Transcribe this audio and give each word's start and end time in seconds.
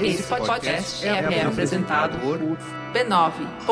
Esse 0.00 0.22
podcast 0.24 1.06
é, 1.06 1.42
apresentado 1.42 2.18
por 2.18 2.38
b9.com.br. 2.92 3.64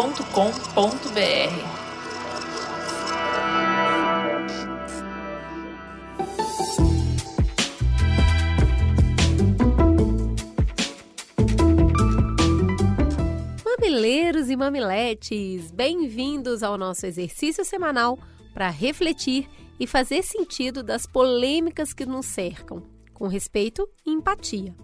Mamileiros 13.65 14.49
e 14.49 14.57
mamiletes, 14.57 15.71
bem-vindos 15.71 16.63
ao 16.63 16.79
nosso 16.79 17.05
exercício 17.05 17.65
semanal 17.65 18.19
para 18.55 18.71
refletir 18.71 19.47
e 19.79 19.87
fazer 19.87 20.23
sentido 20.23 20.83
das 20.83 21.07
polêmicas 21.07 21.93
que 21.93 22.07
nos 22.07 22.27
cercam, 22.27 22.83
com 23.23 23.29
respeito 23.29 23.89
e 24.05 24.11
empatia. 24.11 24.75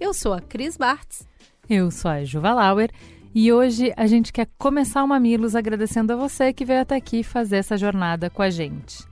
Eu 0.00 0.14
sou 0.14 0.32
a 0.32 0.40
Cris 0.40 0.74
Bartz. 0.74 1.28
Eu 1.68 1.90
sou 1.90 2.10
a 2.10 2.24
Juva 2.24 2.54
Lauer 2.54 2.90
e 3.34 3.52
hoje 3.52 3.92
a 3.94 4.06
gente 4.06 4.32
quer 4.32 4.48
começar 4.56 5.04
o 5.04 5.06
Mamilos 5.06 5.54
agradecendo 5.54 6.14
a 6.14 6.16
você 6.16 6.50
que 6.50 6.64
veio 6.64 6.80
até 6.80 6.96
aqui 6.96 7.22
fazer 7.22 7.56
essa 7.56 7.76
jornada 7.76 8.30
com 8.30 8.40
a 8.40 8.48
gente. 8.48 9.04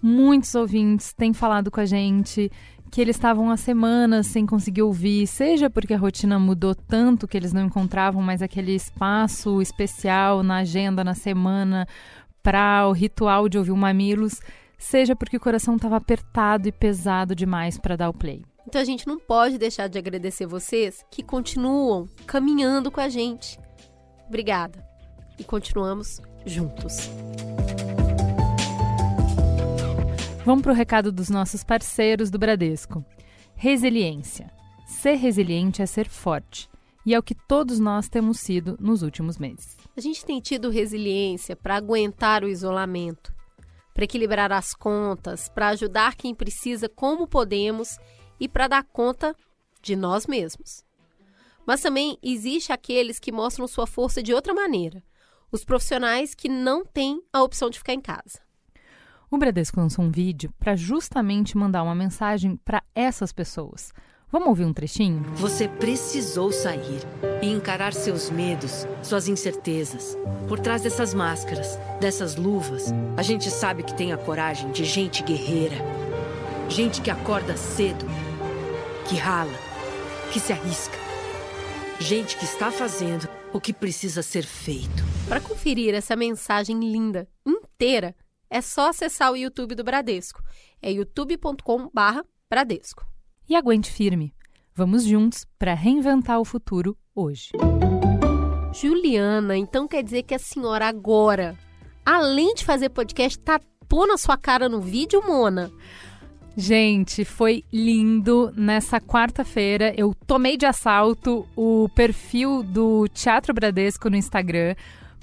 Muitos 0.00 0.54
ouvintes 0.54 1.12
têm 1.12 1.32
falado 1.32 1.68
com 1.68 1.80
a 1.80 1.84
gente 1.84 2.48
que 2.92 3.00
eles 3.00 3.16
estavam 3.16 3.50
há 3.50 3.56
semanas 3.56 4.28
sem 4.28 4.46
conseguir 4.46 4.82
ouvir, 4.82 5.26
seja 5.26 5.68
porque 5.68 5.92
a 5.92 5.98
rotina 5.98 6.38
mudou 6.38 6.76
tanto 6.76 7.26
que 7.26 7.36
eles 7.36 7.52
não 7.52 7.64
encontravam 7.64 8.22
mais 8.22 8.40
aquele 8.40 8.72
espaço 8.72 9.60
especial 9.60 10.44
na 10.44 10.58
agenda, 10.58 11.02
na 11.02 11.14
semana, 11.14 11.88
para 12.40 12.86
o 12.86 12.92
ritual 12.92 13.48
de 13.48 13.58
ouvir 13.58 13.72
o 13.72 13.76
Mamilos, 13.76 14.40
seja 14.84 15.14
porque 15.14 15.36
o 15.36 15.40
coração 15.40 15.76
estava 15.76 15.96
apertado 15.96 16.68
e 16.68 16.72
pesado 16.72 17.34
demais 17.34 17.78
para 17.78 17.96
dar 17.96 18.10
o 18.10 18.14
play. 18.14 18.44
Então 18.66 18.80
a 18.80 18.84
gente 18.84 19.06
não 19.06 19.18
pode 19.18 19.58
deixar 19.58 19.88
de 19.88 19.98
agradecer 19.98 20.46
vocês 20.46 21.04
que 21.10 21.22
continuam 21.22 22.08
caminhando 22.26 22.90
com 22.90 23.00
a 23.00 23.08
gente. 23.08 23.58
Obrigada. 24.28 24.84
E 25.38 25.44
continuamos 25.44 26.20
juntos. 26.44 27.10
Vamos 30.44 30.62
para 30.62 30.72
o 30.72 30.74
recado 30.74 31.12
dos 31.12 31.30
nossos 31.30 31.62
parceiros 31.62 32.30
do 32.30 32.38
Bradesco. 32.38 33.04
Resiliência. 33.54 34.50
Ser 34.86 35.14
resiliente 35.14 35.80
é 35.82 35.86
ser 35.86 36.08
forte. 36.08 36.68
E 37.04 37.14
é 37.14 37.18
o 37.18 37.22
que 37.22 37.34
todos 37.34 37.80
nós 37.80 38.08
temos 38.08 38.40
sido 38.40 38.76
nos 38.80 39.02
últimos 39.02 39.38
meses. 39.38 39.76
A 39.96 40.00
gente 40.00 40.24
tem 40.24 40.40
tido 40.40 40.70
resiliência 40.70 41.56
para 41.56 41.76
aguentar 41.76 42.44
o 42.44 42.48
isolamento, 42.48 43.32
para 43.92 44.04
equilibrar 44.04 44.52
as 44.52 44.74
contas, 44.74 45.48
para 45.48 45.68
ajudar 45.68 46.14
quem 46.16 46.34
precisa 46.34 46.88
como 46.88 47.26
podemos 47.26 47.98
e 48.40 48.48
para 48.48 48.68
dar 48.68 48.84
conta 48.84 49.36
de 49.80 49.94
nós 49.94 50.26
mesmos. 50.26 50.84
Mas 51.66 51.80
também 51.80 52.18
existe 52.22 52.72
aqueles 52.72 53.18
que 53.18 53.32
mostram 53.32 53.68
sua 53.68 53.86
força 53.86 54.22
de 54.22 54.34
outra 54.34 54.54
maneira, 54.54 55.02
os 55.50 55.64
profissionais 55.64 56.34
que 56.34 56.48
não 56.48 56.84
têm 56.84 57.22
a 57.32 57.42
opção 57.42 57.70
de 57.70 57.78
ficar 57.78 57.92
em 57.92 58.00
casa. 58.00 58.40
O 59.30 59.38
Bradesco 59.38 59.80
lançou 59.80 60.04
um 60.04 60.10
vídeo 60.10 60.52
para 60.58 60.76
justamente 60.76 61.56
mandar 61.56 61.82
uma 61.82 61.94
mensagem 61.94 62.56
para 62.56 62.82
essas 62.94 63.32
pessoas. 63.32 63.92
Vamos 64.32 64.48
ouvir 64.48 64.64
um 64.64 64.72
trechinho? 64.72 65.22
Você 65.34 65.68
precisou 65.68 66.50
sair 66.50 67.02
e 67.42 67.50
encarar 67.50 67.92
seus 67.92 68.30
medos, 68.30 68.86
suas 69.02 69.28
incertezas. 69.28 70.16
Por 70.48 70.58
trás 70.58 70.80
dessas 70.80 71.12
máscaras, 71.12 71.78
dessas 72.00 72.34
luvas, 72.34 72.90
a 73.14 73.22
gente 73.22 73.50
sabe 73.50 73.82
que 73.82 73.94
tem 73.94 74.10
a 74.10 74.16
coragem 74.16 74.72
de 74.72 74.86
gente 74.86 75.22
guerreira. 75.22 75.76
Gente 76.70 77.02
que 77.02 77.10
acorda 77.10 77.58
cedo 77.58 78.06
que 79.06 79.16
rala, 79.16 79.52
que 80.32 80.40
se 80.40 80.54
arrisca. 80.54 80.96
Gente 82.00 82.38
que 82.38 82.46
está 82.46 82.72
fazendo 82.72 83.28
o 83.52 83.60
que 83.60 83.74
precisa 83.74 84.22
ser 84.22 84.44
feito. 84.44 85.04
Para 85.28 85.42
conferir 85.42 85.94
essa 85.94 86.16
mensagem 86.16 86.80
linda 86.80 87.28
inteira, 87.44 88.16
é 88.48 88.62
só 88.62 88.88
acessar 88.88 89.30
o 89.30 89.36
YouTube 89.36 89.74
do 89.74 89.84
Bradesco. 89.84 90.42
É 90.80 90.90
youtube.com/bradesco. 90.90 93.11
E 93.48 93.56
aguente 93.56 93.90
firme. 93.90 94.34
Vamos 94.74 95.04
juntos 95.04 95.46
para 95.58 95.74
reinventar 95.74 96.40
o 96.40 96.44
futuro 96.44 96.96
hoje. 97.14 97.50
Juliana, 98.72 99.56
então 99.56 99.86
quer 99.86 100.02
dizer 100.02 100.22
que 100.22 100.34
a 100.34 100.38
senhora 100.38 100.86
agora, 100.86 101.56
além 102.06 102.54
de 102.54 102.64
fazer 102.64 102.88
podcast, 102.88 103.38
tapou 103.38 104.06
na 104.06 104.16
sua 104.16 104.36
cara 104.36 104.68
no 104.68 104.80
vídeo, 104.80 105.22
Mona? 105.26 105.70
Gente, 106.56 107.24
foi 107.24 107.64
lindo. 107.72 108.52
Nessa 108.56 109.00
quarta-feira 109.00 109.94
eu 109.96 110.14
tomei 110.26 110.56
de 110.56 110.66
assalto 110.66 111.46
o 111.56 111.88
perfil 111.94 112.62
do 112.62 113.08
Teatro 113.08 113.52
Bradesco 113.54 114.08
no 114.08 114.16
Instagram 114.16 114.74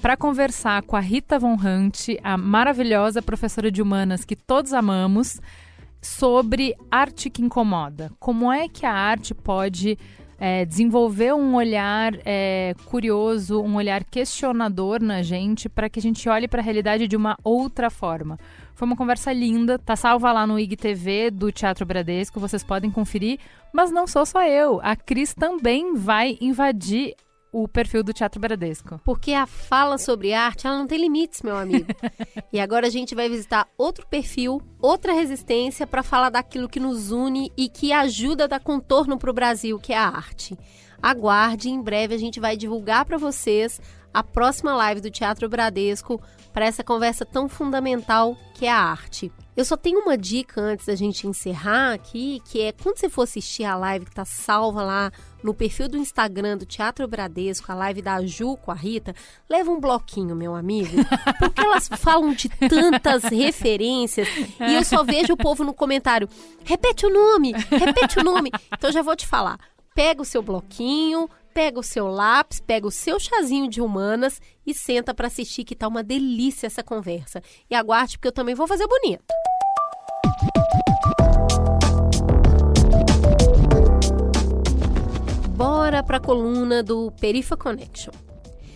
para 0.01 0.17
conversar 0.17 0.81
com 0.83 0.95
a 0.95 0.99
Rita 0.99 1.37
Von 1.37 1.55
Hunt, 1.55 2.09
a 2.23 2.37
maravilhosa 2.37 3.21
professora 3.21 3.71
de 3.71 3.81
humanas 3.81 4.23
que 4.23 4.35
todos 4.35 4.73
amamos, 4.73 5.39
sobre 6.01 6.75
arte 6.89 7.29
que 7.29 7.41
incomoda. 7.41 8.11
Como 8.19 8.51
é 8.51 8.67
que 8.67 8.85
a 8.85 8.93
arte 8.93 9.33
pode 9.33 9.97
é, 10.39 10.63
desenvolver 10.65 11.33
um 11.33 11.55
olhar 11.55 12.13
é, 12.25 12.73
curioso, 12.85 13.61
um 13.61 13.75
olhar 13.75 14.03
questionador 14.05 15.01
na 15.03 15.21
gente, 15.21 15.67
para 15.67 15.89
que 15.89 15.99
a 15.99 16.01
gente 16.01 16.27
olhe 16.29 16.47
para 16.47 16.61
a 16.61 16.63
realidade 16.63 17.07
de 17.07 17.17
uma 17.17 17.37
outra 17.43 17.89
forma. 17.89 18.39
Foi 18.73 18.87
uma 18.87 18.95
conversa 18.95 19.33
linda, 19.33 19.77
tá 19.77 19.95
salva 19.95 20.31
lá 20.31 20.47
no 20.47 20.57
IGTV 20.57 21.31
do 21.31 21.51
Teatro 21.51 21.85
Bradesco, 21.85 22.39
vocês 22.39 22.63
podem 22.63 22.89
conferir. 22.89 23.39
Mas 23.73 23.91
não 23.91 24.07
sou 24.07 24.25
só 24.25 24.41
eu, 24.47 24.79
a 24.81 24.95
Cris 24.95 25.33
também 25.33 25.93
vai 25.95 26.37
invadir 26.39 27.13
o 27.51 27.67
perfil 27.67 28.03
do 28.03 28.13
Teatro 28.13 28.39
Bradesco. 28.39 28.99
Porque 29.03 29.33
a 29.33 29.45
fala 29.45 29.97
sobre 29.97 30.33
arte, 30.33 30.67
ela 30.67 30.77
não 30.77 30.87
tem 30.87 30.99
limites, 30.99 31.41
meu 31.41 31.57
amigo. 31.57 31.87
e 32.53 32.59
agora 32.59 32.87
a 32.87 32.89
gente 32.89 33.15
vai 33.15 33.29
visitar 33.29 33.67
outro 33.77 34.05
perfil, 34.07 34.61
outra 34.79 35.13
resistência 35.13 35.87
para 35.87 36.03
falar 36.03 36.29
daquilo 36.29 36.69
que 36.69 36.79
nos 36.79 37.11
une 37.11 37.51
e 37.57 37.67
que 37.67 37.91
ajuda 37.91 38.43
a 38.45 38.47
dar 38.47 38.59
contorno 38.59 39.17
para 39.17 39.31
o 39.31 39.33
Brasil, 39.33 39.79
que 39.79 39.93
é 39.93 39.97
a 39.97 40.07
arte. 40.07 40.57
Aguarde, 41.01 41.69
em 41.69 41.81
breve 41.81 42.13
a 42.13 42.17
gente 42.17 42.39
vai 42.39 42.57
divulgar 42.57 43.05
para 43.05 43.17
vocês 43.17 43.79
a 44.13 44.23
próxima 44.23 44.75
live 44.75 45.01
do 45.01 45.11
Teatro 45.11 45.47
Bradesco 45.47 46.21
para 46.51 46.65
essa 46.65 46.83
conversa 46.83 47.25
tão 47.25 47.47
fundamental 47.47 48.35
que 48.53 48.65
é 48.65 48.71
a 48.71 48.77
arte. 48.77 49.31
Eu 49.55 49.65
só 49.65 49.77
tenho 49.77 49.99
uma 49.99 50.17
dica 50.17 50.61
antes 50.61 50.85
da 50.85 50.95
gente 50.95 51.27
encerrar 51.27 51.93
aqui, 51.93 52.41
que 52.45 52.61
é 52.61 52.71
quando 52.71 52.97
você 52.97 53.09
for 53.09 53.23
assistir 53.23 53.63
a 53.63 53.75
live 53.75 54.05
que 54.05 54.11
está 54.11 54.25
salva 54.25 54.83
lá 54.83 55.11
no 55.43 55.53
perfil 55.53 55.87
do 55.87 55.97
Instagram 55.97 56.57
do 56.57 56.65
Teatro 56.65 57.07
Bradesco, 57.07 57.71
a 57.71 57.75
live 57.75 58.01
da 58.01 58.25
Ju 58.25 58.57
com 58.57 58.71
a 58.71 58.75
Rita, 58.75 59.13
leva 59.49 59.71
um 59.71 59.79
bloquinho, 59.79 60.35
meu 60.35 60.55
amigo, 60.55 60.97
porque 61.39 61.61
elas 61.61 61.87
falam 61.87 62.33
de 62.33 62.49
tantas 62.49 63.23
referências 63.23 64.27
e 64.59 64.73
eu 64.73 64.83
só 64.83 65.03
vejo 65.03 65.33
o 65.33 65.37
povo 65.37 65.63
no 65.63 65.73
comentário, 65.73 66.29
repete 66.63 67.05
o 67.05 67.09
nome, 67.09 67.53
repete 67.69 68.19
o 68.19 68.23
nome. 68.23 68.51
Então 68.71 68.91
já 68.91 69.01
vou 69.01 69.15
te 69.15 69.25
falar, 69.25 69.59
pega 69.93 70.21
o 70.21 70.25
seu 70.25 70.41
bloquinho, 70.41 71.29
pega 71.53 71.79
o 71.79 71.83
seu 71.83 72.07
lápis, 72.07 72.59
pega 72.59 72.87
o 72.87 72.91
seu 72.91 73.19
chazinho 73.19 73.67
de 73.67 73.81
humanas 73.81 74.41
e 74.65 74.73
senta 74.73 75.13
para 75.13 75.27
assistir 75.27 75.63
que 75.63 75.75
tá 75.75 75.87
uma 75.87 76.03
delícia 76.03 76.67
essa 76.67 76.83
conversa. 76.83 77.41
E 77.69 77.75
aguarde 77.75 78.17
porque 78.17 78.27
eu 78.27 78.31
também 78.31 78.55
vou 78.55 78.67
fazer 78.67 78.87
bonito. 78.87 79.25
Para 85.89 86.17
a 86.17 86.19
coluna 86.19 86.83
do 86.83 87.11
Perifa 87.19 87.57
Connection. 87.57 88.13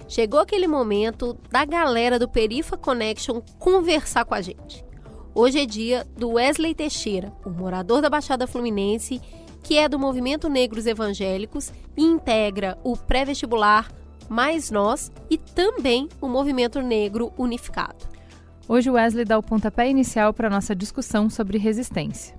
Chegou 0.09 0.39
aquele 0.39 0.67
momento 0.67 1.37
da 1.51 1.63
galera 1.63 2.17
do 2.17 2.27
Perifa 2.27 2.75
Connection 2.75 3.39
conversar 3.59 4.25
com 4.25 4.33
a 4.33 4.41
gente. 4.41 4.83
Hoje 5.35 5.59
é 5.59 5.65
dia 5.65 6.07
do 6.17 6.31
Wesley 6.31 6.73
Teixeira, 6.73 7.31
o 7.45 7.51
morador 7.51 8.01
da 8.01 8.09
Baixada 8.09 8.47
Fluminense 8.47 9.21
que 9.61 9.77
é 9.77 9.87
do 9.87 9.99
Movimento 9.99 10.49
Negros 10.49 10.87
Evangélicos 10.87 11.71
e 11.95 12.03
integra 12.03 12.79
o 12.83 12.97
pré-vestibular 12.97 13.91
Mais 14.27 14.71
Nós 14.71 15.11
e 15.29 15.37
também 15.37 16.09
o 16.19 16.27
Movimento 16.27 16.81
Negro 16.81 17.31
Unificado. 17.37 18.07
Hoje 18.67 18.89
o 18.89 18.93
Wesley 18.93 19.23
dá 19.23 19.37
o 19.37 19.43
pontapé 19.43 19.87
inicial 19.87 20.33
para 20.33 20.47
a 20.47 20.51
nossa 20.51 20.75
discussão 20.75 21.29
sobre 21.29 21.59
resistência. 21.59 22.35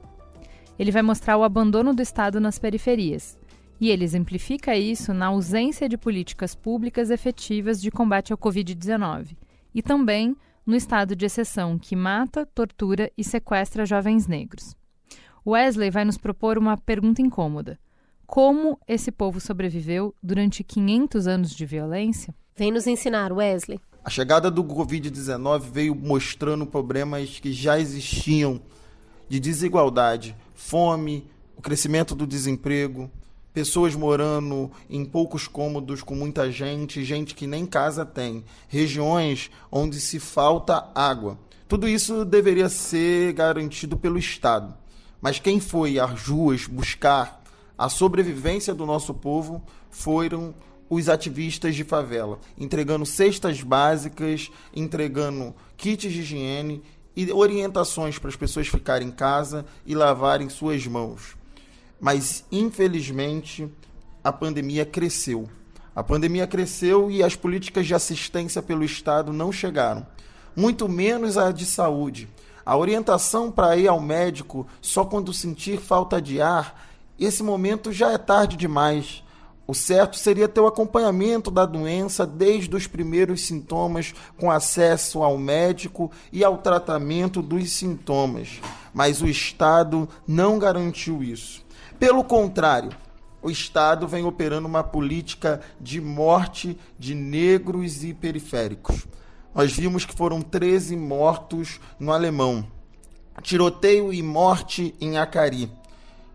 Ele 0.76 0.90
vai 0.90 1.02
mostrar 1.02 1.36
o 1.36 1.44
abandono 1.44 1.94
do 1.94 2.02
Estado 2.02 2.40
nas 2.40 2.58
periferias. 2.58 3.38
E 3.80 3.90
ele 3.90 4.04
exemplifica 4.04 4.76
isso 4.76 5.12
na 5.12 5.26
ausência 5.26 5.88
de 5.88 5.98
políticas 5.98 6.54
públicas 6.54 7.10
efetivas 7.10 7.80
de 7.80 7.90
combate 7.90 8.32
ao 8.32 8.38
Covid-19 8.38 9.36
e 9.74 9.82
também 9.82 10.36
no 10.64 10.74
estado 10.74 11.14
de 11.14 11.26
exceção 11.26 11.78
que 11.78 11.94
mata, 11.94 12.46
tortura 12.46 13.10
e 13.18 13.24
sequestra 13.24 13.84
jovens 13.84 14.26
negros. 14.26 14.74
Wesley 15.46 15.90
vai 15.90 16.04
nos 16.04 16.16
propor 16.16 16.56
uma 16.56 16.76
pergunta 16.76 17.20
incômoda: 17.20 17.78
Como 18.26 18.78
esse 18.88 19.12
povo 19.12 19.40
sobreviveu 19.40 20.14
durante 20.22 20.64
500 20.64 21.26
anos 21.26 21.50
de 21.54 21.66
violência? 21.66 22.34
Vem 22.56 22.72
nos 22.72 22.86
ensinar, 22.86 23.32
Wesley. 23.32 23.80
A 24.04 24.10
chegada 24.10 24.50
do 24.50 24.62
Covid-19 24.62 25.60
veio 25.60 25.94
mostrando 25.94 26.66
problemas 26.66 27.40
que 27.40 27.52
já 27.52 27.78
existiam 27.78 28.60
de 29.28 29.40
desigualdade, 29.40 30.36
fome, 30.54 31.26
crescimento 31.64 32.14
do 32.14 32.26
desemprego, 32.26 33.10
pessoas 33.54 33.94
morando 33.94 34.68
em 34.90 35.04
poucos 35.04 35.46
cômodos 35.46 36.02
com 36.02 36.16
muita 36.16 36.50
gente, 36.50 37.04
gente 37.04 37.36
que 37.36 37.46
nem 37.46 37.64
casa 37.64 38.04
tem, 38.04 38.44
regiões 38.68 39.48
onde 39.70 40.00
se 40.00 40.18
falta 40.18 40.90
água. 40.92 41.38
Tudo 41.68 41.88
isso 41.88 42.24
deveria 42.24 42.68
ser 42.68 43.32
garantido 43.32 43.96
pelo 43.96 44.18
Estado. 44.18 44.74
Mas 45.22 45.38
quem 45.38 45.60
foi 45.60 46.00
às 46.00 46.26
ruas 46.26 46.66
buscar 46.66 47.42
a 47.78 47.88
sobrevivência 47.88 48.74
do 48.74 48.84
nosso 48.84 49.14
povo 49.14 49.62
foram 49.88 50.52
os 50.90 51.08
ativistas 51.08 51.74
de 51.74 51.84
favela, 51.84 52.40
entregando 52.58 53.06
cestas 53.06 53.62
básicas, 53.62 54.50
entregando 54.74 55.54
kits 55.76 56.12
de 56.12 56.20
higiene 56.20 56.82
e 57.16 57.32
orientações 57.32 58.18
para 58.18 58.28
as 58.28 58.36
pessoas 58.36 58.66
ficarem 58.66 59.08
em 59.08 59.12
casa 59.12 59.64
e 59.86 59.94
lavarem 59.94 60.48
suas 60.48 60.84
mãos. 60.86 61.36
Mas, 62.00 62.44
infelizmente, 62.50 63.68
a 64.22 64.32
pandemia 64.32 64.84
cresceu. 64.84 65.48
A 65.94 66.02
pandemia 66.02 66.46
cresceu 66.46 67.10
e 67.10 67.22
as 67.22 67.36
políticas 67.36 67.86
de 67.86 67.94
assistência 67.94 68.60
pelo 68.60 68.82
Estado 68.82 69.32
não 69.32 69.52
chegaram, 69.52 70.04
muito 70.56 70.88
menos 70.88 71.38
a 71.38 71.52
de 71.52 71.64
saúde. 71.64 72.28
A 72.66 72.76
orientação 72.76 73.50
para 73.50 73.76
ir 73.76 73.86
ao 73.86 74.00
médico 74.00 74.66
só 74.80 75.04
quando 75.04 75.32
sentir 75.32 75.78
falta 75.78 76.20
de 76.20 76.40
ar, 76.40 76.82
esse 77.20 77.42
momento 77.42 77.92
já 77.92 78.12
é 78.12 78.18
tarde 78.18 78.56
demais. 78.56 79.22
O 79.66 79.74
certo 79.74 80.18
seria 80.18 80.48
ter 80.48 80.60
o 80.60 80.66
acompanhamento 80.66 81.50
da 81.50 81.64
doença 81.64 82.26
desde 82.26 82.74
os 82.74 82.86
primeiros 82.86 83.42
sintomas, 83.42 84.12
com 84.36 84.50
acesso 84.50 85.22
ao 85.22 85.38
médico 85.38 86.10
e 86.32 86.44
ao 86.44 86.58
tratamento 86.58 87.40
dos 87.40 87.70
sintomas. 87.70 88.60
Mas 88.92 89.22
o 89.22 89.28
Estado 89.28 90.08
não 90.26 90.58
garantiu 90.58 91.22
isso. 91.22 91.63
Pelo 92.04 92.22
contrário, 92.22 92.90
o 93.40 93.50
Estado 93.50 94.06
vem 94.06 94.26
operando 94.26 94.68
uma 94.68 94.84
política 94.84 95.62
de 95.80 96.02
morte 96.02 96.78
de 96.98 97.14
negros 97.14 98.04
e 98.04 98.12
periféricos. 98.12 99.06
Nós 99.54 99.72
vimos 99.72 100.04
que 100.04 100.14
foram 100.14 100.42
13 100.42 100.96
mortos 100.98 101.80
no 101.98 102.12
Alemão. 102.12 102.68
Tiroteio 103.40 104.12
e 104.12 104.22
morte 104.22 104.94
em 105.00 105.16
Acari 105.16 105.72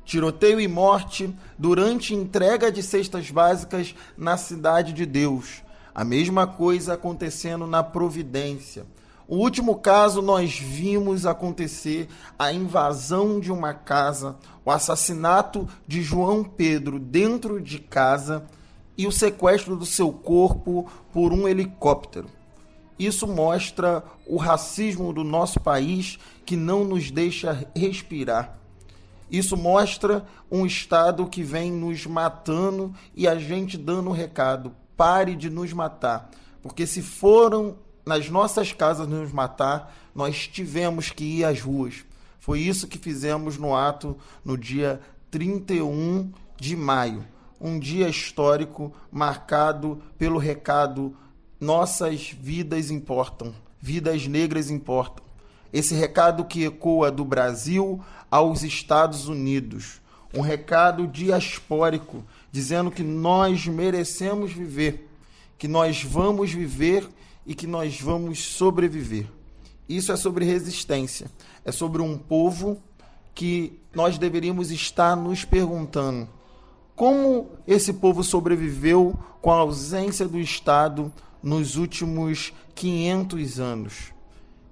tiroteio 0.03 0.59
e 0.59 0.67
morte 0.67 1.31
durante 1.55 2.15
entrega 2.15 2.71
de 2.71 2.81
cestas 2.81 3.29
básicas 3.29 3.93
na 4.17 4.37
cidade 4.37 4.91
de 4.91 5.05
Deus. 5.05 5.61
A 5.93 6.03
mesma 6.03 6.47
coisa 6.47 6.95
acontecendo 6.95 7.67
na 7.67 7.83
Providência. 7.83 8.87
O 9.29 9.35
último 9.35 9.75
caso 9.75 10.23
nós 10.23 10.57
vimos 10.57 11.27
acontecer 11.27 12.09
a 12.37 12.51
invasão 12.51 13.39
de 13.39 13.51
uma 13.51 13.75
casa, 13.75 14.35
o 14.65 14.71
assassinato 14.71 15.69
de 15.87 16.01
João 16.01 16.43
Pedro 16.43 16.97
dentro 16.97 17.61
de 17.61 17.77
casa 17.77 18.43
e 18.97 19.05
o 19.05 19.11
sequestro 19.11 19.75
do 19.75 19.85
seu 19.85 20.11
corpo 20.11 20.89
por 21.13 21.31
um 21.31 21.47
helicóptero. 21.47 22.27
Isso 22.97 23.27
mostra 23.27 24.03
o 24.25 24.35
racismo 24.35 25.13
do 25.13 25.23
nosso 25.23 25.59
país 25.59 26.17
que 26.43 26.55
não 26.55 26.83
nos 26.83 27.11
deixa 27.11 27.69
respirar. 27.75 28.57
Isso 29.29 29.55
mostra 29.55 30.25
um 30.49 30.65
Estado 30.65 31.27
que 31.27 31.43
vem 31.43 31.71
nos 31.71 32.03
matando 32.07 32.91
e 33.15 33.27
a 33.27 33.37
gente 33.37 33.77
dando 33.77 34.09
um 34.09 34.13
recado: 34.13 34.75
pare 34.97 35.35
de 35.35 35.51
nos 35.51 35.71
matar. 35.71 36.31
Porque 36.63 36.87
se 36.87 37.03
foram 37.03 37.77
nas 38.05 38.29
nossas 38.29 38.73
casas 38.73 39.07
nos 39.07 39.31
matar, 39.31 39.95
nós 40.13 40.47
tivemos 40.47 41.11
que 41.11 41.23
ir 41.23 41.45
às 41.45 41.61
ruas. 41.61 42.03
Foi 42.39 42.59
isso 42.59 42.87
que 42.87 42.97
fizemos 42.97 43.57
no 43.57 43.75
ato 43.75 44.17
no 44.43 44.57
dia 44.57 44.99
31 45.29 46.31
de 46.57 46.75
maio. 46.75 47.25
Um 47.61 47.77
dia 47.77 48.07
histórico 48.07 48.93
marcado 49.11 50.01
pelo 50.17 50.39
recado: 50.39 51.15
nossas 51.59 52.31
vidas 52.31 52.89
importam, 52.89 53.53
vidas 53.79 54.25
negras 54.27 54.69
importam. 54.69 55.23
Esse 55.71 55.93
recado 55.93 56.45
que 56.45 56.63
ecoa 56.63 57.11
do 57.11 57.23
Brasil 57.23 58.03
aos 58.31 58.63
Estados 58.63 59.27
Unidos. 59.27 60.01
Um 60.33 60.41
recado 60.41 61.07
diaspórico 61.07 62.23
dizendo 62.51 62.89
que 62.89 63.03
nós 63.03 63.67
merecemos 63.67 64.51
viver, 64.51 65.07
que 65.57 65.67
nós 65.67 66.03
vamos 66.03 66.51
viver 66.51 67.07
e 67.49 67.55
que 67.55 67.65
nós 67.65 67.99
vamos 67.99 68.39
sobreviver. 68.39 69.25
Isso 69.89 70.11
é 70.11 70.15
sobre 70.15 70.45
resistência, 70.45 71.31
é 71.65 71.71
sobre 71.71 71.99
um 71.99 72.15
povo 72.15 72.79
que 73.33 73.81
nós 73.91 74.19
deveríamos 74.19 74.69
estar 74.69 75.15
nos 75.15 75.43
perguntando 75.43 76.29
como 76.95 77.49
esse 77.65 77.93
povo 77.93 78.23
sobreviveu 78.23 79.17
com 79.41 79.51
a 79.51 79.59
ausência 79.59 80.27
do 80.27 80.37
Estado 80.37 81.11
nos 81.41 81.75
últimos 81.75 82.53
500 82.75 83.59
anos. 83.59 84.13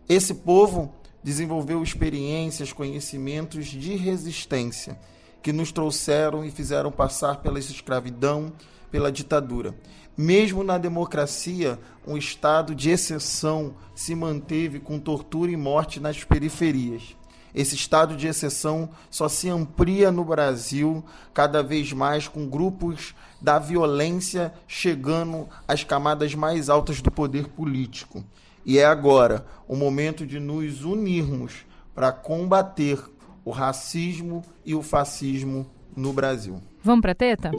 Esse 0.08 0.36
povo 0.36 0.94
desenvolveu 1.24 1.82
experiências, 1.82 2.72
conhecimentos 2.72 3.66
de 3.66 3.96
resistência 3.96 5.00
que 5.42 5.54
nos 5.54 5.72
trouxeram 5.72 6.44
e 6.44 6.52
fizeram 6.52 6.92
passar 6.92 7.38
pela 7.38 7.58
escravidão, 7.58 8.52
pela 8.92 9.12
ditadura. 9.12 9.76
Mesmo 10.18 10.64
na 10.64 10.78
democracia, 10.78 11.80
um 12.06 12.18
estado 12.18 12.74
de 12.74 12.90
exceção 12.90 13.76
se 13.94 14.16
manteve 14.16 14.80
com 14.80 15.00
tortura 15.00 15.52
e 15.52 15.58
morte 15.58 16.00
nas 16.00 16.24
periferias. 16.24 17.16
Esse 17.54 17.76
estado 17.76 18.16
de 18.16 18.28
exceção 18.28 18.90
só 19.10 19.28
se 19.28 19.50
amplia 19.50 20.12
no 20.12 20.24
Brasil, 20.24 21.04
cada 21.34 21.64
vez 21.64 21.92
mais 21.92 22.28
com 22.28 22.48
grupos 22.48 23.16
da 23.42 23.58
violência 23.58 24.54
chegando 24.68 25.48
às 25.68 25.84
camadas 25.84 26.36
mais 26.36 26.70
altas 26.70 27.02
do 27.02 27.12
poder 27.12 27.48
político. 27.48 28.24
E 28.66 28.78
é 28.78 28.86
agora 28.86 29.46
o 29.68 29.76
momento 29.76 30.26
de 30.26 30.40
nos 30.40 30.84
unirmos 30.84 31.66
para 31.96 32.12
combater 32.12 33.00
o 33.44 33.50
racismo 33.50 34.44
e 34.66 34.76
o 34.76 34.84
fascismo 34.84 35.66
no 35.96 36.14
Brasil. 36.14 36.62
Vamos 36.84 37.02
para 37.02 37.16
teta? 37.16 37.50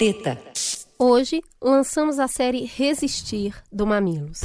Teta. 0.00 0.38
Hoje 0.98 1.42
lançamos 1.60 2.18
a 2.18 2.26
série 2.26 2.64
Resistir 2.64 3.54
do 3.70 3.86
Mamilos. 3.86 4.40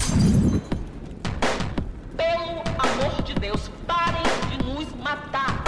Pelo 2.17 2.59
amor 2.77 3.23
de 3.23 3.33
Deus, 3.35 3.71
parem 3.87 4.21
de 4.49 4.65
nos 4.65 4.93
matar. 4.95 5.63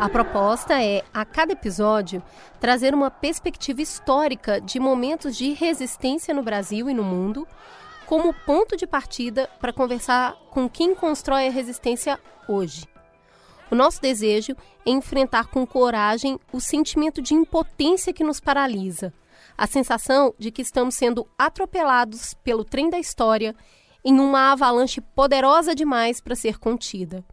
A 0.00 0.08
proposta 0.08 0.82
é, 0.82 1.04
a 1.12 1.26
cada 1.26 1.52
episódio, 1.52 2.22
trazer 2.58 2.94
uma 2.94 3.10
perspectiva 3.10 3.82
histórica 3.82 4.58
de 4.58 4.80
momentos 4.80 5.36
de 5.36 5.52
resistência 5.52 6.32
no 6.32 6.42
Brasil 6.42 6.88
e 6.88 6.94
no 6.94 7.04
mundo, 7.04 7.46
como 8.06 8.32
ponto 8.32 8.74
de 8.74 8.86
partida 8.86 9.50
para 9.60 9.70
conversar 9.70 10.34
com 10.48 10.66
quem 10.66 10.94
constrói 10.94 11.46
a 11.46 11.50
resistência 11.50 12.18
hoje. 12.48 12.89
O 13.70 13.74
nosso 13.74 14.00
desejo 14.02 14.56
é 14.84 14.90
enfrentar 14.90 15.46
com 15.46 15.64
coragem 15.64 16.38
o 16.52 16.60
sentimento 16.60 17.22
de 17.22 17.34
impotência 17.34 18.12
que 18.12 18.24
nos 18.24 18.40
paralisa, 18.40 19.12
a 19.56 19.66
sensação 19.66 20.34
de 20.38 20.50
que 20.50 20.62
estamos 20.62 20.96
sendo 20.96 21.26
atropelados 21.38 22.34
pelo 22.42 22.64
trem 22.64 22.90
da 22.90 22.98
história 22.98 23.54
em 24.04 24.18
uma 24.18 24.52
avalanche 24.52 25.00
poderosa 25.00 25.74
demais 25.74 26.20
para 26.20 26.34
ser 26.34 26.58
contida. 26.58 27.24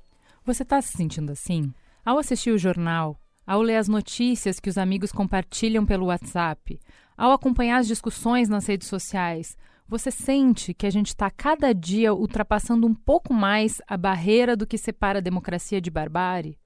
Você 0.45 0.63
está 0.63 0.81
se 0.81 0.95
sentindo 0.95 1.31
assim? 1.31 1.73
Ao 2.05 2.19
assistir 2.19 2.51
o 2.51 2.57
jornal, 2.57 3.19
ao 3.45 3.61
ler 3.61 3.77
as 3.77 3.87
notícias 3.87 4.59
que 4.59 4.69
os 4.69 4.77
amigos 4.77 5.11
compartilham 5.11 5.85
pelo 5.85 6.07
WhatsApp, 6.07 6.79
ao 7.17 7.31
acompanhar 7.31 7.77
as 7.77 7.87
discussões 7.87 8.47
nas 8.47 8.67
redes 8.67 8.87
sociais, 8.87 9.57
você 9.87 10.11
sente 10.11 10.73
que 10.73 10.85
a 10.85 10.89
gente 10.89 11.07
está 11.07 11.29
cada 11.31 11.73
dia 11.73 12.13
ultrapassando 12.13 12.85
um 12.85 12.93
pouco 12.93 13.33
mais 13.33 13.81
a 13.87 13.95
barreira 13.95 14.55
do 14.55 14.67
que 14.67 14.77
separa 14.77 15.19
a 15.19 15.21
democracia 15.21 15.79
de 15.79 15.89
barbárie? 15.89 16.59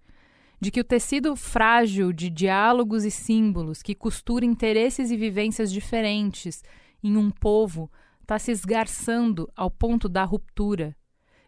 De 0.59 0.71
que 0.71 0.79
o 0.79 0.83
tecido 0.83 1.35
frágil 1.35 2.11
de 2.11 2.29
diálogos 2.29 3.03
e 3.03 3.11
símbolos 3.11 3.83
que 3.83 3.93
costura 3.93 4.45
interesses 4.45 5.11
e 5.11 5.17
vivências 5.17 5.71
diferentes 5.71 6.63
em 7.03 7.15
um 7.15 7.29
povo 7.29 7.91
está 8.21 8.39
se 8.39 8.51
esgarçando 8.51 9.51
ao 9.55 9.69
ponto 9.69 10.09
da 10.09 10.23
ruptura? 10.23 10.95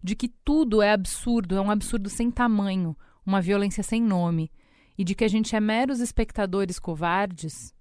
De 0.02 0.16
que 0.16 0.28
tudo 0.28 0.82
é 0.82 0.92
absurdo, 0.92 1.56
é 1.56 1.62
um 1.62 1.72
absurdo 1.72 2.10
sem 2.10 2.30
tamanho, 2.30 2.96
uma 3.26 3.42
violência 3.42 3.82
sem 3.82 4.02
nome, 4.02 4.52
e 4.98 5.04
de 5.04 5.16
que 5.16 5.24
a 5.24 5.28
gente 5.28 5.56
é 5.56 5.60
meros 5.60 6.00
espectadores 6.00 6.78
covardes, 6.78 7.74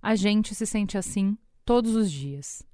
a 0.00 0.14
gente 0.14 0.54
se 0.54 0.64
sente 0.64 0.96
assim 0.96 1.36
todos 1.64 1.96
os 1.96 2.10
dias. 2.10 2.65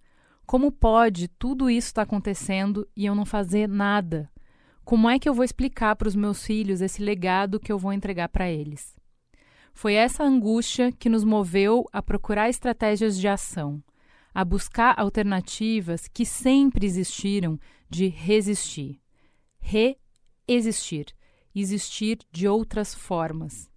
Como 0.46 0.70
pode 0.70 1.28
tudo 1.28 1.70
isso 1.70 1.88
estar 1.88 2.02
tá 2.02 2.08
acontecendo 2.08 2.86
e 2.96 3.06
eu 3.06 3.14
não 3.14 3.24
fazer 3.24 3.68
nada? 3.68 4.30
Como 4.84 5.08
é 5.08 5.18
que 5.18 5.28
eu 5.28 5.34
vou 5.34 5.44
explicar 5.44 5.94
para 5.96 6.08
os 6.08 6.16
meus 6.16 6.44
filhos 6.44 6.80
esse 6.80 7.02
legado 7.02 7.60
que 7.60 7.70
eu 7.70 7.78
vou 7.78 7.92
entregar 7.92 8.28
para 8.28 8.50
eles? 8.50 8.96
Foi 9.72 9.94
essa 9.94 10.24
angústia 10.24 10.92
que 10.92 11.08
nos 11.08 11.24
moveu 11.24 11.86
a 11.92 12.02
procurar 12.02 12.50
estratégias 12.50 13.18
de 13.18 13.26
ação, 13.26 13.82
a 14.34 14.44
buscar 14.44 14.98
alternativas 14.98 16.08
que 16.08 16.26
sempre 16.26 16.84
existiram 16.84 17.58
de 17.88 18.08
resistir. 18.08 19.00
existir, 20.46 21.06
existir 21.54 22.18
de 22.30 22.48
outras 22.48 22.94
formas. 22.94 23.71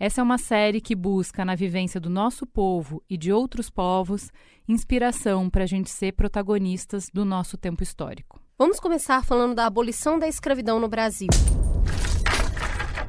Essa 0.00 0.20
é 0.20 0.24
uma 0.24 0.38
série 0.38 0.80
que 0.80 0.94
busca, 0.94 1.44
na 1.44 1.56
vivência 1.56 2.00
do 2.00 2.08
nosso 2.08 2.46
povo 2.46 3.02
e 3.10 3.16
de 3.16 3.32
outros 3.32 3.68
povos, 3.68 4.30
inspiração 4.68 5.50
para 5.50 5.64
a 5.64 5.66
gente 5.66 5.90
ser 5.90 6.12
protagonistas 6.12 7.10
do 7.12 7.24
nosso 7.24 7.56
tempo 7.56 7.82
histórico. 7.82 8.40
Vamos 8.56 8.78
começar 8.78 9.24
falando 9.24 9.56
da 9.56 9.66
abolição 9.66 10.16
da 10.16 10.28
escravidão 10.28 10.78
no 10.78 10.88
Brasil. 10.88 11.26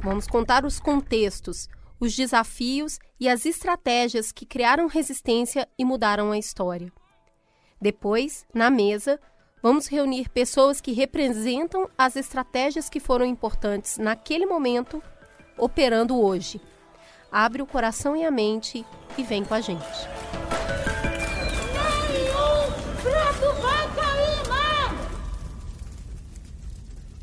Vamos 0.01 0.25
contar 0.25 0.65
os 0.65 0.79
contextos, 0.79 1.69
os 1.99 2.15
desafios 2.15 2.97
e 3.19 3.29
as 3.29 3.45
estratégias 3.45 4.31
que 4.31 4.43
criaram 4.43 4.87
resistência 4.87 5.67
e 5.77 5.85
mudaram 5.85 6.31
a 6.31 6.39
história. 6.39 6.91
Depois, 7.79 8.47
na 8.51 8.71
mesa, 8.71 9.19
vamos 9.61 9.85
reunir 9.85 10.27
pessoas 10.29 10.81
que 10.81 10.91
representam 10.91 11.87
as 11.95 12.15
estratégias 12.15 12.89
que 12.89 12.99
foram 12.99 13.27
importantes 13.27 13.99
naquele 13.99 14.47
momento, 14.47 15.03
operando 15.55 16.19
hoje. 16.19 16.59
Abre 17.31 17.61
o 17.61 17.65
coração 17.65 18.15
e 18.15 18.25
a 18.25 18.31
mente 18.31 18.85
e 19.17 19.23
vem 19.23 19.43
com 19.43 19.53
a 19.53 19.61
gente. 19.61 19.85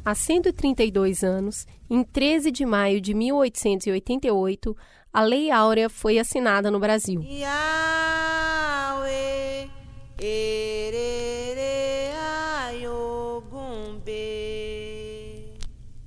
Há 0.05 0.15
132 0.15 1.25
anos, 1.25 1.67
em 1.91 2.05
13 2.05 2.53
de 2.53 2.65
maio 2.65 3.01
de 3.01 3.13
1888, 3.13 4.77
a 5.13 5.23
Lei 5.23 5.51
Áurea 5.51 5.91
foi 5.91 6.21
assinada 6.21 6.71
no 6.71 6.79
Brasil. 6.79 7.21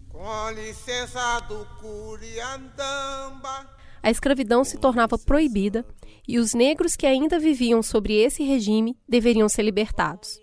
Com 0.10 0.52
licença 0.52 1.42
do 1.42 1.66
Curiandamba. 1.82 3.79
A 4.10 4.12
escravidão 4.12 4.64
se 4.64 4.80
tornava 4.80 5.20
proibida 5.20 5.86
e 6.28 6.40
os 6.40 6.56
negros 6.56 6.96
que 6.96 7.06
ainda 7.06 7.38
viviam 7.38 7.84
sobre 7.84 8.16
esse 8.16 8.44
regime 8.44 8.98
deveriam 9.08 9.48
ser 9.48 9.62
libertados. 9.62 10.42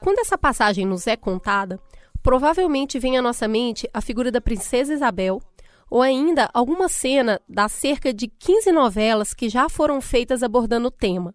Quando 0.00 0.18
essa 0.18 0.36
passagem 0.36 0.84
nos 0.84 1.06
é 1.06 1.14
contada, 1.14 1.80
Provavelmente 2.22 2.98
vem 2.98 3.16
à 3.16 3.22
nossa 3.22 3.48
mente 3.48 3.88
a 3.94 4.00
figura 4.00 4.30
da 4.30 4.40
princesa 4.40 4.92
Isabel, 4.92 5.40
ou 5.88 6.02
ainda 6.02 6.50
alguma 6.52 6.88
cena 6.88 7.40
das 7.48 7.72
cerca 7.72 8.12
de 8.12 8.28
15 8.28 8.70
novelas 8.70 9.32
que 9.32 9.48
já 9.48 9.68
foram 9.68 10.00
feitas 10.00 10.42
abordando 10.42 10.88
o 10.88 10.90
tema. 10.90 11.34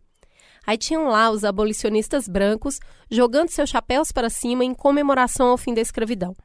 Aí 0.65 0.77
tinham 0.77 1.07
lá 1.07 1.29
os 1.29 1.43
abolicionistas 1.43 2.27
brancos 2.27 2.79
jogando 3.09 3.49
seus 3.49 3.69
chapéus 3.69 4.11
para 4.11 4.29
cima 4.29 4.63
em 4.63 4.73
comemoração 4.73 5.47
ao 5.47 5.57
fim 5.57 5.73
da 5.73 5.81
escravidão. 5.81 6.35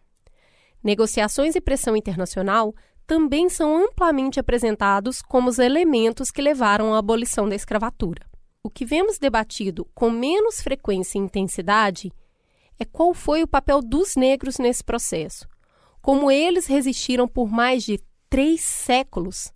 Negociações 0.83 1.55
e 1.55 1.61
pressão 1.61 1.95
internacional 1.95 2.75
também 3.11 3.49
são 3.49 3.77
amplamente 3.77 4.39
apresentados 4.39 5.21
como 5.21 5.49
os 5.49 5.59
elementos 5.59 6.31
que 6.31 6.41
levaram 6.41 6.95
à 6.95 6.99
abolição 6.99 7.49
da 7.49 7.57
escravatura. 7.57 8.25
O 8.63 8.71
que 8.71 8.85
vemos 8.85 9.19
debatido 9.19 9.85
com 9.93 10.09
menos 10.09 10.61
frequência 10.61 11.19
e 11.19 11.21
intensidade 11.21 12.13
é 12.79 12.85
qual 12.85 13.13
foi 13.13 13.43
o 13.43 13.49
papel 13.49 13.83
dos 13.83 14.15
negros 14.15 14.59
nesse 14.59 14.85
processo. 14.85 15.49
Como 16.01 16.31
eles 16.31 16.69
resistiram 16.69 17.27
por 17.27 17.51
mais 17.51 17.83
de 17.83 18.01
três 18.29 18.61
séculos. 18.61 19.53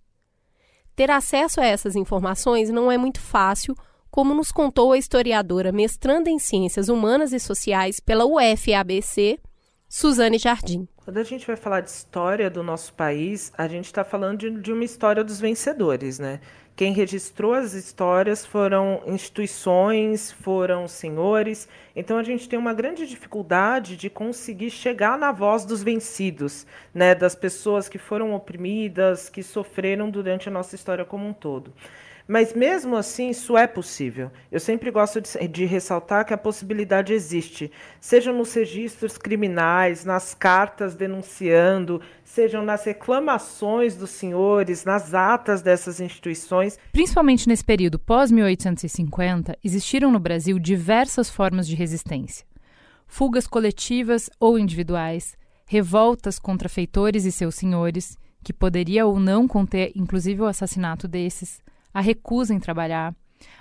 Ter 0.93 1.09
acesso 1.09 1.61
a 1.61 1.65
essas 1.65 1.95
informações 1.95 2.69
não 2.69 2.91
é 2.91 2.97
muito 2.97 3.21
fácil, 3.21 3.73
como 4.11 4.33
nos 4.33 4.51
contou 4.51 4.91
a 4.91 4.97
historiadora 4.97 5.71
mestranda 5.71 6.29
em 6.29 6.39
Ciências 6.39 6.89
Humanas 6.89 7.31
e 7.31 7.39
Sociais 7.39 8.01
pela 8.01 8.25
UFABC, 8.25 9.39
Suzane 9.87 10.37
Jardim. 10.37 10.89
Quando 11.05 11.19
a 11.19 11.23
gente 11.23 11.45
vai 11.45 11.55
falar 11.55 11.81
de 11.81 11.89
história 11.91 12.49
do 12.49 12.63
nosso 12.63 12.91
país, 12.91 13.53
a 13.55 13.67
gente 13.67 13.85
está 13.85 14.03
falando 14.03 14.39
de, 14.39 14.49
de, 14.49 14.73
uma 14.73 14.83
história 14.83 15.23
dos 15.23 15.39
vencedores, 15.39 16.17
né? 16.17 16.39
Quem 16.75 16.93
registrou 16.93 17.53
as 17.53 17.73
histórias 17.73 18.43
foram 18.43 19.03
instituições, 19.05 20.31
foram 20.31 20.87
senhores. 20.87 21.69
Então 21.95 22.17
a 22.17 22.23
gente 22.23 22.49
tem 22.49 22.57
uma 22.57 22.73
grande 22.73 23.05
dificuldade 23.05 23.95
de 23.95 24.09
conseguir 24.09 24.71
chegar 24.71 25.15
na 25.15 25.31
voz 25.31 25.63
dos 25.63 25.83
vencidos, 25.83 26.65
né? 26.91 27.13
Das 27.13 27.35
pessoas 27.35 27.87
que 27.87 27.99
foram 27.99 28.33
oprimidas, 28.33 29.29
que 29.29 29.43
sofreram 29.43 30.09
durante 30.09 30.49
a 30.49 30.51
nossa 30.51 30.73
história 30.73 31.05
como 31.05 31.27
um 31.27 31.33
todo. 31.33 31.71
Mas 32.27 32.53
mesmo 32.55 32.95
assim, 32.95 33.29
isso 33.29 33.55
é 33.55 33.67
possível. 33.67 34.31
Eu 34.51 34.59
sempre 34.59 34.89
gosto 34.89 35.21
de, 35.21 35.47
de, 35.47 35.65
ressaltar 35.65 36.25
que 36.25 36.33
a 36.33 36.37
possibilidade 36.37 37.13
existe, 37.13 37.71
sejam 37.99 38.33
nos 38.33 38.51
registros 38.53 39.15
criminais, 39.15 40.03
nas 40.03 40.33
cartas 40.33 40.95
denunciando, 40.95 42.01
sejam 42.23 42.65
nas 42.65 42.83
reclamações 42.83 43.95
dos 43.95 44.09
senhores, 44.09 44.83
nas 44.83 45.13
atas 45.13 45.61
dessas 45.61 45.99
instituições. 45.99 46.79
Principalmente 46.91 47.47
nesse 47.47 47.63
período 47.63 47.99
pós-1850, 47.99 49.55
existiram 49.63 50.11
no 50.11 50.19
Brasil 50.19 50.57
diversas 50.57 51.29
formas 51.29 51.67
de 51.67 51.75
resistência: 51.75 52.43
fugas 53.05 53.45
coletivas 53.45 54.31
ou 54.39 54.57
individuais, 54.57 55.37
revoltas 55.67 56.39
contra 56.39 56.67
feitores 56.67 57.23
e 57.23 57.31
seus 57.31 57.53
senhores, 57.53 58.17
que 58.43 58.51
poderia 58.51 59.05
ou 59.05 59.19
não 59.19 59.47
conter 59.47 59.91
inclusive 59.95 60.41
o 60.41 60.47
assassinato 60.47 61.07
desses 61.07 61.63
a 61.95 62.01
recusa 62.01 62.53
em 62.53 62.59
trabalhar, 62.59 63.15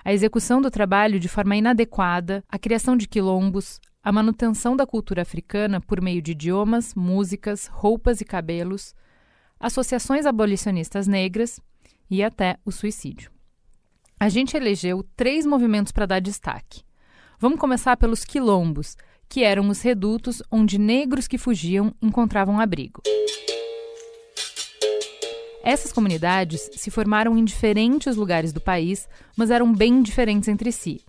a 0.05 0.13
execução 0.13 0.61
do 0.61 0.69
trabalho 0.69 1.21
de 1.21 1.29
forma 1.29 1.55
inadequada, 1.55 2.43
a 2.49 2.59
criação 2.59 2.97
de 2.97 3.07
quilombos, 3.07 3.81
a 4.03 4.11
manutenção 4.11 4.75
da 4.75 4.85
cultura 4.85 5.23
africana 5.23 5.81
por 5.81 6.01
meio 6.01 6.21
de 6.21 6.33
idiomas, 6.33 6.97
músicas, 6.97 7.69
roupas 7.69 8.21
e 8.21 8.25
cabelos, 8.25 8.93
associações 9.61 10.27
abolicionistas 10.27 11.07
negras 11.07 11.61
e 12.11 12.25
até 12.25 12.57
o 12.65 12.73
suicídio. 12.73 13.31
A 14.19 14.29
gente 14.29 14.57
elegeu 14.57 15.07
três 15.15 15.47
movimentos 15.47 15.93
para 15.93 16.05
dar 16.05 16.21
destaque. 16.21 16.83
Vamos 17.39 17.61
começar 17.61 17.97
pelos 17.97 18.25
quilombos, 18.25 18.97
que 19.29 19.45
eram 19.45 19.69
os 19.69 19.81
redutos 19.81 20.43
onde 20.51 20.77
negros 20.77 21.29
que 21.29 21.39
fugiam 21.39 21.95
encontravam 22.03 22.59
abrigo. 22.59 23.01
Essas 25.67 25.91
comunidades 25.91 26.69
se 26.75 26.91
formaram 26.91 27.39
em 27.39 27.43
diferentes 27.43 28.17
lugares 28.17 28.53
do 28.53 28.61
país, 28.61 29.09
mas 29.35 29.51
eram 29.51 29.73
bem 29.73 30.03
diferentes 30.03 30.47
entre 30.47 30.71
si, 30.71 31.01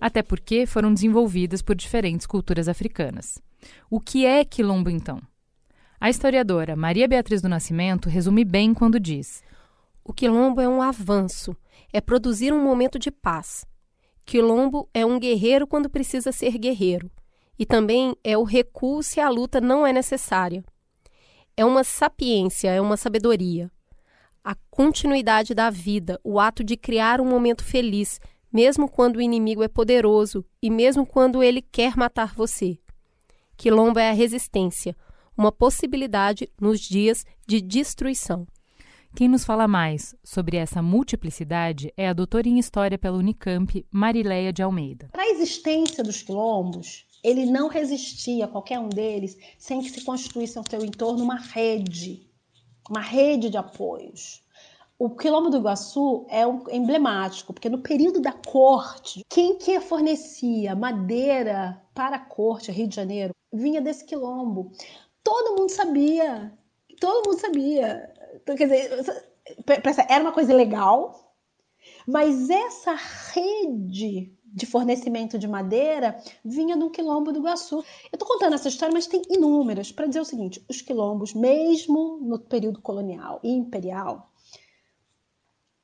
até 0.00 0.22
porque 0.22 0.66
foram 0.66 0.94
desenvolvidas 0.94 1.60
por 1.60 1.74
diferentes 1.74 2.24
culturas 2.24 2.68
africanas. 2.68 3.42
O 3.90 3.98
que 3.98 4.24
é 4.24 4.44
quilombo, 4.44 4.88
então? 4.88 5.20
A 6.00 6.08
historiadora 6.08 6.76
Maria 6.76 7.08
Beatriz 7.08 7.42
do 7.42 7.48
Nascimento 7.48 8.08
resume 8.08 8.44
bem 8.44 8.72
quando 8.72 9.00
diz: 9.00 9.42
O 10.04 10.12
quilombo 10.12 10.60
é 10.60 10.68
um 10.68 10.80
avanço, 10.80 11.56
é 11.92 12.00
produzir 12.00 12.52
um 12.52 12.62
momento 12.62 13.00
de 13.00 13.10
paz. 13.10 13.66
Quilombo 14.24 14.88
é 14.94 15.04
um 15.04 15.18
guerreiro 15.18 15.66
quando 15.66 15.90
precisa 15.90 16.30
ser 16.30 16.56
guerreiro, 16.56 17.10
e 17.58 17.66
também 17.66 18.14
é 18.22 18.38
o 18.38 18.44
recuo 18.44 19.02
se 19.02 19.18
a 19.18 19.28
luta 19.28 19.60
não 19.60 19.84
é 19.84 19.92
necessária. 19.92 20.62
É 21.56 21.64
uma 21.64 21.82
sapiência, 21.82 22.70
é 22.70 22.80
uma 22.80 22.96
sabedoria 22.96 23.73
a 24.44 24.54
continuidade 24.70 25.54
da 25.54 25.70
vida, 25.70 26.20
o 26.22 26.38
ato 26.38 26.62
de 26.62 26.76
criar 26.76 27.18
um 27.18 27.24
momento 27.24 27.64
feliz, 27.64 28.20
mesmo 28.52 28.90
quando 28.90 29.16
o 29.16 29.22
inimigo 29.22 29.62
é 29.62 29.68
poderoso 29.68 30.44
e 30.60 30.68
mesmo 30.68 31.06
quando 31.06 31.42
ele 31.42 31.62
quer 31.62 31.96
matar 31.96 32.34
você. 32.34 32.78
Quilombo 33.56 33.98
é 33.98 34.10
a 34.10 34.12
resistência, 34.12 34.94
uma 35.36 35.50
possibilidade 35.50 36.50
nos 36.60 36.80
dias 36.80 37.24
de 37.46 37.62
destruição. 37.62 38.46
Quem 39.16 39.28
nos 39.28 39.44
fala 39.44 39.66
mais 39.66 40.14
sobre 40.22 40.56
essa 40.56 40.82
multiplicidade 40.82 41.90
é 41.96 42.08
a 42.08 42.12
doutora 42.12 42.48
em 42.48 42.58
História 42.58 42.98
pela 42.98 43.16
Unicamp, 43.16 43.86
Marileia 43.90 44.52
de 44.52 44.62
Almeida. 44.62 45.08
Para 45.12 45.22
a 45.22 45.30
existência 45.30 46.02
dos 46.02 46.20
quilombos, 46.20 47.06
ele 47.22 47.46
não 47.46 47.68
resistia, 47.68 48.48
qualquer 48.48 48.78
um 48.78 48.88
deles, 48.88 49.38
sem 49.56 49.80
que 49.80 49.90
se 49.90 50.04
constituísse 50.04 50.58
ao 50.58 50.64
seu 50.68 50.84
entorno 50.84 51.22
uma 51.22 51.38
rede 51.38 52.33
uma 52.88 53.00
rede 53.00 53.50
de 53.50 53.56
apoios. 53.56 54.42
O 54.98 55.10
Quilombo 55.10 55.50
do 55.50 55.56
Iguaçu 55.56 56.24
é 56.28 56.46
um 56.46 56.64
emblemático, 56.70 57.52
porque 57.52 57.68
no 57.68 57.82
período 57.82 58.20
da 58.20 58.32
corte, 58.32 59.24
quem 59.28 59.58
que 59.58 59.80
fornecia 59.80 60.76
madeira 60.76 61.82
para 61.92 62.16
a 62.16 62.24
corte, 62.24 62.70
Rio 62.70 62.86
de 62.86 62.94
Janeiro, 62.94 63.34
vinha 63.52 63.80
desse 63.80 64.04
quilombo. 64.04 64.70
Todo 65.22 65.58
mundo 65.58 65.70
sabia, 65.70 66.56
todo 67.00 67.28
mundo 67.28 67.40
sabia. 67.40 68.12
Então, 68.34 68.54
quer 68.54 68.64
dizer, 68.64 69.26
era 70.08 70.22
uma 70.22 70.32
coisa 70.32 70.54
legal, 70.54 71.34
mas 72.06 72.48
essa 72.48 72.94
rede 73.32 74.32
de 74.54 74.66
fornecimento 74.66 75.36
de 75.36 75.48
madeira 75.48 76.16
vinha 76.44 76.76
do 76.76 76.88
quilombo 76.88 77.32
do 77.32 77.40
Iguaçu. 77.40 77.76
Eu 77.76 77.84
estou 78.14 78.28
contando 78.28 78.54
essa 78.54 78.68
história, 78.68 78.92
mas 78.92 79.08
tem 79.08 79.20
inúmeras 79.28 79.90
para 79.90 80.06
dizer 80.06 80.20
o 80.20 80.24
seguinte: 80.24 80.64
os 80.68 80.80
quilombos, 80.80 81.34
mesmo 81.34 82.18
no 82.22 82.38
período 82.38 82.80
colonial 82.80 83.40
e 83.42 83.50
imperial, 83.50 84.30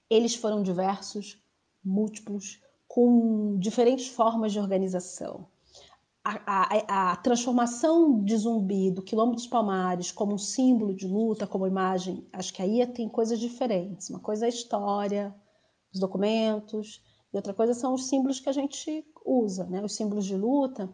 eles 0.08 0.36
foram 0.36 0.62
diversos, 0.62 1.42
múltiplos, 1.84 2.62
com 2.86 3.58
diferentes 3.58 4.06
formas 4.06 4.52
de 4.52 4.60
organização. 4.60 5.48
a, 6.22 6.38
a, 6.46 7.12
a, 7.12 7.16
transformação 7.16 8.22
de 8.22 8.36
zumbi 8.36 8.90
do 8.90 9.02
Quilombo 9.02 9.34
dos 9.34 9.46
Palmares 9.46 10.12
como 10.12 10.34
um 10.34 10.38
símbolo 10.38 10.94
de 10.94 11.08
luta, 11.08 11.46
como 11.46 11.66
imagem, 11.66 12.24
acho 12.32 12.52
que 12.52 12.62
aí 12.62 12.86
tem 12.86 13.08
coisas 13.08 13.38
diferentes. 13.38 14.10
Uma 14.10 14.20
coisa 14.20 14.44
é 14.44 14.46
a 14.46 14.50
história, 14.50 15.34
os 15.92 15.98
documentos, 15.98 17.02
e 17.32 17.36
outra 17.36 17.54
coisa 17.54 17.74
são 17.74 17.94
os 17.94 18.06
símbolos 18.06 18.40
que 18.40 18.48
a 18.48 18.52
gente 18.52 19.04
usa, 19.24 19.64
né? 19.64 19.82
os 19.82 19.94
símbolos 19.94 20.26
de 20.26 20.36
luta. 20.36 20.90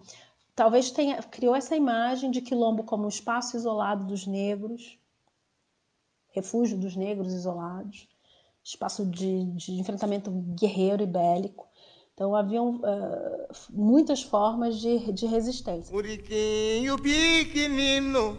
Talvez 0.55 0.91
tenha 0.91 1.23
criou 1.23 1.55
essa 1.55 1.77
imagem 1.77 2.31
de 2.31 2.41
Quilombo 2.41 2.85
como 2.85 3.05
um 3.05 3.09
espaço 3.09 3.57
isolado 3.57 4.07
dos 4.07 4.27
negros, 4.27 4.99
refúgio 6.31 6.77
dos 6.77 6.95
negros 6.97 7.33
isolados, 7.33 8.09
espaço 8.63 9.07
de, 9.07 9.45
de 9.53 9.73
enfrentamento 9.73 10.31
guerreiro 10.31 11.03
e 11.03 11.07
bélico. 11.07 11.67
Então 12.13 12.35
haviam 12.35 12.77
uh, 12.77 13.47
muitas 13.71 14.23
formas 14.23 14.79
de, 14.79 15.13
de 15.13 15.27
resistência. 15.27 15.95
Pequenino, 16.99 18.39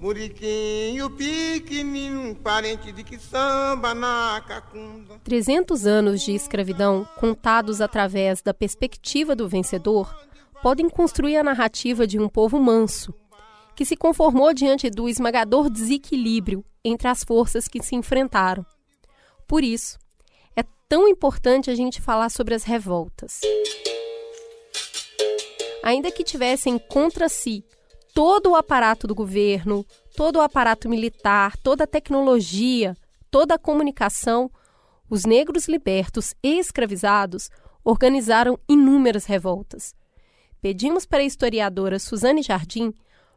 muriquinho 0.00 1.10
pequenino, 1.10 2.34
parente 2.36 2.92
de 2.92 3.02
que 3.02 3.18
samba 3.18 3.94
na 3.94 4.42
cacunda. 4.46 5.20
300 5.24 5.86
anos 5.86 6.22
de 6.22 6.32
escravidão 6.32 7.06
contados 7.18 7.80
através 7.80 8.42
da 8.42 8.54
perspectiva 8.54 9.34
do 9.34 9.48
vencedor 9.48 10.14
podem 10.62 10.88
construir 10.88 11.36
a 11.36 11.44
narrativa 11.44 12.06
de 12.06 12.18
um 12.18 12.28
povo 12.28 12.58
manso, 12.58 13.14
que 13.76 13.84
se 13.84 13.96
conformou 13.96 14.52
diante 14.52 14.90
do 14.90 15.08
esmagador 15.08 15.70
desequilíbrio 15.70 16.64
entre 16.84 17.08
as 17.08 17.22
forças 17.22 17.68
que 17.68 17.82
se 17.82 17.94
enfrentaram. 17.94 18.64
Por 19.46 19.62
isso, 19.62 19.98
tão 20.88 21.06
importante 21.06 21.70
a 21.70 21.74
gente 21.74 22.00
falar 22.00 22.30
sobre 22.30 22.54
as 22.54 22.64
revoltas. 22.64 23.40
Ainda 25.84 26.10
que 26.10 26.24
tivessem 26.24 26.78
contra 26.78 27.28
si 27.28 27.62
todo 28.18 28.50
o 28.50 28.56
aparato 28.56 29.06
do 29.06 29.14
governo, 29.14 29.86
todo 30.16 30.40
o 30.40 30.40
aparato 30.40 30.88
militar, 30.88 31.56
toda 31.58 31.84
a 31.84 31.86
tecnologia, 31.86 32.96
toda 33.30 33.54
a 33.54 33.58
comunicação, 33.60 34.50
os 35.08 35.24
negros 35.24 35.68
libertos 35.68 36.34
e 36.42 36.58
escravizados 36.58 37.48
organizaram 37.84 38.58
inúmeras 38.68 39.24
revoltas. 39.24 39.94
Pedimos 40.60 41.06
para 41.06 41.20
a 41.20 41.24
historiadora 41.24 42.00
Suzane 42.00 42.42
Jardim 42.42 42.92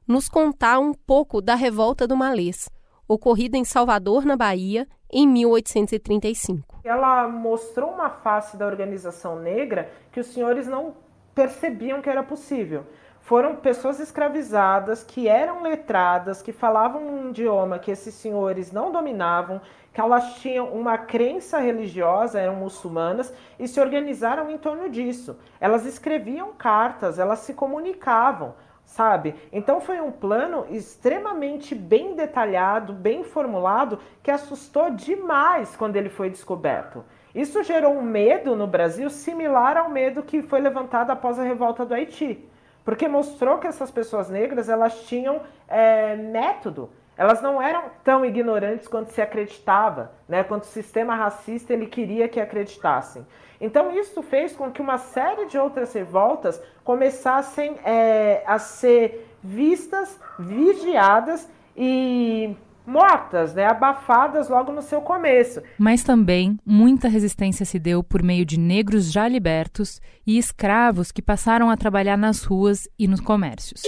nos 0.07 0.27
contar 0.27 0.79
um 0.79 0.95
pouco 0.95 1.43
da 1.43 1.53
revolta 1.53 2.07
do 2.07 2.17
Malês, 2.17 2.67
ocorrida 3.07 3.55
em 3.55 3.63
Salvador, 3.63 4.25
na 4.25 4.35
Bahia, 4.35 4.87
em 5.11 5.27
1835. 5.27 6.79
Ela 6.83 7.27
mostrou 7.27 7.91
uma 7.91 8.09
face 8.09 8.57
da 8.57 8.65
organização 8.65 9.39
negra 9.39 9.91
que 10.11 10.19
os 10.19 10.25
senhores 10.25 10.65
não 10.65 10.95
percebiam 11.35 12.01
que 12.01 12.09
era 12.09 12.23
possível. 12.23 12.83
Foram 13.21 13.55
pessoas 13.55 13.99
escravizadas 13.99 15.03
que 15.03 15.27
eram 15.27 15.61
letradas, 15.61 16.41
que 16.41 16.51
falavam 16.51 17.01
um 17.01 17.29
idioma 17.29 17.79
que 17.79 17.91
esses 17.91 18.13
senhores 18.15 18.71
não 18.71 18.91
dominavam, 18.91 19.61
que 19.93 20.01
elas 20.01 20.35
tinham 20.35 20.67
uma 20.67 20.97
crença 20.97 21.59
religiosa, 21.59 22.39
eram 22.39 22.55
muçulmanas, 22.55 23.33
e 23.59 23.67
se 23.67 23.79
organizaram 23.79 24.49
em 24.49 24.57
torno 24.57 24.89
disso. 24.89 25.37
Elas 25.59 25.85
escreviam 25.85 26.51
cartas, 26.53 27.19
elas 27.19 27.39
se 27.39 27.53
comunicavam 27.53 28.53
sabe? 28.91 29.35
Então 29.53 29.79
foi 29.79 30.01
um 30.01 30.11
plano 30.11 30.65
extremamente 30.69 31.73
bem 31.73 32.13
detalhado, 32.13 32.91
bem 32.91 33.23
formulado, 33.23 33.99
que 34.21 34.29
assustou 34.29 34.89
demais 34.89 35.75
quando 35.77 35.95
ele 35.95 36.09
foi 36.09 36.29
descoberto. 36.29 37.03
Isso 37.33 37.63
gerou 37.63 37.93
um 37.93 38.01
medo 38.01 38.53
no 38.53 38.67
Brasil 38.67 39.09
similar 39.09 39.77
ao 39.77 39.89
medo 39.89 40.23
que 40.23 40.41
foi 40.41 40.59
levantado 40.59 41.09
após 41.11 41.39
a 41.39 41.43
revolta 41.43 41.85
do 41.85 41.93
Haiti, 41.93 42.45
porque 42.83 43.07
mostrou 43.07 43.57
que 43.57 43.67
essas 43.67 43.91
pessoas 43.91 44.29
negras 44.29 44.69
elas 44.69 45.03
tinham 45.03 45.41
é, 45.67 46.15
método, 46.15 46.89
elas 47.17 47.41
não 47.41 47.61
eram 47.61 47.83
tão 48.03 48.25
ignorantes 48.25 48.87
quanto 48.87 49.11
se 49.11 49.21
acreditava, 49.21 50.11
né? 50.27 50.43
Quanto 50.43 50.63
o 50.63 50.67
sistema 50.67 51.13
racista 51.13 51.73
ele 51.73 51.85
queria 51.85 52.27
que 52.27 52.39
acreditassem. 52.39 53.25
Então 53.59 53.91
isso 53.91 54.23
fez 54.23 54.55
com 54.55 54.71
que 54.71 54.81
uma 54.81 54.97
série 54.97 55.45
de 55.45 55.57
outras 55.57 55.93
revoltas 55.93 56.59
começassem 56.83 57.77
é, 57.85 58.41
a 58.45 58.57
ser 58.57 59.29
vistas, 59.43 60.19
vigiadas 60.39 61.47
e 61.77 62.55
mortas, 62.85 63.53
né, 63.53 63.65
abafadas 63.65 64.49
logo 64.49 64.71
no 64.71 64.81
seu 64.81 65.01
começo. 65.01 65.61
Mas 65.77 66.03
também 66.03 66.59
muita 66.65 67.07
resistência 67.07 67.65
se 67.65 67.79
deu 67.79 68.03
por 68.03 68.23
meio 68.23 68.45
de 68.45 68.59
negros 68.59 69.11
já 69.11 69.27
libertos 69.27 70.01
e 70.25 70.37
escravos 70.37 71.11
que 71.11 71.21
passaram 71.21 71.69
a 71.69 71.77
trabalhar 71.77 72.17
nas 72.17 72.43
ruas 72.43 72.87
e 72.97 73.07
nos 73.07 73.21
comércios. 73.21 73.81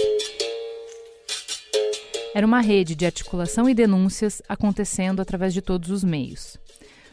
Era 2.34 2.46
uma 2.46 2.60
rede 2.60 2.96
de 2.96 3.06
articulação 3.06 3.68
e 3.68 3.74
denúncias 3.74 4.42
acontecendo 4.48 5.22
através 5.22 5.54
de 5.54 5.62
todos 5.62 5.90
os 5.90 6.02
meios. 6.02 6.58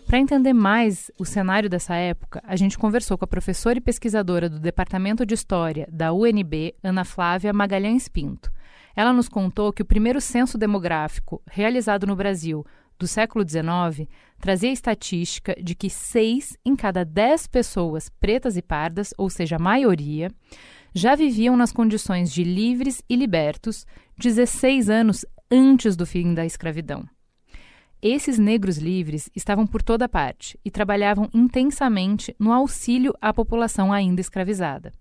Para 0.07 0.19
entender 0.19 0.51
mais 0.51 1.11
o 1.17 1.23
cenário 1.23 1.69
dessa 1.69 1.95
época, 1.95 2.41
a 2.45 2.55
gente 2.55 2.77
conversou 2.77 3.17
com 3.17 3.23
a 3.23 3.27
professora 3.27 3.77
e 3.77 3.81
pesquisadora 3.81 4.49
do 4.49 4.59
Departamento 4.59 5.25
de 5.25 5.35
História 5.35 5.87
da 5.91 6.11
UNB, 6.11 6.75
Ana 6.83 7.05
Flávia 7.05 7.53
Magalhães 7.53 8.07
Pinto. 8.07 8.51
Ela 8.95 9.13
nos 9.13 9.29
contou 9.29 9.71
que 9.71 9.81
o 9.81 9.85
primeiro 9.85 10.19
censo 10.19 10.57
demográfico 10.57 11.41
realizado 11.47 12.05
no 12.05 12.15
Brasil 12.15 12.65
do 12.99 13.07
século 13.07 13.43
XIX 13.47 14.07
trazia 14.39 14.69
a 14.69 14.73
estatística 14.73 15.55
de 15.61 15.73
que 15.73 15.89
seis 15.89 16.55
em 16.63 16.75
cada 16.75 17.03
dez 17.03 17.47
pessoas 17.47 18.09
pretas 18.19 18.55
e 18.57 18.61
pardas, 18.61 19.11
ou 19.17 19.29
seja, 19.29 19.55
a 19.55 19.59
maioria, 19.59 20.29
já 20.93 21.15
viviam 21.15 21.57
nas 21.57 21.71
condições 21.71 22.31
de 22.31 22.43
livres 22.43 23.01
e 23.09 23.15
libertos 23.15 23.87
16 24.17 24.89
anos 24.89 25.25
antes 25.49 25.95
do 25.95 26.05
fim 26.05 26.33
da 26.33 26.45
escravidão. 26.45 27.07
Esses 28.01 28.37
negros 28.37 28.77
livres 28.77 29.29
estavam 29.35 29.65
por 29.67 29.81
toda 29.81 30.09
parte 30.09 30.59
e 30.65 30.71
trabalhavam 30.71 31.29
intensamente 31.33 32.35
no 32.39 32.51
auxílio 32.51 33.13
à 33.21 33.33
população 33.33 33.93
ainda 33.93 34.21
escravizada. 34.21 34.91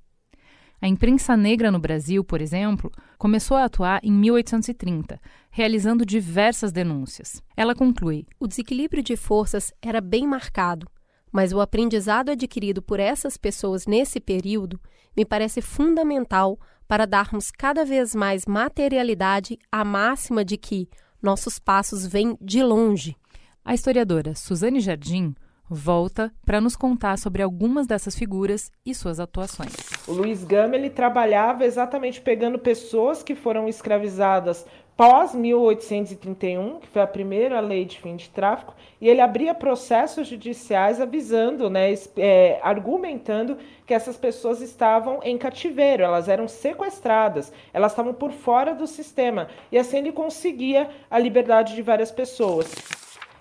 A 0.82 0.88
imprensa 0.88 1.36
negra 1.36 1.70
no 1.70 1.78
Brasil, 1.78 2.24
por 2.24 2.40
exemplo, 2.40 2.90
começou 3.18 3.56
a 3.56 3.64
atuar 3.64 4.00
em 4.02 4.10
1830, 4.10 5.20
realizando 5.50 6.06
diversas 6.06 6.72
denúncias. 6.72 7.42
Ela 7.54 7.74
conclui: 7.74 8.26
o 8.38 8.46
desequilíbrio 8.46 9.02
de 9.02 9.14
forças 9.14 9.74
era 9.82 10.00
bem 10.00 10.26
marcado, 10.26 10.86
mas 11.30 11.52
o 11.52 11.60
aprendizado 11.60 12.30
adquirido 12.30 12.80
por 12.80 12.98
essas 12.98 13.36
pessoas 13.36 13.86
nesse 13.86 14.18
período 14.18 14.80
me 15.14 15.24
parece 15.24 15.60
fundamental 15.60 16.58
para 16.88 17.06
darmos 17.06 17.50
cada 17.50 17.84
vez 17.84 18.14
mais 18.14 18.46
materialidade 18.46 19.58
à 19.70 19.84
máxima 19.84 20.42
de 20.42 20.56
que 20.56 20.88
nossos 21.22 21.58
passos 21.58 22.06
vêm 22.06 22.38
de 22.40 22.62
longe. 22.62 23.16
A 23.62 23.74
historiadora 23.74 24.34
Suzane 24.34 24.80
Jardim 24.80 25.34
volta 25.70 26.32
para 26.44 26.60
nos 26.60 26.74
contar 26.74 27.16
sobre 27.16 27.42
algumas 27.42 27.86
dessas 27.86 28.16
figuras 28.16 28.72
e 28.84 28.92
suas 28.92 29.20
atuações. 29.20 29.72
O 30.08 30.12
Luiz 30.12 30.42
Gama 30.42 30.74
ele 30.74 30.90
trabalhava 30.90 31.64
exatamente 31.64 32.20
pegando 32.20 32.58
pessoas 32.58 33.22
que 33.22 33.36
foram 33.36 33.68
escravizadas 33.68 34.66
pós 35.00 35.34
1831, 35.34 36.78
que 36.80 36.86
foi 36.88 37.00
a 37.00 37.06
primeira 37.06 37.58
lei 37.58 37.86
de 37.86 37.98
fim 37.98 38.16
de 38.16 38.28
tráfico, 38.28 38.74
e 39.00 39.08
ele 39.08 39.22
abria 39.22 39.54
processos 39.54 40.28
judiciais 40.28 41.00
avisando, 41.00 41.70
né, 41.70 41.94
é, 42.18 42.60
argumentando 42.62 43.56
que 43.86 43.94
essas 43.94 44.18
pessoas 44.18 44.60
estavam 44.60 45.20
em 45.22 45.38
cativeiro, 45.38 46.02
elas 46.02 46.28
eram 46.28 46.46
sequestradas, 46.46 47.50
elas 47.72 47.92
estavam 47.92 48.12
por 48.12 48.30
fora 48.30 48.74
do 48.74 48.86
sistema, 48.86 49.48
e 49.72 49.78
assim 49.78 49.96
ele 49.96 50.12
conseguia 50.12 50.90
a 51.10 51.18
liberdade 51.18 51.74
de 51.74 51.80
várias 51.80 52.10
pessoas. 52.10 52.70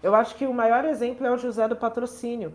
Eu 0.02 0.16
acho 0.16 0.36
que 0.36 0.46
o 0.46 0.54
maior 0.54 0.86
exemplo 0.86 1.28
é 1.28 1.32
o 1.32 1.38
José 1.38 1.68
do 1.68 1.76
Patrocínio. 1.76 2.54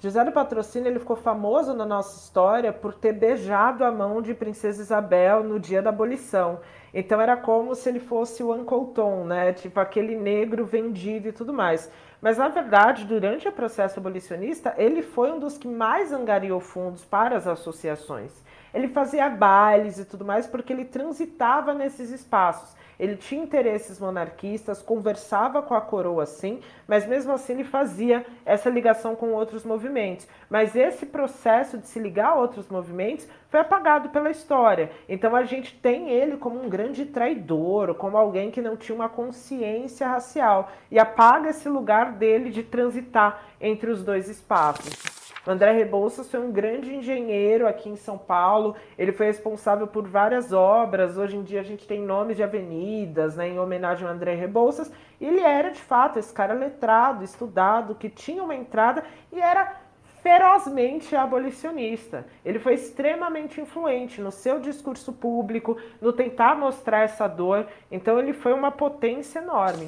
José 0.00 0.22
do 0.24 0.32
Patrocínio 0.32 0.88
ele 0.88 0.98
ficou 0.98 1.16
famoso 1.16 1.72
na 1.72 1.84
nossa 1.84 2.18
história 2.20 2.72
por 2.72 2.94
ter 2.94 3.12
beijado 3.12 3.84
a 3.84 3.90
mão 3.90 4.20
de 4.20 4.34
Princesa 4.34 4.82
Isabel 4.82 5.42
no 5.42 5.58
dia 5.58 5.80
da 5.80 5.90
abolição. 5.90 6.60
Então 6.92 7.20
era 7.20 7.36
como 7.36 7.74
se 7.74 7.88
ele 7.88 7.98
fosse 7.98 8.42
o 8.42 8.52
Uncle 8.52 8.92
Tom, 8.94 9.24
né? 9.24 9.52
Tipo 9.52 9.80
aquele 9.80 10.14
negro 10.14 10.64
vendido 10.64 11.28
e 11.28 11.32
tudo 11.32 11.52
mais. 11.52 11.90
Mas 12.20 12.38
na 12.38 12.48
verdade, 12.48 13.04
durante 13.04 13.48
o 13.48 13.52
processo 13.52 13.98
abolicionista, 13.98 14.74
ele 14.76 15.02
foi 15.02 15.32
um 15.32 15.38
dos 15.38 15.58
que 15.58 15.66
mais 15.66 16.12
angariou 16.12 16.60
fundos 16.60 17.04
para 17.04 17.36
as 17.36 17.46
associações. 17.46 18.30
Ele 18.72 18.88
fazia 18.88 19.28
bailes 19.28 19.98
e 19.98 20.04
tudo 20.04 20.24
mais 20.24 20.46
porque 20.46 20.72
ele 20.72 20.84
transitava 20.84 21.74
nesses 21.74 22.10
espaços. 22.10 22.76
Ele 22.98 23.16
tinha 23.16 23.42
interesses 23.42 23.98
monarquistas, 23.98 24.82
conversava 24.82 25.62
com 25.62 25.74
a 25.74 25.80
coroa 25.80 26.26
sim, 26.26 26.60
mas 26.86 27.06
mesmo 27.06 27.32
assim 27.32 27.54
ele 27.54 27.64
fazia 27.64 28.24
essa 28.44 28.70
ligação 28.70 29.16
com 29.16 29.32
outros 29.32 29.64
movimentos. 29.64 30.26
Mas 30.48 30.76
esse 30.76 31.06
processo 31.06 31.78
de 31.78 31.86
se 31.86 31.98
ligar 31.98 32.30
a 32.30 32.34
outros 32.34 32.68
movimentos 32.68 33.28
foi 33.48 33.60
apagado 33.60 34.08
pela 34.08 34.30
história. 34.30 34.90
Então 35.08 35.34
a 35.34 35.44
gente 35.44 35.74
tem 35.80 36.10
ele 36.10 36.36
como 36.36 36.62
um 36.62 36.68
grande 36.68 37.06
traidor, 37.06 37.94
como 37.94 38.16
alguém 38.16 38.50
que 38.50 38.60
não 38.60 38.76
tinha 38.76 38.94
uma 38.94 39.08
consciência 39.08 40.06
racial 40.06 40.70
e 40.90 40.98
apaga 40.98 41.50
esse 41.50 41.68
lugar 41.68 42.12
dele 42.12 42.50
de 42.50 42.62
transitar 42.62 43.44
entre 43.60 43.90
os 43.90 44.04
dois 44.04 44.28
espaços. 44.28 45.23
André 45.46 45.72
Rebouças 45.72 46.30
foi 46.30 46.40
um 46.40 46.50
grande 46.50 46.94
engenheiro 46.94 47.66
aqui 47.68 47.88
em 47.88 47.96
São 47.96 48.16
Paulo. 48.16 48.74
Ele 48.98 49.12
foi 49.12 49.26
responsável 49.26 49.86
por 49.86 50.08
várias 50.08 50.52
obras. 50.52 51.18
Hoje 51.18 51.36
em 51.36 51.42
dia 51.42 51.60
a 51.60 51.64
gente 51.64 51.86
tem 51.86 52.00
nomes 52.00 52.36
de 52.36 52.42
avenidas, 52.42 53.36
né, 53.36 53.48
em 53.48 53.58
homenagem 53.58 54.06
ao 54.06 54.14
André 54.14 54.34
Rebouças. 54.34 54.90
Ele 55.20 55.40
era 55.40 55.70
de 55.70 55.80
fato 55.80 56.18
esse 56.18 56.32
cara 56.32 56.54
letrado, 56.54 57.22
estudado, 57.22 57.94
que 57.94 58.08
tinha 58.08 58.42
uma 58.42 58.54
entrada 58.54 59.04
e 59.30 59.38
era 59.38 59.80
ferozmente 60.22 61.14
abolicionista. 61.14 62.26
Ele 62.42 62.58
foi 62.58 62.72
extremamente 62.72 63.60
influente 63.60 64.22
no 64.22 64.32
seu 64.32 64.58
discurso 64.58 65.12
público, 65.12 65.76
no 66.00 66.14
tentar 66.14 66.54
mostrar 66.54 67.02
essa 67.02 67.28
dor. 67.28 67.66
Então 67.92 68.18
ele 68.18 68.32
foi 68.32 68.54
uma 68.54 68.72
potência 68.72 69.40
enorme. 69.40 69.84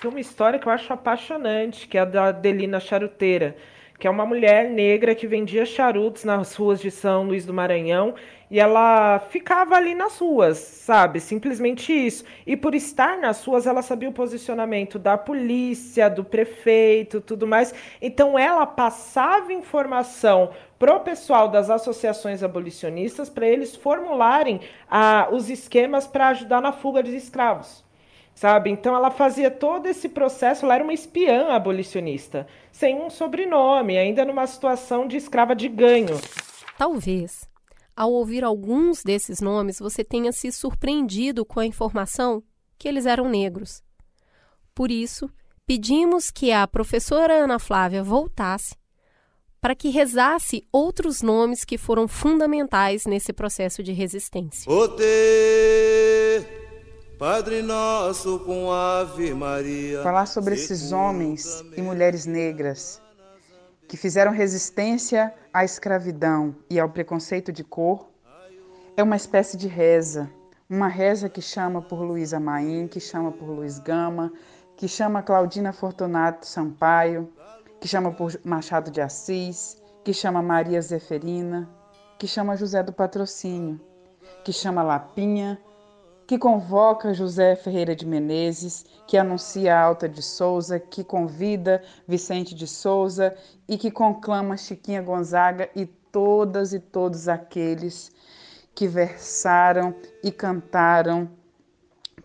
Tem 0.00 0.10
uma 0.10 0.18
história 0.18 0.58
que 0.58 0.66
eu 0.66 0.72
acho 0.72 0.92
apaixonante, 0.92 1.86
que 1.86 1.96
é 1.96 2.00
a 2.00 2.04
da 2.04 2.26
Adelina 2.26 2.80
Charuteira, 2.80 3.56
que 3.98 4.06
é 4.06 4.10
uma 4.10 4.24
mulher 4.24 4.70
negra 4.70 5.14
que 5.14 5.26
vendia 5.26 5.66
charutos 5.66 6.22
nas 6.22 6.54
ruas 6.54 6.80
de 6.80 6.90
São 6.90 7.24
Luís 7.24 7.44
do 7.44 7.52
Maranhão 7.52 8.14
e 8.50 8.60
ela 8.60 9.18
ficava 9.18 9.74
ali 9.74 9.94
nas 9.94 10.18
ruas, 10.18 10.56
sabe? 10.56 11.20
Simplesmente 11.20 11.92
isso. 11.92 12.24
E 12.46 12.56
por 12.56 12.74
estar 12.74 13.18
nas 13.18 13.44
ruas, 13.44 13.66
ela 13.66 13.82
sabia 13.82 14.08
o 14.08 14.12
posicionamento 14.12 14.98
da 14.98 15.18
polícia, 15.18 16.08
do 16.08 16.24
prefeito, 16.24 17.20
tudo 17.20 17.46
mais. 17.46 17.74
Então 18.00 18.38
ela 18.38 18.64
passava 18.64 19.52
informação 19.52 20.50
pro 20.78 21.00
pessoal 21.00 21.48
das 21.48 21.68
associações 21.68 22.42
abolicionistas 22.42 23.28
para 23.28 23.48
eles 23.48 23.74
formularem 23.74 24.60
ah, 24.88 25.28
os 25.32 25.50
esquemas 25.50 26.06
para 26.06 26.28
ajudar 26.28 26.62
na 26.62 26.72
fuga 26.72 27.02
de 27.02 27.14
escravos 27.16 27.87
sabe? 28.38 28.70
Então 28.70 28.94
ela 28.94 29.10
fazia 29.10 29.50
todo 29.50 29.86
esse 29.86 30.08
processo, 30.08 30.64
ela 30.64 30.76
era 30.76 30.84
uma 30.84 30.92
espiã 30.92 31.48
abolicionista, 31.48 32.46
sem 32.70 32.96
um 33.02 33.10
sobrenome, 33.10 33.98
ainda 33.98 34.24
numa 34.24 34.46
situação 34.46 35.08
de 35.08 35.16
escrava 35.16 35.56
de 35.56 35.68
ganho. 35.68 36.16
Talvez 36.78 37.48
ao 37.96 38.12
ouvir 38.12 38.44
alguns 38.44 39.02
desses 39.02 39.40
nomes, 39.40 39.80
você 39.80 40.04
tenha 40.04 40.30
se 40.30 40.52
surpreendido 40.52 41.44
com 41.44 41.58
a 41.58 41.66
informação 41.66 42.40
que 42.78 42.86
eles 42.86 43.06
eram 43.06 43.28
negros. 43.28 43.82
Por 44.72 44.88
isso, 44.88 45.28
pedimos 45.66 46.30
que 46.30 46.52
a 46.52 46.64
professora 46.68 47.34
Ana 47.34 47.58
Flávia 47.58 48.04
voltasse 48.04 48.76
para 49.60 49.74
que 49.74 49.88
rezasse 49.88 50.64
outros 50.70 51.22
nomes 51.22 51.64
que 51.64 51.76
foram 51.76 52.06
fundamentais 52.06 53.04
nesse 53.04 53.32
processo 53.32 53.82
de 53.82 53.92
resistência. 53.92 54.70
Ode, 54.70 55.02
Padre 57.18 57.62
Nosso 57.62 58.38
com 58.38 58.70
Ave 58.70 59.34
Maria. 59.34 60.04
Falar 60.04 60.26
sobre 60.26 60.54
esses 60.54 60.92
homens 60.92 61.64
e 61.76 61.82
mulheres 61.82 62.26
negras 62.26 63.02
que 63.88 63.96
fizeram 63.96 64.30
resistência 64.30 65.34
à 65.52 65.64
escravidão 65.64 66.54
e 66.70 66.78
ao 66.78 66.88
preconceito 66.88 67.52
de 67.52 67.64
cor, 67.64 68.08
é 68.96 69.02
uma 69.02 69.16
espécie 69.16 69.56
de 69.56 69.66
reza. 69.66 70.30
Uma 70.70 70.86
reza 70.86 71.28
que 71.28 71.42
chama 71.42 71.82
por 71.82 72.00
Luísa 72.02 72.38
Maim, 72.38 72.86
que 72.86 73.00
chama 73.00 73.32
por 73.32 73.48
Luiz 73.48 73.80
Gama, 73.80 74.32
que 74.76 74.86
chama 74.86 75.20
Claudina 75.20 75.72
Fortunato 75.72 76.46
Sampaio, 76.46 77.28
que 77.80 77.88
chama 77.88 78.12
por 78.12 78.38
Machado 78.44 78.92
de 78.92 79.00
Assis, 79.00 79.82
que 80.04 80.12
chama 80.12 80.40
Maria 80.40 80.80
Zeferina, 80.80 81.68
que 82.16 82.28
chama 82.28 82.56
José 82.56 82.80
do 82.80 82.92
Patrocínio, 82.92 83.80
que 84.44 84.52
chama 84.52 84.84
Lapinha, 84.84 85.58
que 86.28 86.36
convoca 86.36 87.14
José 87.14 87.56
Ferreira 87.56 87.96
de 87.96 88.04
Menezes, 88.04 88.84
que 89.06 89.16
anuncia 89.16 89.80
Alta 89.80 90.06
de 90.06 90.22
Souza, 90.22 90.78
que 90.78 91.02
convida 91.02 91.82
Vicente 92.06 92.54
de 92.54 92.66
Souza 92.66 93.34
e 93.66 93.78
que 93.78 93.90
conclama 93.90 94.54
Chiquinha 94.54 95.00
Gonzaga 95.00 95.70
e 95.74 95.86
todas 95.86 96.74
e 96.74 96.80
todos 96.80 97.28
aqueles 97.28 98.12
que 98.74 98.86
versaram 98.86 99.94
e 100.22 100.30
cantaram 100.30 101.30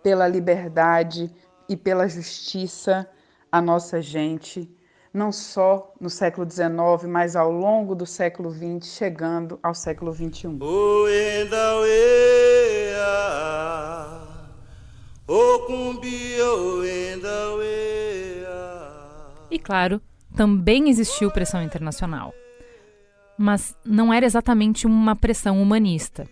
pela 0.03 0.27
liberdade 0.27 1.33
e 1.69 1.77
pela 1.77 2.05
justiça 2.05 3.09
a 3.49 3.61
nossa 3.61 4.01
gente, 4.01 4.69
não 5.13 5.31
só 5.31 5.93
no 5.97 6.09
século 6.09 6.45
XIX, 6.51 7.07
mas 7.07 7.37
ao 7.37 7.49
longo 7.49 7.95
do 7.95 8.05
século 8.05 8.51
XX, 8.51 8.85
chegando 8.85 9.57
ao 9.63 9.73
século 9.73 10.11
XXI. 10.13 10.59
E 19.49 19.57
claro, 19.57 20.01
também 20.35 20.89
existiu 20.89 21.31
pressão 21.31 21.63
internacional. 21.63 22.33
Mas 23.37 23.73
não 23.85 24.13
era 24.13 24.25
exatamente 24.25 24.85
uma 24.85 25.15
pressão 25.15 25.61
humanista. 25.61 26.27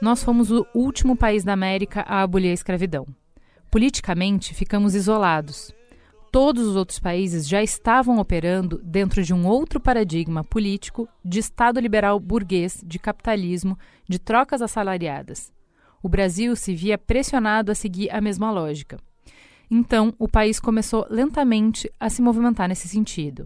Nós 0.00 0.22
fomos 0.22 0.52
o 0.52 0.64
último 0.72 1.16
país 1.16 1.42
da 1.42 1.52
América 1.52 2.02
a 2.02 2.22
abolir 2.22 2.52
a 2.52 2.54
escravidão. 2.54 3.08
Politicamente, 3.72 4.54
ficamos 4.54 4.94
isolados. 4.94 5.74
Todos 6.30 6.64
os 6.64 6.76
outros 6.76 7.00
países 7.00 7.48
já 7.48 7.60
estavam 7.60 8.18
operando 8.18 8.80
dentro 8.84 9.20
de 9.20 9.34
um 9.34 9.48
outro 9.48 9.80
paradigma 9.80 10.44
político 10.44 11.08
de 11.24 11.40
Estado 11.40 11.80
liberal 11.80 12.20
burguês, 12.20 12.80
de 12.86 13.00
capitalismo, 13.00 13.76
de 14.08 14.20
trocas 14.20 14.62
assalariadas 14.62 15.52
o 16.02 16.08
Brasil 16.08 16.54
se 16.56 16.74
via 16.74 16.98
pressionado 16.98 17.72
a 17.72 17.74
seguir 17.74 18.10
a 18.10 18.20
mesma 18.20 18.50
lógica. 18.50 18.98
Então, 19.70 20.14
o 20.18 20.26
país 20.26 20.58
começou 20.58 21.06
lentamente 21.10 21.90
a 22.00 22.08
se 22.08 22.22
movimentar 22.22 22.68
nesse 22.68 22.88
sentido. 22.88 23.44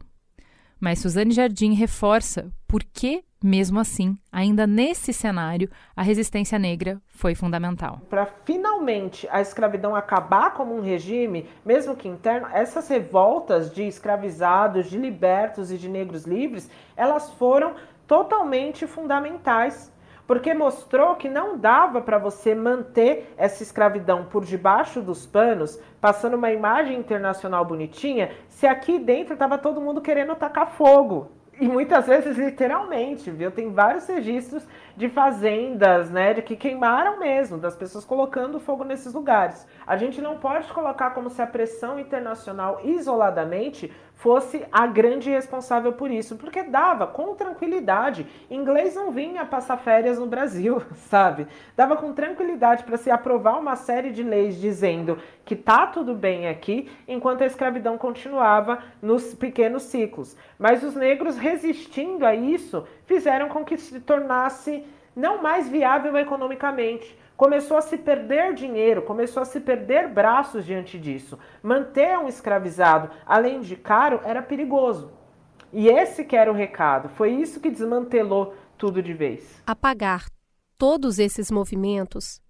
Mas 0.82 0.98
Suzane 0.98 1.32
Jardim 1.32 1.74
reforça 1.74 2.50
por 2.66 2.82
que, 2.82 3.22
mesmo 3.42 3.78
assim, 3.78 4.18
ainda 4.32 4.66
nesse 4.66 5.12
cenário, 5.12 5.70
a 5.94 6.02
resistência 6.02 6.58
negra 6.58 7.00
foi 7.06 7.36
fundamental. 7.36 8.00
Para 8.10 8.26
finalmente 8.26 9.28
a 9.30 9.40
escravidão 9.40 9.94
acabar 9.94 10.54
como 10.54 10.74
um 10.74 10.80
regime, 10.80 11.48
mesmo 11.64 11.94
que 11.94 12.08
interno, 12.08 12.48
essas 12.52 12.88
revoltas 12.88 13.72
de 13.72 13.84
escravizados, 13.84 14.90
de 14.90 14.98
libertos 14.98 15.70
e 15.70 15.78
de 15.78 15.88
negros 15.88 16.24
livres, 16.24 16.68
elas 16.96 17.30
foram 17.34 17.74
totalmente 18.06 18.84
fundamentais 18.86 19.91
porque 20.26 20.54
mostrou 20.54 21.16
que 21.16 21.28
não 21.28 21.58
dava 21.58 22.00
para 22.00 22.18
você 22.18 22.54
manter 22.54 23.32
essa 23.36 23.62
escravidão 23.62 24.24
por 24.24 24.44
debaixo 24.44 25.00
dos 25.00 25.26
panos, 25.26 25.78
passando 26.00 26.36
uma 26.36 26.50
imagem 26.50 26.98
internacional 26.98 27.64
bonitinha, 27.64 28.32
se 28.48 28.66
aqui 28.66 28.98
dentro 28.98 29.34
estava 29.34 29.58
todo 29.58 29.80
mundo 29.80 30.00
querendo 30.00 30.34
tacar 30.34 30.70
fogo. 30.70 31.30
E 31.60 31.68
muitas 31.68 32.06
vezes 32.06 32.38
literalmente, 32.38 33.30
viu? 33.30 33.50
Tem 33.50 33.70
vários 33.70 34.06
registros 34.06 34.66
de 34.96 35.08
fazendas, 35.08 36.10
né, 36.10 36.34
de 36.34 36.42
que 36.42 36.56
queimaram 36.56 37.18
mesmo, 37.18 37.58
das 37.58 37.76
pessoas 37.76 38.04
colocando 38.04 38.58
fogo 38.58 38.84
nesses 38.84 39.12
lugares. 39.12 39.66
A 39.86 39.96
gente 39.96 40.20
não 40.20 40.38
pode 40.38 40.72
colocar 40.72 41.10
como 41.10 41.30
se 41.30 41.40
a 41.40 41.46
pressão 41.46 41.98
internacional 41.98 42.80
isoladamente 42.82 43.92
fosse 44.22 44.64
a 44.70 44.86
grande 44.86 45.28
responsável 45.28 45.92
por 45.92 46.08
isso, 46.08 46.36
porque 46.36 46.62
dava 46.62 47.08
com 47.08 47.34
tranquilidade. 47.34 48.24
Inglês 48.48 48.94
não 48.94 49.10
vinha 49.10 49.44
passar 49.44 49.76
férias 49.78 50.16
no 50.16 50.26
Brasil, 50.26 50.80
sabe? 51.10 51.48
Dava 51.76 51.96
com 51.96 52.12
tranquilidade 52.12 52.84
para 52.84 52.96
se 52.96 53.10
aprovar 53.10 53.58
uma 53.58 53.74
série 53.74 54.12
de 54.12 54.22
leis 54.22 54.60
dizendo 54.60 55.18
que 55.44 55.56
tá 55.56 55.88
tudo 55.88 56.14
bem 56.14 56.46
aqui, 56.46 56.88
enquanto 57.08 57.42
a 57.42 57.46
escravidão 57.46 57.98
continuava 57.98 58.78
nos 59.02 59.34
pequenos 59.34 59.82
ciclos. 59.82 60.36
Mas 60.56 60.84
os 60.84 60.94
negros 60.94 61.36
resistindo 61.36 62.24
a 62.24 62.32
isso 62.32 62.86
fizeram 63.06 63.48
com 63.48 63.64
que 63.64 63.76
se 63.76 63.98
tornasse 63.98 64.84
não 65.16 65.42
mais 65.42 65.68
viável 65.68 66.16
economicamente. 66.16 67.18
Começou 67.36 67.76
a 67.76 67.82
se 67.82 67.96
perder 67.96 68.54
dinheiro, 68.54 69.02
começou 69.02 69.42
a 69.42 69.46
se 69.46 69.60
perder 69.60 70.08
braços 70.08 70.64
diante 70.64 70.98
disso. 70.98 71.38
Manter 71.62 72.18
um 72.18 72.28
escravizado, 72.28 73.10
além 73.26 73.60
de 73.60 73.76
caro, 73.76 74.20
era 74.24 74.42
perigoso. 74.42 75.10
E 75.72 75.88
esse 75.88 76.24
que 76.24 76.36
era 76.36 76.52
o 76.52 76.54
recado. 76.54 77.08
Foi 77.08 77.32
isso 77.32 77.58
que 77.58 77.70
desmantelou 77.70 78.54
tudo 78.76 79.02
de 79.02 79.14
vez. 79.14 79.62
Apagar 79.66 80.26
todos 80.76 81.18
esses 81.18 81.50
movimentos, 81.50 82.40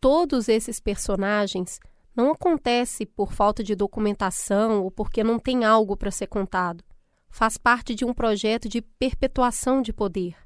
todos 0.00 0.48
esses 0.48 0.80
personagens, 0.80 1.78
não 2.16 2.30
acontece 2.30 3.04
por 3.04 3.32
falta 3.32 3.62
de 3.62 3.74
documentação 3.74 4.82
ou 4.82 4.90
porque 4.90 5.24
não 5.24 5.38
tem 5.38 5.64
algo 5.64 5.96
para 5.96 6.10
ser 6.10 6.26
contado. 6.26 6.82
Faz 7.28 7.56
parte 7.58 7.94
de 7.94 8.04
um 8.04 8.14
projeto 8.14 8.68
de 8.68 8.80
perpetuação 8.80 9.82
de 9.82 9.92
poder. 9.92 10.36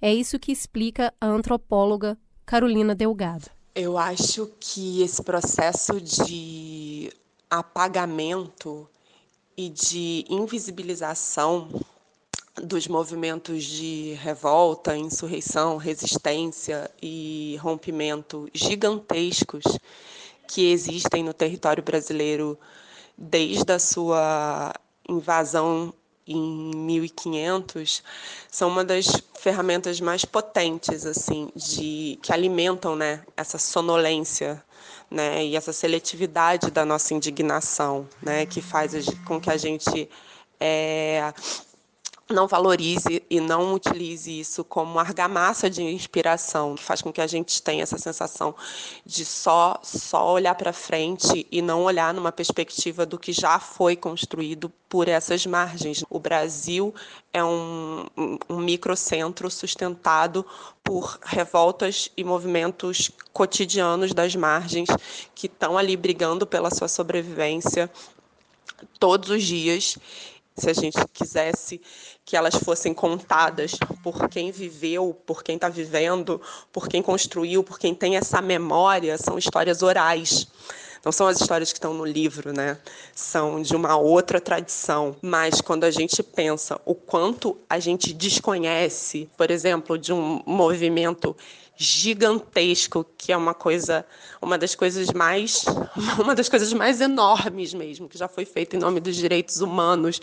É 0.00 0.12
isso 0.12 0.38
que 0.38 0.50
explica 0.50 1.12
a 1.20 1.26
antropóloga 1.26 2.18
Carolina 2.46 2.94
Delgado. 2.94 3.50
Eu 3.74 3.98
acho 3.98 4.50
que 4.60 5.02
esse 5.02 5.22
processo 5.22 6.00
de 6.00 7.12
apagamento 7.50 8.88
e 9.56 9.68
de 9.68 10.24
invisibilização 10.28 11.68
dos 12.62 12.86
movimentos 12.86 13.64
de 13.64 14.12
revolta, 14.20 14.96
insurreição, 14.96 15.76
resistência 15.76 16.90
e 17.02 17.56
rompimento 17.60 18.48
gigantescos 18.54 19.64
que 20.46 20.70
existem 20.70 21.24
no 21.24 21.34
território 21.34 21.82
brasileiro 21.82 22.58
desde 23.16 23.72
a 23.72 23.78
sua 23.78 24.72
invasão 25.08 25.92
em 26.26 26.70
1500 26.74 28.02
são 28.50 28.68
uma 28.68 28.84
das 28.84 29.06
ferramentas 29.38 30.00
mais 30.00 30.24
potentes 30.24 31.04
assim 31.04 31.50
de 31.54 32.18
que 32.22 32.32
alimentam 32.32 32.96
né 32.96 33.22
essa 33.36 33.58
sonolência 33.58 34.62
né 35.10 35.44
e 35.44 35.56
essa 35.56 35.72
seletividade 35.72 36.70
da 36.70 36.84
nossa 36.84 37.12
indignação 37.12 38.08
né 38.22 38.46
que 38.46 38.62
faz 38.62 38.92
com 39.26 39.40
que 39.40 39.50
a 39.50 39.56
gente 39.56 40.08
é, 40.58 41.32
não 42.30 42.46
valorize 42.48 43.22
e 43.28 43.38
não 43.38 43.74
utilize 43.74 44.40
isso 44.40 44.64
como 44.64 44.98
argamassa 44.98 45.68
de 45.68 45.82
inspiração, 45.82 46.74
que 46.74 46.82
faz 46.82 47.02
com 47.02 47.12
que 47.12 47.20
a 47.20 47.26
gente 47.26 47.62
tenha 47.62 47.82
essa 47.82 47.98
sensação 47.98 48.54
de 49.04 49.24
só 49.24 49.78
só 49.82 50.32
olhar 50.32 50.54
para 50.54 50.72
frente 50.72 51.46
e 51.50 51.60
não 51.60 51.82
olhar 51.82 52.14
numa 52.14 52.32
perspectiva 52.32 53.04
do 53.04 53.18
que 53.18 53.32
já 53.32 53.58
foi 53.58 53.94
construído 53.94 54.72
por 54.88 55.08
essas 55.08 55.44
margens. 55.44 56.04
O 56.08 56.18
Brasil 56.18 56.94
é 57.32 57.44
um, 57.44 58.06
um 58.48 58.58
microcentro 58.58 59.50
sustentado 59.50 60.46
por 60.82 61.18
revoltas 61.22 62.10
e 62.16 62.24
movimentos 62.24 63.10
cotidianos 63.32 64.14
das 64.14 64.34
margens 64.34 64.88
que 65.34 65.46
estão 65.46 65.76
ali 65.76 65.96
brigando 65.96 66.46
pela 66.46 66.70
sua 66.70 66.88
sobrevivência 66.88 67.90
todos 68.98 69.30
os 69.30 69.42
dias 69.42 69.96
se 70.56 70.70
a 70.70 70.72
gente 70.72 70.98
quisesse 71.12 71.80
que 72.24 72.36
elas 72.36 72.54
fossem 72.54 72.94
contadas 72.94 73.72
por 74.02 74.28
quem 74.28 74.50
viveu, 74.50 75.14
por 75.26 75.42
quem 75.42 75.56
está 75.56 75.68
vivendo, 75.68 76.40
por 76.72 76.88
quem 76.88 77.02
construiu, 77.02 77.62
por 77.62 77.78
quem 77.78 77.94
tem 77.94 78.16
essa 78.16 78.40
memória, 78.40 79.18
são 79.18 79.36
histórias 79.36 79.82
orais. 79.82 80.46
Não 81.04 81.12
são 81.12 81.26
as 81.26 81.38
histórias 81.38 81.70
que 81.70 81.76
estão 81.76 81.92
no 81.92 82.04
livro, 82.04 82.50
né? 82.50 82.78
São 83.14 83.60
de 83.60 83.76
uma 83.76 83.94
outra 83.94 84.40
tradição. 84.40 85.14
Mas 85.20 85.60
quando 85.60 85.84
a 85.84 85.90
gente 85.90 86.22
pensa 86.22 86.80
o 86.86 86.94
quanto 86.94 87.58
a 87.68 87.78
gente 87.78 88.14
desconhece, 88.14 89.28
por 89.36 89.50
exemplo, 89.50 89.98
de 89.98 90.14
um 90.14 90.42
movimento 90.46 91.36
gigantesco, 91.76 93.04
que 93.18 93.32
é 93.32 93.36
uma 93.36 93.52
coisa, 93.52 94.06
uma 94.40 94.56
das 94.56 94.74
coisas 94.74 95.10
mais, 95.10 95.66
uma 96.18 96.34
das 96.34 96.48
coisas 96.48 96.72
mais 96.72 97.02
enormes 97.02 97.74
mesmo, 97.74 98.08
que 98.08 98.16
já 98.16 98.28
foi 98.28 98.46
feita 98.46 98.76
em 98.76 98.78
nome 98.78 98.98
dos 98.98 99.14
direitos 99.14 99.60
humanos, 99.60 100.20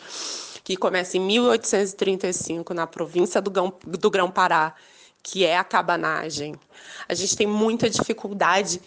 que 0.63 0.75
começa 0.75 1.17
em 1.17 1.21
1835 1.21 2.73
na 2.73 2.87
província 2.87 3.41
do, 3.41 3.49
Grão, 3.49 3.73
do 3.85 4.09
Grão-Pará, 4.09 4.75
que 5.23 5.45
é 5.45 5.57
a 5.57 5.63
cabanagem. 5.63 6.55
A 7.07 7.13
gente 7.13 7.35
tem 7.35 7.47
muita 7.47 7.89
dificuldade 7.89 8.81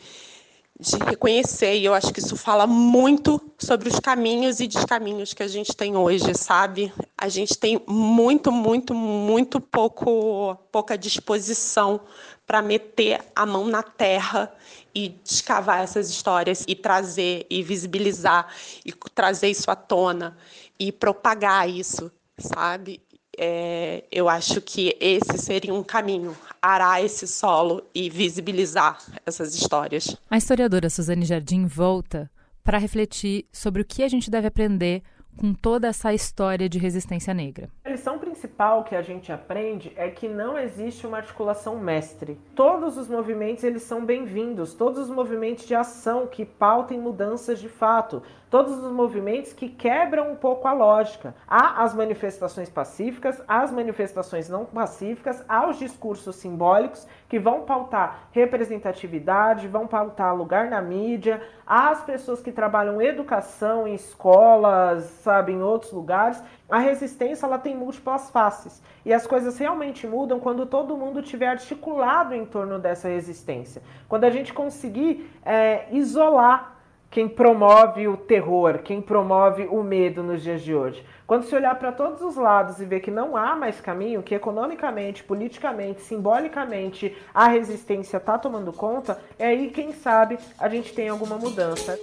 de 0.79 0.97
reconhecer, 0.97 1.77
e 1.77 1.85
eu 1.85 1.95
acho 1.95 2.13
que 2.13 2.19
isso 2.19 2.37
fala 2.37 2.67
muito 2.67 3.41
sobre 3.57 3.89
os 3.89 4.01
caminhos 4.01 4.59
e 4.59 4.67
descaminhos 4.67 5.33
que 5.33 5.43
a 5.43 5.49
gente 5.49 5.75
tem 5.75 5.97
hoje, 5.97 6.35
sabe? 6.35 6.93
A 7.17 7.29
gente 7.29 7.57
tem 7.57 7.81
muito, 7.87 8.51
muito, 8.51 8.93
muito 8.93 9.61
pouco, 9.61 10.57
pouca 10.73 10.99
disposição 10.99 12.01
para 12.45 12.61
meter 12.61 13.21
a 13.37 13.47
mão 13.47 13.67
na 13.67 13.85
terra 13.85 14.53
e 14.93 15.15
escavar 15.25 15.81
essas 15.81 16.11
histórias 16.11 16.65
e 16.67 16.75
trazer 16.75 17.47
e 17.49 17.63
visibilizar 17.63 18.49
e 18.85 18.93
trazer 19.15 19.49
isso 19.49 19.71
à 19.71 19.77
tona 19.77 20.37
e 20.79 20.93
propagar 20.93 21.69
isso, 21.69 22.11
sabe? 22.39 23.01
É, 23.37 24.05
eu 24.13 24.29
acho 24.29 24.61
que 24.61 24.97
esse 25.01 25.39
seria 25.39 25.75
um 25.75 25.83
caminho, 25.83 26.37
arar 26.63 27.03
esse 27.03 27.27
solo 27.27 27.83
e 27.95 28.09
visibilizar 28.09 28.99
essas 29.27 29.55
histórias. 29.55 30.17
A 30.31 30.37
historiadora 30.37 30.89
Suzane 30.89 31.25
Jardim 31.25 31.67
volta 31.67 32.31
para 32.63 32.79
refletir 32.79 33.47
sobre 33.53 33.83
o 33.83 33.85
que 33.85 34.03
a 34.03 34.09
gente 34.09 34.31
deve 34.31 34.47
aprender 34.47 35.03
com 35.37 35.53
toda 35.53 35.89
essa 35.89 36.15
história 36.15 36.69
de 36.69 36.79
resistência 36.79 37.35
negra. 37.35 37.69
A 37.85 37.91
lição 37.91 38.19
principal 38.55 38.85
que 38.85 38.95
a 38.95 39.03
gente 39.03 39.33
aprende 39.33 39.93
é 39.97 40.09
que 40.09 40.29
não 40.29 40.57
existe 40.57 41.05
uma 41.09 41.17
articulação 41.17 41.77
mestre. 41.77 42.39
Todos 42.55 42.97
os 42.97 43.09
movimentos 43.09 43.65
eles 43.65 43.83
são 43.83 44.05
bem-vindos, 44.05 44.75
todos 44.75 45.01
os 45.01 45.11
movimentos 45.11 45.67
de 45.67 45.75
ação 45.75 46.29
que 46.29 46.45
pautem 46.45 47.01
mudanças 47.01 47.59
de 47.59 47.69
fato, 47.69 48.23
todos 48.49 48.73
os 48.79 48.93
movimentos 48.93 49.53
que 49.53 49.69
quebram 49.69 50.31
um 50.31 50.37
pouco 50.37 50.69
a 50.69 50.73
lógica. 50.73 51.35
Há 51.49 51.83
as 51.83 51.93
manifestações 51.95 52.71
pacíficas, 52.71 53.43
as 53.49 53.73
manifestações 53.73 54.49
não 54.49 54.65
pacíficas, 54.65 55.45
há 55.49 55.69
os 55.69 55.77
discursos 55.77 56.37
simbólicos 56.37 57.09
que 57.35 57.39
vão 57.41 57.63
pautar 57.63 58.29
representatividade, 58.31 59.67
vão 59.67 59.89
pautar 59.89 60.37
lugar 60.37 60.71
na 60.71 60.81
mídia, 60.81 61.43
as 61.67 62.01
pessoas 62.05 62.41
que 62.41 62.53
trabalham 62.53 63.03
educação 63.03 63.89
em 63.89 63.95
escolas, 63.95 65.03
sabe, 65.25 65.51
em 65.51 65.61
outros 65.61 65.91
lugares. 65.91 66.41
A 66.71 66.79
resistência 66.79 67.45
ela 67.45 67.59
tem 67.59 67.77
múltiplas 67.77 68.31
faces 68.31 68.81
e 69.05 69.13
as 69.13 69.27
coisas 69.27 69.59
realmente 69.59 70.07
mudam 70.07 70.39
quando 70.39 70.65
todo 70.65 70.97
mundo 70.97 71.23
tiver 71.23 71.49
articulado 71.49 72.37
em 72.37 72.47
torno 72.47 72.79
dessa 72.79 73.09
resistência. 73.09 73.83
Quando 74.09 74.23
a 74.23 74.31
gente 74.31 74.53
conseguir 74.53 75.29
é, 75.45 75.89
isolar 75.91 76.74
quem 77.15 77.29
promove 77.29 78.09
o 78.09 78.17
terror, 78.17 78.81
quem 78.83 79.01
promove 79.01 79.69
o 79.71 79.85
medo 79.85 80.21
nos 80.21 80.43
dias 80.43 80.63
de 80.63 80.75
hoje. 80.75 81.01
Quando 81.29 81.45
se 81.45 81.55
olhar 81.55 81.79
para 81.79 81.93
todos 81.93 82.21
os 82.21 82.35
lados 82.35 82.81
e 82.81 82.85
ver 82.85 82.99
que 82.99 83.11
não 83.11 83.37
há 83.37 83.55
mais 83.55 83.81
caminho, 83.81 84.21
que 84.21 84.35
economicamente, 84.35 85.23
politicamente, 85.23 86.01
simbolicamente 86.01 87.17
a 87.33 87.47
resistência 87.47 88.17
está 88.17 88.37
tomando 88.37 88.73
conta, 88.73 89.23
é 89.39 89.47
aí, 89.47 89.71
quem 89.71 89.93
sabe, 89.93 90.37
a 90.59 90.69
gente 90.69 90.93
tem 90.93 91.09
alguma 91.09 91.39
mudança. 91.39 91.97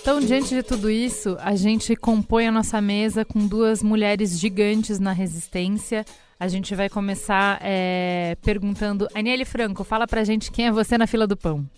Então, 0.00 0.20
diante 0.20 0.54
de 0.54 0.62
tudo 0.62 0.88
isso, 0.88 1.36
a 1.40 1.56
gente 1.56 1.96
compõe 1.96 2.46
a 2.46 2.52
nossa 2.52 2.80
mesa 2.80 3.24
com 3.24 3.48
duas 3.48 3.82
mulheres 3.82 4.38
gigantes 4.38 5.00
na 5.00 5.10
resistência, 5.10 6.04
a 6.38 6.48
gente 6.48 6.74
vai 6.74 6.88
começar 6.88 7.58
é, 7.62 8.36
perguntando. 8.42 9.08
Aniele 9.14 9.44
Franco, 9.44 9.84
fala 9.84 10.06
pra 10.06 10.24
gente 10.24 10.50
quem 10.50 10.66
é 10.66 10.70
você 10.70 10.98
na 10.98 11.06
fila 11.06 11.26
do 11.26 11.36
pão. 11.36 11.68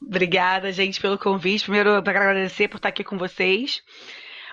Obrigada, 0.00 0.72
gente, 0.72 1.00
pelo 1.00 1.18
convite. 1.18 1.64
Primeiro, 1.64 1.90
eu 1.90 2.02
quero 2.02 2.18
agradecer 2.18 2.68
por 2.68 2.76
estar 2.76 2.88
aqui 2.88 3.04
com 3.04 3.18
vocês. 3.18 3.82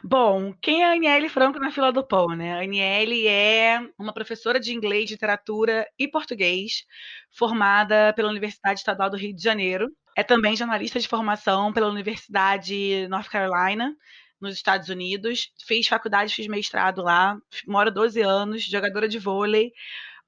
Bom, 0.04 0.54
quem 0.62 0.84
é 0.84 0.90
a 0.90 0.94
Aniele 0.94 1.30
Franco 1.30 1.60
na 1.60 1.72
fila 1.72 1.92
do 1.92 2.06
pão, 2.06 2.28
né? 2.30 2.54
A 2.54 2.64
Aniele 2.64 3.28
é 3.28 3.80
uma 3.98 4.14
professora 4.14 4.60
de 4.60 4.74
inglês, 4.74 5.10
literatura 5.10 5.88
e 5.98 6.08
português, 6.08 6.86
formada 7.32 8.14
pela 8.16 8.30
Universidade 8.30 8.80
Estadual 8.80 9.10
do 9.10 9.18
Rio 9.18 9.36
de 9.36 9.42
Janeiro. 9.42 9.90
É 10.16 10.24
também 10.24 10.56
jornalista 10.56 11.00
de 11.00 11.08
formação 11.08 11.74
pela 11.74 11.90
Universidade 11.90 13.08
North 13.08 13.30
Carolina, 13.30 13.94
nos 14.40 14.56
Estados 14.56 14.90
Unidos, 14.90 15.52
fiz 15.66 15.88
faculdade, 15.88 16.34
fiz 16.34 16.48
mestrado 16.48 17.02
lá, 17.02 17.38
moro 17.68 17.92
12 17.92 18.22
anos, 18.22 18.64
jogadora 18.64 19.08
de 19.08 19.20
vôlei, 19.20 19.72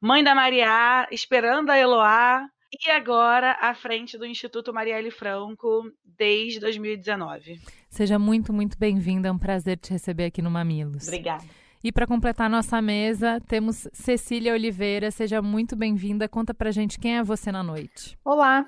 mãe 0.01 0.23
da 0.23 0.33
Maria, 0.33 1.07
esperando 1.11 1.69
a 1.69 1.77
Eloá, 1.77 2.47
e 2.71 2.91
agora 2.91 3.57
à 3.59 3.73
frente 3.73 4.17
do 4.17 4.25
Instituto 4.25 4.71
Marielle 4.71 5.09
Franco 5.09 5.91
desde 6.03 6.59
2019. 6.59 7.59
Seja 7.89 8.19
muito, 8.19 8.53
muito 8.53 8.77
bem-vinda. 8.77 9.27
É 9.27 9.31
um 9.31 9.39
prazer 9.39 9.77
te 9.77 9.91
receber 9.91 10.25
aqui 10.25 10.41
no 10.41 10.51
Mamilos. 10.51 11.07
Obrigada. 11.07 11.43
E 11.83 11.91
para 11.91 12.05
completar 12.05 12.49
nossa 12.49 12.81
mesa, 12.81 13.41
temos 13.47 13.87
Cecília 13.93 14.53
Oliveira. 14.53 15.09
Seja 15.09 15.41
muito 15.41 15.75
bem-vinda. 15.75 16.27
Conta 16.27 16.53
pra 16.53 16.71
gente 16.71 16.99
quem 16.99 17.17
é 17.17 17.23
você 17.23 17.51
na 17.51 17.63
noite. 17.63 18.17
Olá, 18.23 18.65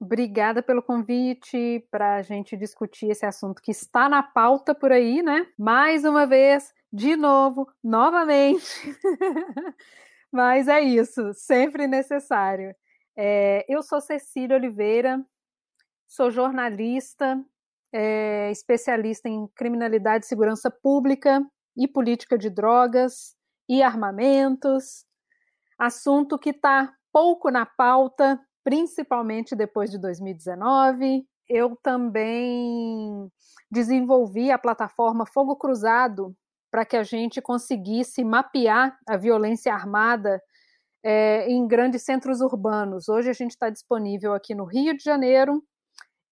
Obrigada 0.00 0.62
pelo 0.62 0.80
convite 0.80 1.84
para 1.90 2.16
a 2.16 2.22
gente 2.22 2.56
discutir 2.56 3.10
esse 3.10 3.26
assunto 3.26 3.60
que 3.60 3.72
está 3.72 4.08
na 4.08 4.22
pauta 4.22 4.72
por 4.72 4.92
aí, 4.92 5.22
né? 5.22 5.48
Mais 5.58 6.04
uma 6.04 6.24
vez, 6.24 6.72
de 6.92 7.16
novo, 7.16 7.66
novamente. 7.82 8.64
Mas 10.30 10.68
é 10.68 10.80
isso, 10.80 11.32
sempre 11.34 11.88
necessário. 11.88 12.74
É, 13.16 13.64
eu 13.68 13.82
sou 13.82 14.00
Cecília 14.00 14.56
Oliveira, 14.56 15.20
sou 16.06 16.30
jornalista, 16.30 17.44
é, 17.92 18.50
especialista 18.52 19.28
em 19.28 19.48
criminalidade 19.48 20.24
e 20.24 20.28
segurança 20.28 20.70
pública 20.70 21.44
e 21.76 21.88
política 21.88 22.38
de 22.38 22.50
drogas 22.50 23.34
e 23.68 23.82
armamentos, 23.82 25.04
assunto 25.76 26.38
que 26.38 26.50
está 26.50 26.94
pouco 27.12 27.50
na 27.50 27.66
pauta 27.66 28.40
principalmente 28.64 29.56
depois 29.56 29.90
de 29.90 29.98
2019. 29.98 31.24
Eu 31.48 31.76
também 31.82 33.30
desenvolvi 33.70 34.50
a 34.50 34.58
plataforma 34.58 35.26
Fogo 35.26 35.56
Cruzado 35.56 36.34
para 36.70 36.84
que 36.84 36.96
a 36.96 37.02
gente 37.02 37.40
conseguisse 37.40 38.22
mapear 38.22 38.98
a 39.06 39.16
violência 39.16 39.72
armada 39.72 40.40
é, 41.02 41.48
em 41.50 41.66
grandes 41.66 42.02
centros 42.02 42.40
urbanos. 42.40 43.08
Hoje 43.08 43.30
a 43.30 43.32
gente 43.32 43.52
está 43.52 43.70
disponível 43.70 44.34
aqui 44.34 44.54
no 44.54 44.64
Rio 44.64 44.96
de 44.96 45.02
Janeiro 45.02 45.62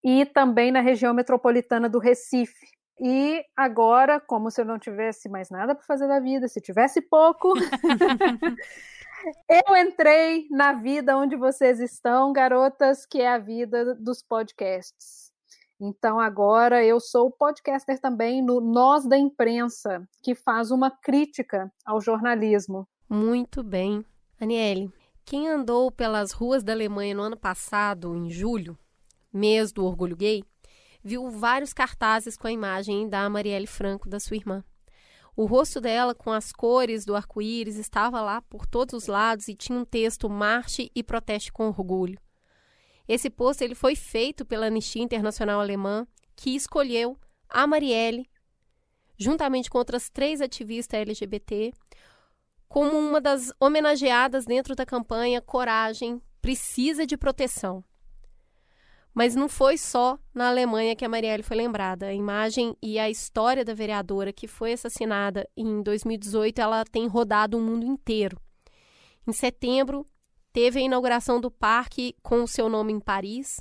e 0.04 0.26
também 0.26 0.70
na 0.70 0.80
região 0.80 1.14
metropolitana 1.14 1.88
do 1.88 1.98
Recife. 1.98 2.75
E 2.98 3.44
agora, 3.56 4.18
como 4.18 4.50
se 4.50 4.60
eu 4.60 4.64
não 4.64 4.78
tivesse 4.78 5.28
mais 5.28 5.50
nada 5.50 5.74
para 5.74 5.84
fazer 5.84 6.08
da 6.08 6.18
vida, 6.18 6.48
se 6.48 6.60
tivesse 6.60 7.00
pouco, 7.02 7.52
Eu 9.48 9.76
entrei 9.76 10.46
na 10.50 10.72
vida 10.72 11.16
onde 11.16 11.36
vocês 11.36 11.80
estão, 11.80 12.32
garotas, 12.32 13.04
que 13.04 13.20
é 13.20 13.28
a 13.28 13.38
vida 13.38 13.94
dos 13.94 14.22
podcasts. 14.22 15.32
Então 15.80 16.18
agora 16.20 16.84
eu 16.84 17.00
sou 17.00 17.30
podcaster 17.30 18.00
também 18.00 18.42
no 18.42 18.60
Nós 18.60 19.06
da 19.06 19.18
Imprensa, 19.18 20.08
que 20.22 20.34
faz 20.34 20.70
uma 20.70 20.90
crítica 20.90 21.70
ao 21.84 22.00
jornalismo. 22.00 22.86
Muito 23.08 23.62
bem. 23.62 24.04
Aniele, 24.40 24.92
quem 25.24 25.48
andou 25.48 25.90
pelas 25.90 26.32
ruas 26.32 26.62
da 26.62 26.72
Alemanha 26.72 27.14
no 27.14 27.22
ano 27.22 27.36
passado, 27.36 28.14
em 28.16 28.30
julho, 28.30 28.78
mês 29.32 29.72
do 29.72 29.84
orgulho 29.84 30.16
gay, 30.16 30.44
viu 31.06 31.30
vários 31.30 31.72
cartazes 31.72 32.36
com 32.36 32.48
a 32.48 32.52
imagem 32.52 33.08
da 33.08 33.30
Marielle 33.30 33.68
Franco, 33.68 34.08
da 34.08 34.18
sua 34.18 34.36
irmã. 34.36 34.64
O 35.36 35.44
rosto 35.44 35.80
dela, 35.80 36.16
com 36.16 36.32
as 36.32 36.50
cores 36.50 37.04
do 37.04 37.14
arco-íris, 37.14 37.76
estava 37.76 38.20
lá 38.20 38.42
por 38.42 38.66
todos 38.66 38.92
os 38.92 39.06
lados 39.06 39.46
e 39.46 39.54
tinha 39.54 39.78
um 39.78 39.84
texto 39.84 40.28
Marche 40.28 40.90
e 40.94 41.04
Proteste 41.04 41.52
com 41.52 41.68
Orgulho. 41.68 42.18
Esse 43.06 43.30
post 43.30 43.62
ele 43.62 43.76
foi 43.76 43.94
feito 43.94 44.44
pela 44.44 44.66
Anistia 44.66 45.02
Internacional 45.02 45.60
Alemã, 45.60 46.08
que 46.34 46.56
escolheu 46.56 47.16
a 47.48 47.68
Marielle, 47.68 48.28
juntamente 49.16 49.70
com 49.70 49.78
outras 49.78 50.10
três 50.10 50.40
ativistas 50.40 50.98
LGBT, 50.98 51.72
como 52.66 52.98
uma 52.98 53.20
das 53.20 53.52
homenageadas 53.60 54.44
dentro 54.44 54.74
da 54.74 54.84
campanha 54.84 55.40
Coragem 55.40 56.20
Precisa 56.42 57.06
de 57.06 57.16
Proteção. 57.16 57.84
Mas 59.16 59.34
não 59.34 59.48
foi 59.48 59.78
só 59.78 60.18
na 60.34 60.48
Alemanha 60.48 60.94
que 60.94 61.02
a 61.02 61.08
Marielle 61.08 61.42
foi 61.42 61.56
lembrada. 61.56 62.08
A 62.08 62.12
imagem 62.12 62.76
e 62.82 62.98
a 62.98 63.08
história 63.08 63.64
da 63.64 63.72
vereadora 63.72 64.30
que 64.30 64.46
foi 64.46 64.74
assassinada 64.74 65.48
em 65.56 65.82
2018, 65.82 66.60
ela 66.60 66.84
tem 66.84 67.06
rodado 67.06 67.56
o 67.56 67.60
mundo 67.62 67.86
inteiro. 67.86 68.38
Em 69.26 69.32
setembro, 69.32 70.06
teve 70.52 70.80
a 70.80 70.82
inauguração 70.82 71.40
do 71.40 71.50
parque 71.50 72.14
com 72.22 72.42
o 72.42 72.46
seu 72.46 72.68
nome 72.68 72.92
em 72.92 73.00
Paris. 73.00 73.58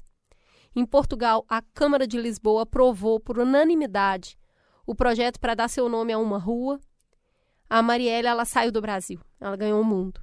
Em 0.76 0.86
Portugal, 0.86 1.46
a 1.48 1.62
Câmara 1.62 2.06
de 2.06 2.20
Lisboa 2.20 2.64
aprovou 2.64 3.18
por 3.18 3.40
unanimidade 3.40 4.38
o 4.86 4.94
projeto 4.94 5.40
para 5.40 5.56
dar 5.56 5.70
seu 5.70 5.88
nome 5.88 6.12
a 6.12 6.18
uma 6.18 6.38
rua. 6.38 6.82
A 7.70 7.82
Marielle, 7.82 8.28
ela 8.28 8.44
saiu 8.44 8.74
do 8.74 8.82
Brasil. 8.82 9.22
Ela 9.40 9.56
ganhou 9.56 9.80
o 9.80 9.86
mundo. 9.86 10.20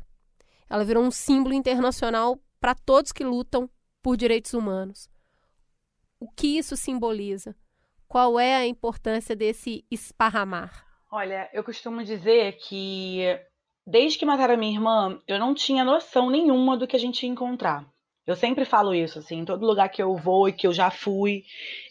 Ela 0.68 0.84
virou 0.84 1.02
um 1.02 1.10
símbolo 1.10 1.54
internacional 1.54 2.38
para 2.60 2.74
todos 2.74 3.12
que 3.12 3.24
lutam 3.24 3.66
por 4.02 4.14
direitos 4.14 4.52
humanos 4.52 5.10
o 6.22 6.28
que 6.28 6.56
isso 6.56 6.76
simboliza? 6.76 7.52
Qual 8.06 8.38
é 8.38 8.54
a 8.54 8.64
importância 8.64 9.34
desse 9.34 9.84
esparramar? 9.90 10.86
Olha, 11.10 11.50
eu 11.52 11.64
costumo 11.64 12.04
dizer 12.04 12.58
que 12.58 13.24
desde 13.84 14.20
que 14.20 14.24
mataram 14.24 14.54
a 14.54 14.56
minha 14.56 14.72
irmã, 14.72 15.18
eu 15.26 15.36
não 15.36 15.52
tinha 15.52 15.84
noção 15.84 16.30
nenhuma 16.30 16.76
do 16.76 16.86
que 16.86 16.94
a 16.94 16.98
gente 16.98 17.24
ia 17.24 17.28
encontrar. 17.28 17.84
Eu 18.24 18.36
sempre 18.36 18.64
falo 18.64 18.94
isso, 18.94 19.18
assim, 19.18 19.38
em 19.40 19.44
todo 19.44 19.66
lugar 19.66 19.88
que 19.88 20.00
eu 20.00 20.14
vou 20.14 20.48
e 20.48 20.52
que 20.52 20.64
eu 20.64 20.72
já 20.72 20.92
fui, 20.92 21.42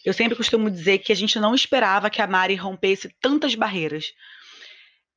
eu 0.02 0.14
sempre 0.14 0.34
costumo 0.34 0.70
dizer 0.70 1.00
que 1.00 1.12
a 1.12 1.16
gente 1.16 1.38
não 1.38 1.54
esperava 1.54 2.08
que 2.08 2.22
a 2.22 2.26
Mari 2.26 2.54
rompesse 2.54 3.14
tantas 3.20 3.54
barreiras. 3.54 4.14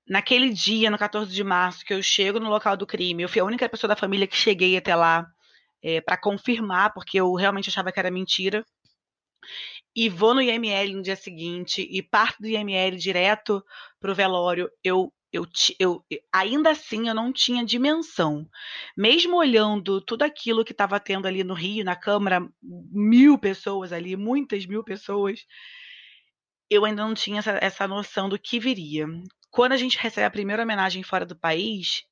Naquele 0.05 0.49
dia, 0.49 0.91
no 0.91 0.97
14 0.97 1.33
de 1.33 1.43
março, 1.43 1.85
que 1.85 1.93
eu 1.93 2.03
chego 2.03 2.37
no 2.37 2.49
local 2.49 2.75
do 2.75 2.85
crime, 2.85 3.23
eu 3.23 3.29
fui 3.29 3.39
a 3.39 3.45
única 3.45 3.69
pessoa 3.69 3.87
da 3.87 3.95
família 3.95 4.27
que 4.27 4.35
cheguei 4.35 4.75
até 4.75 4.93
lá 4.93 5.25
é, 5.81 6.01
para 6.01 6.17
confirmar, 6.17 6.93
porque 6.93 7.17
eu 7.17 7.33
realmente 7.33 7.69
achava 7.69 7.93
que 7.93 7.99
era 7.99 8.11
mentira 8.11 8.65
e 9.95 10.09
vou 10.09 10.33
no 10.33 10.41
IML 10.41 10.93
no 10.93 11.01
dia 11.01 11.15
seguinte 11.15 11.87
e 11.89 12.01
parto 12.01 12.41
do 12.41 12.47
IML 12.47 12.97
direto 12.97 13.63
para 13.99 14.11
o 14.11 14.15
velório, 14.15 14.69
eu, 14.83 15.11
eu, 15.31 15.45
eu, 15.79 16.05
ainda 16.33 16.71
assim 16.71 17.07
eu 17.07 17.15
não 17.15 17.31
tinha 17.31 17.65
dimensão. 17.65 18.47
Mesmo 18.95 19.37
olhando 19.37 20.01
tudo 20.01 20.23
aquilo 20.23 20.65
que 20.65 20.73
estava 20.73 20.99
tendo 20.99 21.27
ali 21.27 21.43
no 21.43 21.53
Rio, 21.53 21.85
na 21.85 21.95
Câmara, 21.95 22.45
mil 22.61 23.37
pessoas 23.37 23.93
ali, 23.93 24.15
muitas 24.15 24.65
mil 24.65 24.83
pessoas, 24.83 25.45
eu 26.69 26.83
ainda 26.83 27.05
não 27.05 27.13
tinha 27.13 27.39
essa, 27.39 27.57
essa 27.61 27.87
noção 27.87 28.27
do 28.27 28.39
que 28.39 28.59
viria. 28.59 29.07
Quando 29.49 29.71
a 29.71 29.77
gente 29.77 29.97
recebe 29.97 30.25
a 30.25 30.31
primeira 30.31 30.63
homenagem 30.63 31.03
fora 31.03 31.25
do 31.25 31.35
país, 31.35 32.03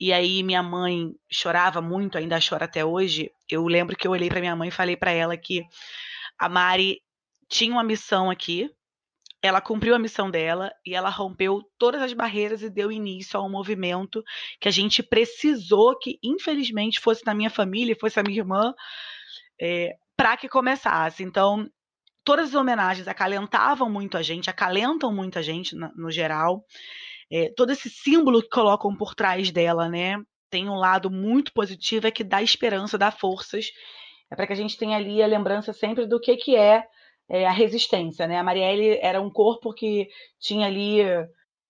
e 0.00 0.12
aí 0.12 0.42
minha 0.42 0.62
mãe 0.62 1.14
chorava 1.30 1.80
muito, 1.80 2.16
ainda 2.16 2.38
chora 2.40 2.64
até 2.64 2.84
hoje, 2.84 3.30
eu 3.50 3.64
lembro 3.66 3.96
que 3.96 4.06
eu 4.06 4.12
olhei 4.12 4.28
para 4.28 4.40
minha 4.40 4.56
mãe 4.56 4.68
e 4.68 4.72
falei 4.72 4.96
para 4.96 5.12
ela 5.12 5.36
que 5.36 5.62
a 6.42 6.48
Mari 6.48 7.00
tinha 7.48 7.70
uma 7.70 7.84
missão 7.84 8.28
aqui, 8.28 8.68
ela 9.40 9.60
cumpriu 9.60 9.94
a 9.94 9.98
missão 9.98 10.28
dela 10.28 10.72
e 10.84 10.92
ela 10.92 11.08
rompeu 11.08 11.62
todas 11.78 12.02
as 12.02 12.12
barreiras 12.12 12.62
e 12.62 12.70
deu 12.70 12.90
início 12.90 13.38
a 13.38 13.44
um 13.44 13.48
movimento 13.48 14.24
que 14.60 14.66
a 14.66 14.72
gente 14.72 15.04
precisou 15.04 15.96
que, 15.96 16.18
infelizmente, 16.20 16.98
fosse 16.98 17.24
na 17.24 17.32
minha 17.32 17.48
família, 17.48 17.96
fosse 17.98 18.18
a 18.18 18.24
minha 18.24 18.40
irmã, 18.40 18.74
é, 19.60 19.92
para 20.16 20.36
que 20.36 20.48
começasse. 20.48 21.22
Então, 21.22 21.64
todas 22.24 22.48
as 22.48 22.54
homenagens 22.56 23.06
acalentavam 23.06 23.88
muito 23.88 24.16
a 24.16 24.22
gente, 24.22 24.50
acalentam 24.50 25.14
muito 25.14 25.38
a 25.38 25.42
gente 25.42 25.76
no, 25.76 25.92
no 25.94 26.10
geral. 26.10 26.64
É, 27.30 27.52
todo 27.56 27.70
esse 27.70 27.88
símbolo 27.88 28.42
que 28.42 28.48
colocam 28.48 28.96
por 28.96 29.14
trás 29.14 29.52
dela, 29.52 29.88
né? 29.88 30.16
Tem 30.50 30.68
um 30.68 30.74
lado 30.74 31.08
muito 31.08 31.52
positivo, 31.52 32.08
é 32.08 32.10
que 32.10 32.24
dá 32.24 32.42
esperança, 32.42 32.98
dá 32.98 33.12
forças 33.12 33.70
é 34.32 34.34
para 34.34 34.46
que 34.46 34.52
a 34.54 34.56
gente 34.56 34.78
tenha 34.78 34.96
ali 34.96 35.22
a 35.22 35.26
lembrança 35.26 35.74
sempre 35.74 36.06
do 36.06 36.18
que, 36.18 36.34
que 36.38 36.56
é, 36.56 36.88
é, 37.28 37.46
a 37.46 37.50
resistência. 37.50 38.26
Né? 38.26 38.38
A 38.38 38.42
Marielle 38.42 38.98
era 39.02 39.20
um 39.20 39.28
corpo 39.28 39.74
que 39.74 40.08
tinha 40.40 40.66
ali 40.66 41.00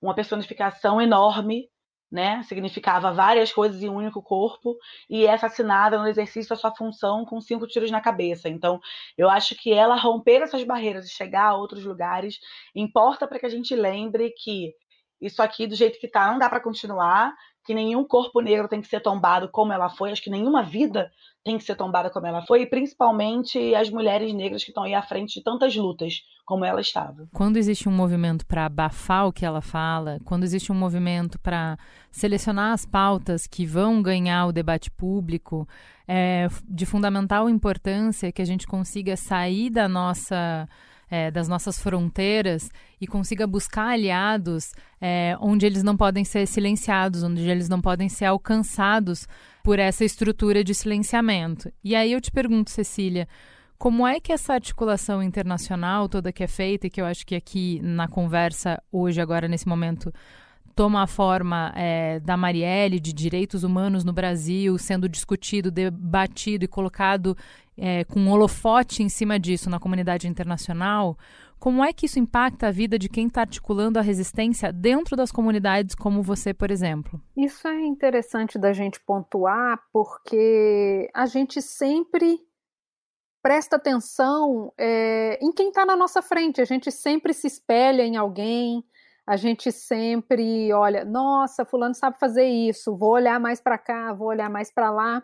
uma 0.00 0.14
personificação 0.14 1.02
enorme, 1.02 1.68
né? 2.08 2.40
significava 2.44 3.12
várias 3.12 3.52
coisas 3.52 3.82
em 3.82 3.88
um 3.88 3.96
único 3.96 4.22
corpo, 4.22 4.76
e 5.10 5.26
é 5.26 5.32
assassinada 5.32 5.98
no 5.98 6.06
exercício 6.06 6.50
da 6.50 6.56
sua 6.56 6.72
função 6.72 7.24
com 7.24 7.40
cinco 7.40 7.66
tiros 7.66 7.90
na 7.90 8.00
cabeça. 8.00 8.48
Então, 8.48 8.80
eu 9.18 9.28
acho 9.28 9.56
que 9.56 9.72
ela 9.72 9.96
romper 9.96 10.42
essas 10.42 10.62
barreiras 10.62 11.06
e 11.06 11.12
chegar 11.12 11.46
a 11.46 11.56
outros 11.56 11.84
lugares 11.84 12.38
importa 12.76 13.26
para 13.26 13.40
que 13.40 13.46
a 13.46 13.50
gente 13.50 13.74
lembre 13.74 14.30
que 14.30 14.72
isso 15.20 15.42
aqui, 15.42 15.66
do 15.66 15.74
jeito 15.74 15.98
que 15.98 16.06
está, 16.06 16.30
não 16.30 16.38
dá 16.38 16.48
para 16.48 16.60
continuar, 16.60 17.34
que 17.64 17.74
nenhum 17.74 18.04
corpo 18.04 18.40
negro 18.40 18.68
tem 18.68 18.80
que 18.80 18.88
ser 18.88 19.00
tombado 19.00 19.48
como 19.48 19.72
ela 19.72 19.88
foi, 19.88 20.10
acho 20.10 20.22
que 20.22 20.30
nenhuma 20.30 20.62
vida 20.62 21.10
tem 21.44 21.58
que 21.58 21.64
ser 21.64 21.74
tombada 21.74 22.10
como 22.10 22.26
ela 22.26 22.42
foi, 22.42 22.62
e 22.62 22.66
principalmente 22.66 23.74
as 23.74 23.90
mulheres 23.90 24.32
negras 24.32 24.62
que 24.62 24.70
estão 24.70 24.84
aí 24.84 24.94
à 24.94 25.02
frente 25.02 25.34
de 25.34 25.42
tantas 25.42 25.74
lutas 25.74 26.20
como 26.44 26.64
ela 26.64 26.80
estava. 26.80 27.26
Quando 27.32 27.56
existe 27.56 27.88
um 27.88 27.92
movimento 27.92 28.46
para 28.46 28.66
abafar 28.66 29.26
o 29.26 29.32
que 29.32 29.44
ela 29.44 29.60
fala, 29.60 30.18
quando 30.24 30.44
existe 30.44 30.70
um 30.70 30.74
movimento 30.74 31.38
para 31.40 31.76
selecionar 32.10 32.72
as 32.72 32.84
pautas 32.84 33.46
que 33.46 33.64
vão 33.64 34.02
ganhar 34.02 34.46
o 34.46 34.52
debate 34.52 34.90
público, 34.90 35.66
é 36.06 36.48
de 36.68 36.86
fundamental 36.86 37.48
importância 37.48 38.32
que 38.32 38.42
a 38.42 38.44
gente 38.44 38.66
consiga 38.66 39.16
sair 39.16 39.70
da 39.70 39.88
nossa 39.88 40.68
é, 41.12 41.30
das 41.30 41.46
nossas 41.46 41.78
fronteiras 41.78 42.70
e 42.98 43.06
consiga 43.06 43.46
buscar 43.46 43.88
aliados 43.88 44.72
é, 44.98 45.36
onde 45.42 45.66
eles 45.66 45.82
não 45.82 45.94
podem 45.94 46.24
ser 46.24 46.46
silenciados, 46.46 47.22
onde 47.22 47.46
eles 47.46 47.68
não 47.68 47.82
podem 47.82 48.08
ser 48.08 48.24
alcançados 48.24 49.28
por 49.62 49.78
essa 49.78 50.06
estrutura 50.06 50.64
de 50.64 50.74
silenciamento. 50.74 51.70
E 51.84 51.94
aí 51.94 52.12
eu 52.12 52.20
te 52.20 52.30
pergunto, 52.32 52.70
Cecília, 52.70 53.28
como 53.76 54.06
é 54.06 54.20
que 54.20 54.32
essa 54.32 54.54
articulação 54.54 55.22
internacional 55.22 56.08
toda 56.08 56.32
que 56.32 56.44
é 56.44 56.48
feita, 56.48 56.86
e 56.86 56.90
que 56.90 57.02
eu 57.02 57.04
acho 57.04 57.26
que 57.26 57.34
aqui 57.34 57.78
na 57.82 58.08
conversa 58.08 58.82
hoje, 58.90 59.20
agora 59.20 59.46
nesse 59.46 59.68
momento, 59.68 60.10
toma 60.74 61.02
a 61.02 61.06
forma 61.06 61.74
é, 61.76 62.20
da 62.20 62.38
Marielle, 62.38 62.98
de 62.98 63.12
direitos 63.12 63.64
humanos 63.64 64.02
no 64.02 64.14
Brasil, 64.14 64.78
sendo 64.78 65.10
discutido, 65.10 65.70
debatido 65.70 66.64
e 66.64 66.68
colocado 66.68 67.36
é, 67.76 68.04
com 68.04 68.20
um 68.20 68.30
holofote 68.30 69.02
em 69.02 69.08
cima 69.08 69.38
disso 69.38 69.70
na 69.70 69.80
comunidade 69.80 70.28
internacional, 70.28 71.16
como 71.58 71.84
é 71.84 71.92
que 71.92 72.06
isso 72.06 72.18
impacta 72.18 72.66
a 72.66 72.70
vida 72.72 72.98
de 72.98 73.08
quem 73.08 73.28
está 73.28 73.42
articulando 73.42 73.98
a 73.98 74.02
resistência 74.02 74.72
dentro 74.72 75.16
das 75.16 75.30
comunidades, 75.30 75.94
como 75.94 76.20
você, 76.20 76.52
por 76.52 76.72
exemplo? 76.72 77.20
Isso 77.36 77.68
é 77.68 77.80
interessante 77.86 78.58
da 78.58 78.72
gente 78.72 79.00
pontuar, 79.00 79.80
porque 79.92 81.08
a 81.14 81.24
gente 81.26 81.62
sempre 81.62 82.40
presta 83.40 83.76
atenção 83.76 84.72
é, 84.76 85.38
em 85.40 85.52
quem 85.52 85.68
está 85.68 85.86
na 85.86 85.96
nossa 85.96 86.20
frente, 86.20 86.60
a 86.60 86.64
gente 86.64 86.90
sempre 86.90 87.32
se 87.32 87.46
espelha 87.46 88.02
em 88.02 88.16
alguém, 88.16 88.84
a 89.24 89.36
gente 89.36 89.70
sempre 89.70 90.72
olha, 90.72 91.04
nossa, 91.04 91.64
fulano 91.64 91.94
sabe 91.94 92.18
fazer 92.18 92.44
isso, 92.44 92.96
vou 92.96 93.12
olhar 93.12 93.38
mais 93.38 93.60
para 93.60 93.78
cá, 93.78 94.12
vou 94.12 94.28
olhar 94.28 94.50
mais 94.50 94.72
para 94.72 94.90
lá. 94.90 95.22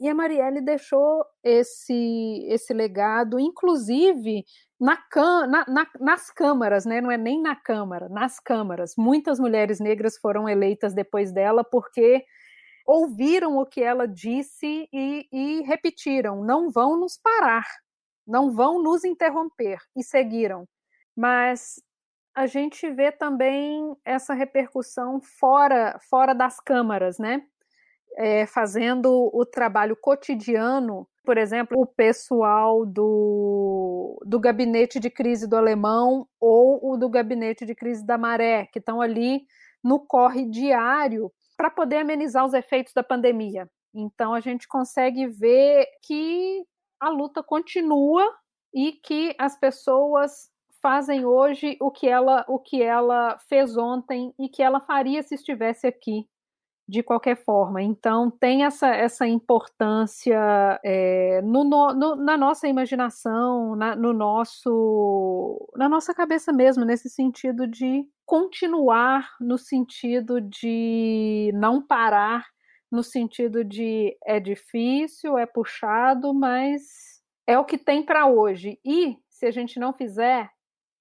E 0.00 0.08
a 0.08 0.14
Marielle 0.14 0.60
deixou 0.60 1.24
esse, 1.42 2.46
esse 2.48 2.72
legado, 2.72 3.38
inclusive 3.40 4.44
na, 4.80 4.96
na, 5.48 5.64
na, 5.66 5.86
nas 5.98 6.30
câmaras, 6.30 6.84
né? 6.86 7.00
não 7.00 7.10
é 7.10 7.16
nem 7.16 7.42
na 7.42 7.56
Câmara, 7.56 8.08
nas 8.08 8.38
câmaras. 8.38 8.94
Muitas 8.96 9.40
mulheres 9.40 9.80
negras 9.80 10.16
foram 10.16 10.48
eleitas 10.48 10.94
depois 10.94 11.32
dela 11.32 11.64
porque 11.64 12.24
ouviram 12.86 13.58
o 13.58 13.66
que 13.66 13.82
ela 13.82 14.06
disse 14.06 14.88
e, 14.92 15.28
e 15.32 15.62
repetiram: 15.62 16.44
não 16.44 16.70
vão 16.70 16.98
nos 16.98 17.18
parar, 17.18 17.66
não 18.26 18.50
vão 18.52 18.82
nos 18.82 19.04
interromper, 19.04 19.78
e 19.96 20.02
seguiram. 20.02 20.64
Mas 21.16 21.82
a 22.34 22.46
gente 22.46 22.88
vê 22.90 23.10
também 23.10 23.96
essa 24.04 24.32
repercussão 24.32 25.20
fora, 25.20 25.98
fora 26.08 26.32
das 26.34 26.60
câmaras, 26.60 27.18
né? 27.18 27.42
É, 28.16 28.46
fazendo 28.46 29.30
o 29.32 29.44
trabalho 29.44 29.96
cotidiano, 29.96 31.06
por 31.24 31.36
exemplo, 31.36 31.80
o 31.80 31.86
pessoal 31.86 32.86
do, 32.86 34.20
do 34.24 34.40
gabinete 34.40 34.98
de 34.98 35.10
crise 35.10 35.46
do 35.46 35.56
alemão 35.56 36.26
ou 36.40 36.92
o 36.92 36.96
do 36.96 37.08
gabinete 37.08 37.66
de 37.66 37.74
crise 37.74 38.04
da 38.04 38.16
maré, 38.16 38.66
que 38.72 38.78
estão 38.78 39.00
ali 39.00 39.42
no 39.84 40.00
corre 40.00 40.46
diário 40.46 41.30
para 41.56 41.70
poder 41.70 41.98
amenizar 41.98 42.44
os 42.44 42.54
efeitos 42.54 42.92
da 42.92 43.02
pandemia. 43.02 43.68
Então 43.94 44.32
a 44.32 44.40
gente 44.40 44.66
consegue 44.66 45.26
ver 45.26 45.86
que 46.02 46.64
a 47.00 47.08
luta 47.08 47.42
continua 47.42 48.24
e 48.72 48.92
que 48.92 49.34
as 49.38 49.58
pessoas 49.58 50.50
fazem 50.80 51.24
hoje 51.24 51.76
o 51.80 51.90
que 51.90 52.08
ela 52.08 52.44
o 52.48 52.58
que 52.58 52.82
ela 52.82 53.38
fez 53.48 53.76
ontem 53.76 54.32
e 54.38 54.48
que 54.48 54.62
ela 54.62 54.80
faria 54.80 55.22
se 55.22 55.34
estivesse 55.34 55.86
aqui 55.86 56.28
de 56.88 57.02
qualquer 57.02 57.36
forma. 57.36 57.82
Então 57.82 58.30
tem 58.30 58.64
essa 58.64 58.88
essa 58.88 59.26
importância 59.26 60.80
é, 60.82 61.42
no, 61.42 61.64
no, 61.64 62.16
na 62.16 62.36
nossa 62.36 62.66
imaginação, 62.66 63.76
na, 63.76 63.94
no 63.94 64.12
nosso 64.12 65.68
na 65.76 65.88
nossa 65.88 66.14
cabeça 66.14 66.52
mesmo 66.52 66.84
nesse 66.84 67.10
sentido 67.10 67.66
de 67.66 68.06
continuar, 68.24 69.36
no 69.40 69.58
sentido 69.58 70.40
de 70.40 71.50
não 71.54 71.82
parar, 71.82 72.46
no 72.90 73.02
sentido 73.02 73.62
de 73.62 74.16
é 74.24 74.40
difícil, 74.40 75.36
é 75.36 75.44
puxado, 75.44 76.32
mas 76.32 76.82
é 77.46 77.58
o 77.58 77.64
que 77.64 77.76
tem 77.76 78.02
para 78.02 78.26
hoje. 78.26 78.78
E 78.84 79.16
se 79.28 79.46
a 79.46 79.50
gente 79.50 79.78
não 79.78 79.92
fizer, 79.92 80.50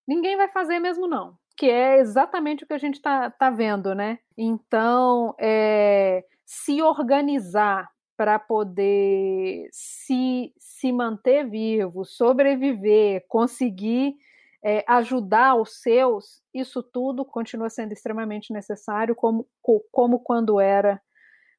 ninguém 0.08 0.36
vai 0.36 0.50
fazer 0.50 0.80
mesmo 0.80 1.08
não. 1.08 1.38
Que 1.58 1.70
é 1.70 2.00
exatamente 2.00 2.64
o 2.64 2.68
que 2.68 2.74
a 2.74 2.78
gente 2.78 2.96
está 2.96 3.30
tá 3.32 3.50
vendo, 3.50 3.96
né? 3.96 4.20
Então, 4.38 5.36
é, 5.40 6.24
se 6.46 6.82
organizar 6.82 7.90
para 8.16 8.40
poder 8.40 9.68
se, 9.72 10.54
se 10.58 10.92
manter 10.92 11.48
vivo, 11.48 12.06
sobreviver, 12.06 13.26
conseguir 13.28 14.16
é, 14.64 14.84
ajudar 14.88 15.56
os 15.56 15.82
seus, 15.82 16.42
isso 16.54 16.82
tudo 16.82 17.24
continua 17.24 17.70
sendo 17.70 17.94
extremamente 17.94 18.52
necessário, 18.52 19.16
como, 19.16 19.48
como 19.92 20.20
quando 20.20 20.60
era, 20.60 21.02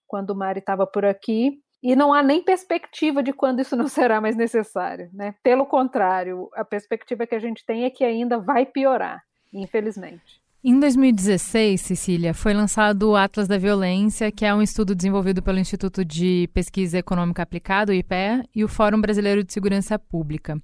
quando 0.07 0.31
o 0.31 0.35
Mari 0.35 0.59
estava 0.59 0.87
por 0.87 1.05
aqui. 1.05 1.63
E 1.81 1.95
não 1.95 2.13
há 2.13 2.23
nem 2.23 2.43
perspectiva 2.43 3.23
de 3.23 3.33
quando 3.33 3.61
isso 3.61 3.77
não 3.77 3.89
será 3.89 4.21
mais 4.21 4.37
necessário. 4.37 5.09
Né? 5.13 5.35
Pelo 5.43 5.65
contrário, 5.65 6.51
a 6.55 6.65
perspectiva 6.65 7.27
que 7.27 7.35
a 7.35 7.39
gente 7.39 7.65
tem 7.65 7.85
é 7.85 7.91
que 7.91 8.05
ainda 8.05 8.39
vai 8.39 8.67
piorar, 8.67 9.23
infelizmente. 9.53 10.41
Em 10.63 10.79
2016, 10.81 11.81
Cecília, 11.81 12.35
foi 12.35 12.53
lançado 12.53 13.11
o 13.11 13.17
Atlas 13.17 13.47
da 13.47 13.57
Violência, 13.57 14.33
que 14.33 14.45
é 14.45 14.53
um 14.53 14.61
estudo 14.61 14.93
desenvolvido 14.93 15.41
pelo 15.41 15.61
Instituto 15.61 16.05
de 16.05 16.51
Pesquisa 16.53 16.99
Econômica 16.99 17.43
Aplicada, 17.43 17.93
o 17.93 17.95
IPE, 17.95 18.49
e 18.55 18.65
o 18.65 18.69
Fórum 18.69 19.01
Brasileiro 19.01 19.45
de 19.45 19.53
Segurança 19.53 19.97
Pública. 19.99 20.61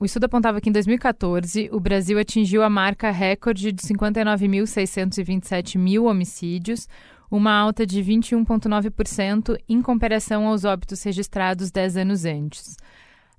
O 0.00 0.06
estudo 0.06 0.24
apontava 0.24 0.60
que 0.60 0.70
em 0.70 0.72
2014 0.72 1.68
o 1.70 1.78
Brasil 1.78 2.18
atingiu 2.18 2.62
a 2.62 2.70
marca 2.70 3.10
recorde 3.10 3.72
de 3.72 3.82
59.627 3.82 5.78
mil 5.78 6.06
homicídios, 6.06 6.88
uma 7.30 7.52
alta 7.52 7.86
de 7.86 8.02
21,9% 8.02 9.58
em 9.68 9.82
comparação 9.82 10.46
aos 10.46 10.64
óbitos 10.64 11.02
registrados 11.02 11.70
10 11.70 11.96
anos 11.98 12.24
antes. 12.24 12.76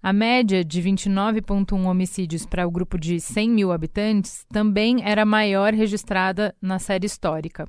A 0.01 0.13
média 0.13 0.63
de 0.63 0.81
29,1 0.81 1.85
homicídios 1.85 2.45
para 2.45 2.67
o 2.67 2.71
grupo 2.71 2.97
de 2.97 3.19
100 3.19 3.49
mil 3.49 3.71
habitantes 3.71 4.45
também 4.49 5.03
era 5.03 5.25
maior 5.25 5.73
registrada 5.73 6.55
na 6.61 6.77
série 6.77 7.07
histórica, 7.07 7.67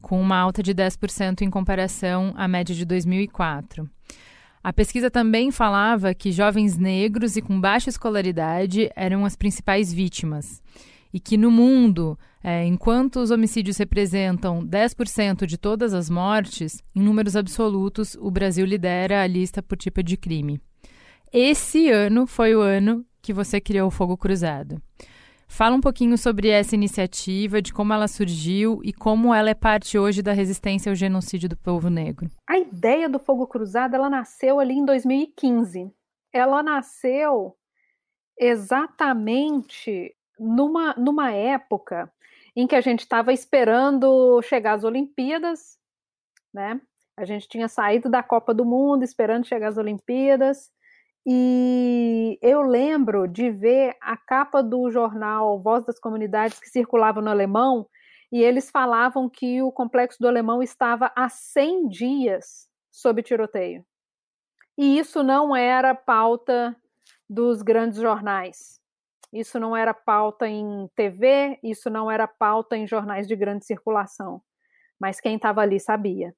com 0.00 0.20
uma 0.20 0.36
alta 0.36 0.62
de 0.62 0.72
10% 0.72 1.42
em 1.42 1.50
comparação 1.50 2.32
à 2.36 2.46
média 2.46 2.74
de 2.74 2.84
2004. 2.84 3.90
A 4.62 4.72
pesquisa 4.72 5.10
também 5.10 5.50
falava 5.50 6.14
que 6.14 6.30
jovens 6.30 6.76
negros 6.76 7.36
e 7.36 7.42
com 7.42 7.60
baixa 7.60 7.90
escolaridade 7.90 8.90
eram 8.94 9.24
as 9.24 9.34
principais 9.34 9.92
vítimas 9.92 10.62
e 11.12 11.18
que 11.18 11.36
no 11.36 11.50
mundo, 11.50 12.18
é, 12.42 12.64
enquanto 12.66 13.16
os 13.16 13.30
homicídios 13.30 13.78
representam 13.78 14.64
10% 14.64 15.46
de 15.46 15.56
todas 15.56 15.94
as 15.94 16.08
mortes, 16.10 16.82
em 16.94 17.00
números 17.00 17.34
absolutos, 17.34 18.16
o 18.20 18.30
Brasil 18.30 18.64
lidera 18.66 19.22
a 19.22 19.26
lista 19.26 19.62
por 19.62 19.76
tipo 19.76 20.02
de 20.02 20.16
crime. 20.16 20.60
Esse 21.32 21.90
ano 21.90 22.26
foi 22.26 22.54
o 22.54 22.60
ano 22.60 23.04
que 23.20 23.34
você 23.34 23.60
criou 23.60 23.88
o 23.88 23.90
Fogo 23.90 24.16
Cruzado. 24.16 24.80
Fala 25.46 25.76
um 25.76 25.80
pouquinho 25.80 26.16
sobre 26.16 26.48
essa 26.48 26.74
iniciativa, 26.74 27.60
de 27.60 27.72
como 27.72 27.92
ela 27.92 28.08
surgiu 28.08 28.80
e 28.82 28.92
como 28.92 29.34
ela 29.34 29.50
é 29.50 29.54
parte 29.54 29.98
hoje 29.98 30.22
da 30.22 30.32
resistência 30.32 30.90
ao 30.90 30.96
genocídio 30.96 31.48
do 31.48 31.56
povo 31.56 31.90
negro. 31.90 32.30
A 32.48 32.58
ideia 32.58 33.08
do 33.08 33.18
Fogo 33.18 33.46
Cruzado, 33.46 33.94
ela 33.94 34.08
nasceu 34.08 34.60
ali 34.60 34.74
em 34.74 34.84
2015. 34.84 35.90
Ela 36.32 36.62
nasceu 36.62 37.56
exatamente 38.38 40.14
numa, 40.38 40.94
numa 40.94 41.32
época 41.32 42.10
em 42.54 42.66
que 42.66 42.76
a 42.76 42.80
gente 42.80 43.00
estava 43.00 43.32
esperando 43.32 44.40
chegar 44.42 44.74
as 44.74 44.84
Olimpíadas, 44.84 45.78
né? 46.52 46.80
A 47.16 47.24
gente 47.24 47.48
tinha 47.48 47.68
saído 47.68 48.08
da 48.08 48.22
Copa 48.22 48.54
do 48.54 48.64
Mundo, 48.64 49.02
esperando 49.02 49.46
chegar 49.46 49.68
as 49.68 49.76
Olimpíadas, 49.76 50.70
e 51.30 52.38
eu 52.40 52.62
lembro 52.62 53.28
de 53.28 53.50
ver 53.50 53.94
a 54.00 54.16
capa 54.16 54.62
do 54.62 54.90
jornal 54.90 55.60
Voz 55.60 55.84
das 55.84 56.00
Comunidades 56.00 56.58
que 56.58 56.70
circulava 56.70 57.20
no 57.20 57.28
alemão, 57.28 57.86
e 58.32 58.42
eles 58.42 58.70
falavam 58.70 59.28
que 59.28 59.60
o 59.60 59.70
complexo 59.70 60.18
do 60.18 60.26
alemão 60.26 60.62
estava 60.62 61.12
há 61.14 61.28
100 61.28 61.88
dias 61.90 62.66
sob 62.90 63.22
tiroteio. 63.22 63.84
E 64.78 64.98
isso 64.98 65.22
não 65.22 65.54
era 65.54 65.94
pauta 65.94 66.74
dos 67.28 67.60
grandes 67.60 68.00
jornais. 68.00 68.80
Isso 69.30 69.60
não 69.60 69.76
era 69.76 69.92
pauta 69.92 70.48
em 70.48 70.88
TV, 70.96 71.58
isso 71.62 71.90
não 71.90 72.10
era 72.10 72.26
pauta 72.26 72.74
em 72.74 72.86
jornais 72.86 73.28
de 73.28 73.36
grande 73.36 73.66
circulação, 73.66 74.40
mas 74.98 75.20
quem 75.20 75.36
estava 75.36 75.60
ali 75.60 75.78
sabia. 75.78 76.34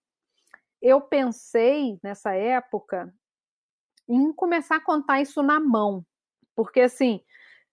Eu 0.82 1.00
pensei 1.00 1.96
nessa 2.02 2.34
época 2.34 3.14
em 4.12 4.32
começar 4.32 4.76
a 4.76 4.84
contar 4.84 5.20
isso 5.20 5.42
na 5.42 5.60
mão, 5.60 6.04
porque 6.54 6.80
assim, 6.80 7.20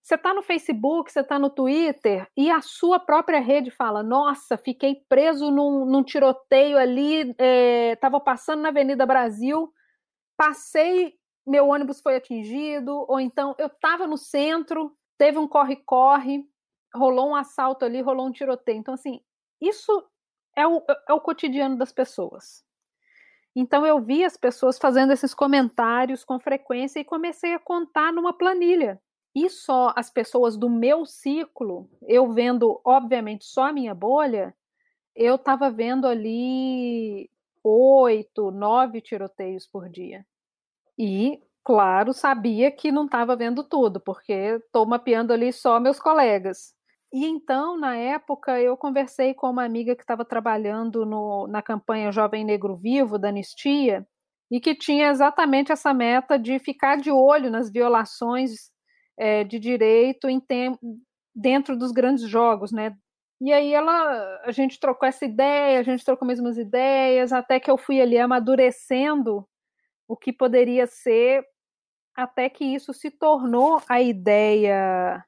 você 0.02 0.16
está 0.16 0.34
no 0.34 0.42
Facebook, 0.42 1.12
você 1.12 1.20
está 1.20 1.38
no 1.38 1.50
Twitter 1.50 2.26
e 2.38 2.50
a 2.50 2.62
sua 2.62 2.98
própria 3.00 3.40
rede 3.40 3.70
fala: 3.70 4.02
Nossa, 4.02 4.58
fiquei 4.58 5.04
preso 5.10 5.52
num, 5.52 5.86
num 5.86 6.02
tiroteio 6.02 6.78
ali, 6.78 7.36
estava 7.92 8.18
é, 8.18 8.22
passando 8.22 8.62
na 8.62 8.70
Avenida 8.70 9.06
Brasil, 9.06 9.70
passei, 10.38 11.14
meu 11.46 11.68
ônibus 11.68 12.00
foi 12.00 12.16
atingido, 12.16 13.06
ou 13.08 13.20
então 13.20 13.54
eu 13.58 13.68
estava 13.68 14.08
no 14.08 14.18
centro, 14.18 14.96
teve 15.18 15.38
um 15.38 15.48
corre-corre, 15.48 16.46
rolou 16.96 17.30
um 17.30 17.36
assalto 17.36 17.84
ali, 17.84 18.02
rolou 18.02 18.28
um 18.28 18.32
tiroteio. 18.32 18.78
Então, 18.78 18.94
assim, 18.94 19.20
isso 19.60 19.92
é 20.56 20.66
o, 20.66 20.84
é 21.08 21.14
o 21.14 21.20
cotidiano 21.20 21.78
das 21.78 21.92
pessoas. 21.92 22.64
Então, 23.60 23.88
eu 23.88 24.00
vi 24.00 24.24
as 24.24 24.38
pessoas 24.38 24.78
fazendo 24.78 25.12
esses 25.12 25.34
comentários 25.34 26.24
com 26.24 26.40
frequência 26.40 27.00
e 27.00 27.04
comecei 27.04 27.56
a 27.56 27.60
contar 27.60 28.14
numa 28.14 28.32
planilha. 28.32 29.02
E 29.34 29.50
só 29.50 29.92
as 29.96 30.12
pessoas 30.12 30.56
do 30.56 30.70
meu 30.70 31.08
ciclo, 31.08 31.90
eu 32.04 32.32
vendo, 32.32 32.80
obviamente, 32.86 33.46
só 33.46 33.64
a 33.64 33.74
minha 33.74 33.96
bolha, 33.96 34.56
eu 35.16 35.38
estava 35.38 35.72
vendo 35.72 36.06
ali 36.06 37.32
oito, 37.64 38.52
nove 38.52 39.02
tiroteios 39.02 39.66
por 39.66 39.90
dia. 39.90 40.24
E 40.96 41.42
claro, 41.64 42.14
sabia 42.14 42.72
que 42.72 42.92
não 42.92 43.06
estava 43.06 43.36
vendo 43.36 43.64
tudo, 43.64 44.00
porque 44.00 44.34
estou 44.34 44.86
mapeando 44.86 45.34
ali 45.34 45.52
só 45.52 45.80
meus 45.80 46.00
colegas. 46.00 46.77
E 47.18 47.26
então, 47.26 47.76
na 47.76 47.96
época, 47.96 48.62
eu 48.62 48.78
conversei 48.78 49.34
com 49.34 49.50
uma 49.50 49.64
amiga 49.64 49.96
que 49.96 50.04
estava 50.04 50.24
trabalhando 50.24 51.04
no, 51.04 51.48
na 51.48 51.64
campanha 51.64 52.12
Jovem 52.12 52.46
Negro 52.46 52.76
Vivo 52.76 53.18
da 53.18 53.30
Anistia 53.30 54.06
e 54.52 54.60
que 54.60 54.76
tinha 54.76 55.10
exatamente 55.10 55.72
essa 55.72 55.92
meta 55.96 56.38
de 56.38 56.60
ficar 56.60 56.96
de 56.98 57.10
olho 57.10 57.50
nas 57.50 57.72
violações 57.72 58.70
é, 59.18 59.44
de 59.44 59.58
direito 59.58 60.30
em 60.30 60.40
tem, 60.40 60.78
dentro 61.34 61.76
dos 61.76 61.92
grandes 61.92 62.30
jogos, 62.30 62.72
né? 62.72 62.96
E 63.42 63.52
aí 63.52 63.74
ela, 63.74 64.40
a 64.44 64.52
gente 64.52 64.80
trocou 64.80 65.10
essa 65.10 65.26
ideia, 65.26 65.80
a 65.80 65.84
gente 65.84 66.06
trocou 66.06 66.28
mesmas 66.28 66.56
ideias, 66.56 67.34
até 67.34 67.60
que 67.60 67.72
eu 67.72 67.80
fui 67.80 68.00
ali 68.00 68.20
amadurecendo 68.20 69.44
o 70.08 70.16
que 70.16 70.32
poderia 70.32 70.86
ser 70.86 71.44
até 72.16 72.48
que 72.48 72.64
isso 72.64 72.94
se 72.94 73.10
tornou 73.10 73.82
a 73.90 74.00
ideia 74.00 75.26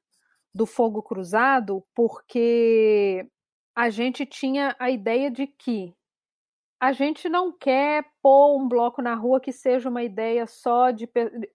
do 0.53 0.65
fogo 0.65 1.01
cruzado, 1.01 1.83
porque 1.95 3.27
a 3.75 3.89
gente 3.89 4.25
tinha 4.25 4.75
a 4.79 4.89
ideia 4.89 5.29
de 5.29 5.47
que 5.47 5.93
a 6.81 6.91
gente 6.91 7.27
não 7.27 7.51
quer 7.51 8.05
pôr 8.21 8.57
um 8.57 8.67
bloco 8.67 9.01
na 9.01 9.13
rua 9.13 9.39
que 9.39 9.51
seja 9.51 9.89
uma 9.89 10.03
ideia 10.03 10.47
só 10.47 10.91
de 10.91 11.09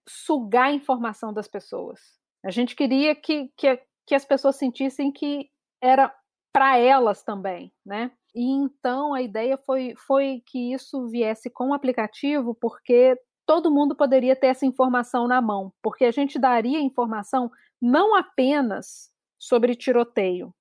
sugar 0.07 0.67
a 0.67 0.73
informação 0.73 1.33
das 1.33 1.47
pessoas. 1.47 1.99
A 2.43 2.51
gente 2.51 2.75
queria 2.75 3.15
que, 3.15 3.51
que, 3.57 3.79
que 4.05 4.15
as 4.15 4.23
pessoas 4.23 4.55
sentissem 4.55 5.11
que 5.11 5.49
era 5.81 6.13
para 6.53 6.77
elas 6.77 7.23
também, 7.23 7.73
né? 7.85 8.11
e 8.35 8.51
então 8.51 9.13
a 9.13 9.21
ideia 9.21 9.57
foi, 9.57 9.95
foi 9.95 10.43
que 10.45 10.73
isso 10.73 11.07
viesse 11.07 11.49
com 11.49 11.69
o 11.69 11.73
aplicativo, 11.73 12.53
porque 12.53 13.17
todo 13.47 13.71
mundo 13.71 13.95
poderia 13.95 14.35
ter 14.35 14.47
essa 14.47 14.65
informação 14.65 15.27
na 15.27 15.41
mão, 15.41 15.71
porque 15.81 16.03
a 16.03 16.11
gente 16.11 16.37
daria 16.37 16.81
informação 16.81 17.49
não 17.85 18.15
apenas 18.15 19.11
sobre 19.37 19.75
tiroteio, 19.75 20.53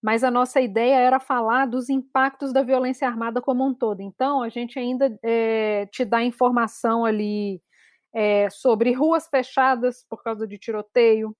mas 0.00 0.24
a 0.24 0.30
nossa 0.30 0.60
ideia 0.60 0.96
era 0.96 1.20
falar 1.20 1.66
dos 1.66 1.90
impactos 1.90 2.52
da 2.52 2.62
violência 2.62 3.06
armada 3.06 3.40
como 3.40 3.66
um 3.66 3.74
todo. 3.74 4.00
Então, 4.00 4.42
a 4.42 4.48
gente 4.48 4.78
ainda 4.78 5.18
é, 5.22 5.86
te 5.86 6.04
dá 6.04 6.22
informação 6.22 7.04
ali 7.04 7.60
é, 8.14 8.48
sobre 8.48 8.92
ruas 8.92 9.28
fechadas 9.28 10.04
por 10.08 10.22
causa 10.22 10.46
de 10.46 10.56
tiroteio, 10.56 11.36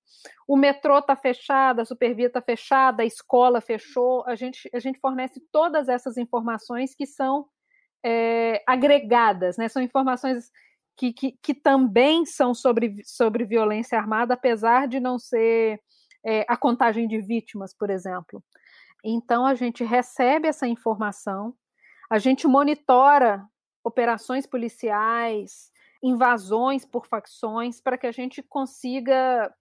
o 0.46 0.56
metrô 0.56 0.98
está 0.98 1.16
fechado, 1.16 1.80
a 1.80 1.84
supervia 1.84 2.26
está 2.26 2.42
fechada, 2.42 3.02
a 3.02 3.06
escola 3.06 3.61
fechou. 3.61 4.24
A 4.26 4.34
gente, 4.34 4.68
a 4.74 4.78
gente 4.78 4.98
fornece 4.98 5.40
todas 5.52 5.88
essas 5.88 6.16
informações 6.16 6.94
que 6.94 7.06
são 7.06 7.46
é, 8.04 8.62
agregadas, 8.66 9.56
né? 9.56 9.68
São 9.68 9.82
informações 9.82 10.50
que, 10.99 11.12
que, 11.12 11.32
que, 11.40 11.55
também 11.55 12.26
são 12.26 12.53
sobre, 12.53 13.03
sobre 13.05 13.44
violência 13.44 13.96
armada, 13.96 14.34
apesar 14.34 14.88
de 14.88 14.99
não 14.99 15.16
ser 15.16 15.80
é, 16.26 16.44
a 16.49 16.57
contagem 16.57 17.07
de 17.07 17.20
vítimas, 17.20 17.72
por 17.72 17.88
exemplo. 17.88 18.42
Então, 19.05 19.46
a 19.46 19.55
gente 19.55 19.84
recebe 19.84 20.49
essa 20.49 20.66
informação, 20.66 21.55
a 22.11 22.18
gente 22.18 22.49
monitora 22.49 23.46
operações 23.84 24.44
policiais, 24.44 25.70
invasões 26.03 26.84
por 26.84 27.07
facções, 27.07 27.80
para 27.80 27.96
que 27.96 28.07
a 28.07 28.12
gente 28.12 28.42
consiga 28.42 29.55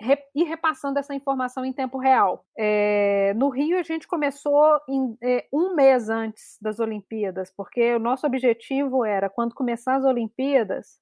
ir 0.00 0.44
repassando 0.44 0.98
essa 0.98 1.14
informação 1.14 1.64
em 1.64 1.72
tempo 1.72 1.98
real. 1.98 2.44
É, 2.56 3.32
no 3.34 3.48
Rio, 3.48 3.78
a 3.78 3.82
gente 3.82 4.06
começou 4.06 4.78
em, 4.88 5.16
é, 5.22 5.46
um 5.52 5.74
mês 5.74 6.08
antes 6.08 6.58
das 6.60 6.78
Olimpíadas, 6.78 7.50
porque 7.56 7.94
o 7.94 7.98
nosso 7.98 8.26
objetivo 8.26 9.04
era, 9.04 9.30
quando 9.30 9.54
começar 9.54 9.96
as 9.96 10.04
Olimpíadas, 10.04 10.98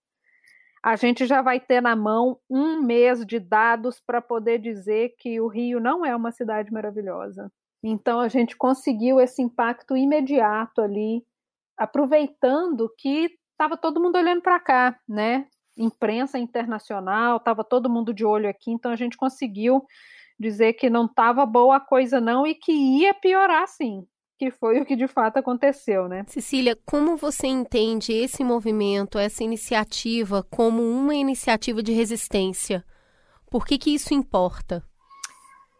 a 0.82 0.96
gente 0.96 1.26
já 1.26 1.40
vai 1.40 1.58
ter 1.58 1.80
na 1.80 1.96
mão 1.96 2.38
um 2.48 2.82
mês 2.82 3.24
de 3.24 3.40
dados 3.40 4.00
para 4.06 4.20
poder 4.20 4.58
dizer 4.58 5.14
que 5.18 5.40
o 5.40 5.48
Rio 5.48 5.80
não 5.80 6.04
é 6.04 6.14
uma 6.14 6.30
cidade 6.30 6.70
maravilhosa. 6.70 7.50
Então, 7.82 8.20
a 8.20 8.28
gente 8.28 8.56
conseguiu 8.56 9.18
esse 9.20 9.42
impacto 9.42 9.96
imediato 9.96 10.80
ali, 10.80 11.22
aproveitando 11.76 12.90
que 12.98 13.30
estava 13.52 13.76
todo 13.76 14.00
mundo 14.00 14.16
olhando 14.16 14.42
para 14.42 14.60
cá, 14.60 14.98
né? 15.08 15.46
Imprensa 15.76 16.38
internacional, 16.38 17.38
estava 17.38 17.64
todo 17.64 17.90
mundo 17.90 18.12
de 18.12 18.24
olho 18.24 18.48
aqui, 18.48 18.70
então 18.70 18.92
a 18.92 18.96
gente 18.96 19.16
conseguiu 19.16 19.84
dizer 20.38 20.74
que 20.74 20.90
não 20.90 21.06
estava 21.06 21.44
boa 21.46 21.76
a 21.76 21.80
coisa 21.80 22.20
não 22.20 22.46
e 22.46 22.54
que 22.54 22.72
ia 22.72 23.14
piorar 23.14 23.66
sim, 23.68 24.06
que 24.38 24.50
foi 24.50 24.80
o 24.82 24.86
que 24.86 24.96
de 24.96 25.06
fato 25.06 25.38
aconteceu, 25.38 26.08
né? 26.08 26.24
Cecília, 26.26 26.76
como 26.84 27.16
você 27.16 27.46
entende 27.46 28.12
esse 28.12 28.42
movimento, 28.42 29.18
essa 29.18 29.44
iniciativa 29.44 30.42
como 30.50 30.82
uma 30.82 31.14
iniciativa 31.14 31.82
de 31.82 31.92
resistência? 31.92 32.84
Por 33.50 33.66
que 33.66 33.78
que 33.78 33.94
isso 33.94 34.12
importa? 34.12 34.84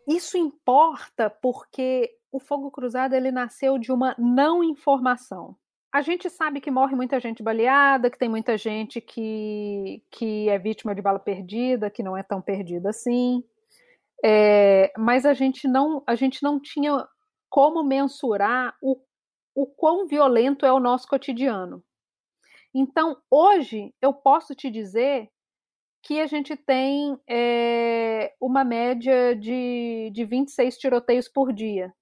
Isso 0.07 0.37
importa 0.37 1.31
porque 1.31 2.11
o 2.31 2.39
fogo 2.39 2.71
cruzado 2.71 3.15
ele 3.15 3.33
nasceu 3.33 3.79
de 3.79 3.91
uma 3.91 4.15
não 4.19 4.63
informação 4.63 5.57
a 5.95 6.03
gente 6.03 6.29
sabe 6.29 6.61
que 6.61 6.73
morre 6.73 6.97
muita 6.97 7.21
gente 7.21 7.41
baleada, 7.41 8.11
que 8.11 8.19
tem 8.19 8.29
muita 8.29 8.59
gente 8.59 9.01
que, 9.01 10.03
que 10.11 10.49
é 10.49 10.59
vítima 10.59 10.93
de 10.93 11.01
bala 11.01 11.21
perdida, 11.21 11.89
que 11.89 12.03
não 12.03 12.17
é 12.17 12.23
tão 12.25 12.43
perdida 12.43 12.91
assim. 12.91 13.45
É, 14.25 14.93
mas 14.99 15.25
a 15.25 15.33
gente 15.33 15.69
não 15.69 16.03
a 16.05 16.17
gente 16.17 16.43
não 16.43 16.59
tinha 16.59 17.07
como 17.49 17.85
mensurar 17.85 18.77
o, 18.83 19.01
o 19.55 19.67
quão 19.67 20.05
violento 20.09 20.67
é 20.67 20.73
o 20.73 20.81
nosso 20.81 21.07
cotidiano. 21.07 21.81
Então, 22.75 23.17
hoje, 23.31 23.95
eu 24.03 24.13
posso 24.13 24.53
te 24.53 24.69
dizer 24.69 25.31
que 26.03 26.21
a 26.21 26.27
gente 26.27 26.57
tem 26.57 27.17
é, 27.31 28.35
uma 28.41 28.65
média 28.65 29.37
de, 29.37 30.11
de 30.13 30.25
26 30.25 30.77
tiroteios 30.77 31.29
por 31.29 31.53
dia. 31.53 31.95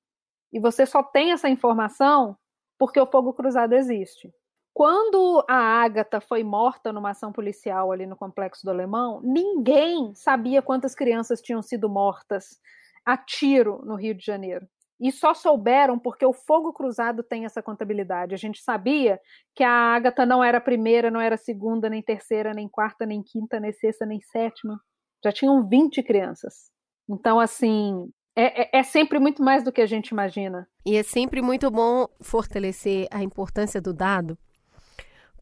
E 0.51 0.59
você 0.59 0.87
só 0.87 1.03
tem 1.03 1.33
essa 1.33 1.51
informação 1.51 2.39
porque 2.83 2.99
o 2.99 3.07
fogo 3.07 3.33
cruzado 3.33 3.75
existe. 3.75 4.35
Quando 4.75 5.45
a 5.49 5.55
Ágata 5.55 6.21
foi 6.21 6.43
morta 6.43 6.93
numa 6.93 7.11
ação 7.11 7.31
policial 7.31 7.93
ali 7.93 8.07
no 8.07 8.17
Complexo 8.17 8.65
do 8.65 8.73
Alemão, 8.73 9.21
ninguém 9.23 10.13
sabia 10.17 10.61
quantas 10.61 10.93
crianças 10.93 11.41
tinham 11.41 11.63
sido 11.63 11.89
mortas 11.89 12.59
a 13.07 13.17
tiro 13.17 13.81
no 13.85 13.95
Rio 13.95 14.17
de 14.17 14.27
Janeiro. 14.27 14.67
E 14.99 15.13
só 15.13 15.33
souberam 15.33 15.97
porque 15.97 16.27
o 16.27 16.33
fogo 16.33 16.73
cruzado 16.73 17.23
tem 17.23 17.45
essa 17.45 17.63
contabilidade. 17.63 18.35
A 18.35 18.39
gente 18.39 18.61
sabia 18.61 19.21
que 19.55 19.63
a 19.63 19.71
Ágata 19.71 20.27
não 20.27 20.43
era 20.43 20.61
primeira, 20.61 21.09
não 21.09 21.21
era 21.21 21.37
segunda, 21.37 21.89
nem 21.89 22.03
terceira, 22.03 22.53
nem 22.53 22.69
quarta, 22.69 23.07
nem 23.07 23.23
quinta, 23.23 23.61
nem 23.61 23.73
sexta, 23.73 24.05
nem 24.05 24.21
sétima. 24.21 24.81
Já 25.25 25.31
tinham 25.31 25.69
20 25.69 26.03
crianças. 26.03 26.73
Então, 27.09 27.39
assim, 27.39 28.11
é, 28.35 28.63
é, 28.63 28.81
é, 28.81 28.83
sempre 28.83 29.19
muito 29.19 29.43
mais 29.43 29.63
do 29.63 29.73
que 29.73 29.81
a 29.81 29.87
gente 29.87 30.09
imagina. 30.09 30.67
E 30.85 30.97
é 30.97 31.03
sempre 31.03 31.43
muito 31.43 31.71
bom 31.71 32.07
fortalecer 32.21 33.07
a 33.11 33.23
importância 33.23 33.81
do 33.81 33.93
dado, 33.93 34.39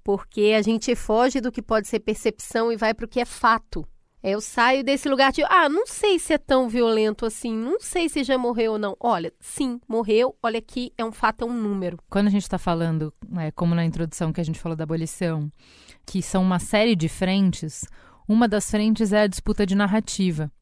porque 0.03 0.55
a 0.57 0.62
gente 0.62 0.95
foge 0.95 1.41
do 1.41 1.53
que 1.53 1.62
pode 1.62 1.88
ser 1.88 2.01
percepção 2.01 2.72
e 2.72 2.76
vai 2.76 2.93
para 2.93 3.07
o 3.07 3.09
que 3.09 3.20
é 3.20 3.24
fato. 3.24 3.86
É, 4.22 4.32
eu 4.32 4.41
saio 4.41 4.84
desse 4.84 5.09
lugar 5.09 5.32
de, 5.32 5.43
ah, 5.45 5.68
não 5.68 5.86
sei 5.86 6.18
se 6.18 6.34
é 6.34 6.38
tão 6.38 6.68
violento 6.68 7.24
assim, 7.24 7.57
não 7.57 7.80
sei 7.80 8.07
se 8.07 8.22
já 8.22 8.36
morreu 8.36 8.72
ou 8.72 8.78
não. 8.78 8.95
Olha, 9.01 9.32
sim, 9.41 9.80
morreu, 9.88 10.36
olha 10.43 10.59
aqui, 10.59 10.93
é 10.99 11.05
um 11.05 11.12
fato, 11.12 11.43
é 11.43 11.47
um 11.47 11.55
número. 11.55 11.99
Quando 12.11 12.26
a 12.26 12.30
gente 12.30 12.43
está 12.43 12.59
falando, 12.59 13.14
é, 13.38 13.51
como 13.53 13.74
na 13.74 13.84
introdução 13.84 14.32
que 14.32 14.41
a 14.41 14.45
gente 14.45 14.59
falou 14.59 14.76
da 14.76 14.84
abolição, 14.84 15.51
que 16.05 16.20
são 16.20 16.43
uma 16.43 16.59
série 16.59 16.95
de 16.95 17.09
frentes, 17.09 17.86
uma 18.28 18.47
das 18.47 18.70
frentes 18.70 19.12
é 19.12 19.22
a 19.22 19.26
disputa 19.26 19.64
de 19.64 19.74
narrativa. 19.74 20.53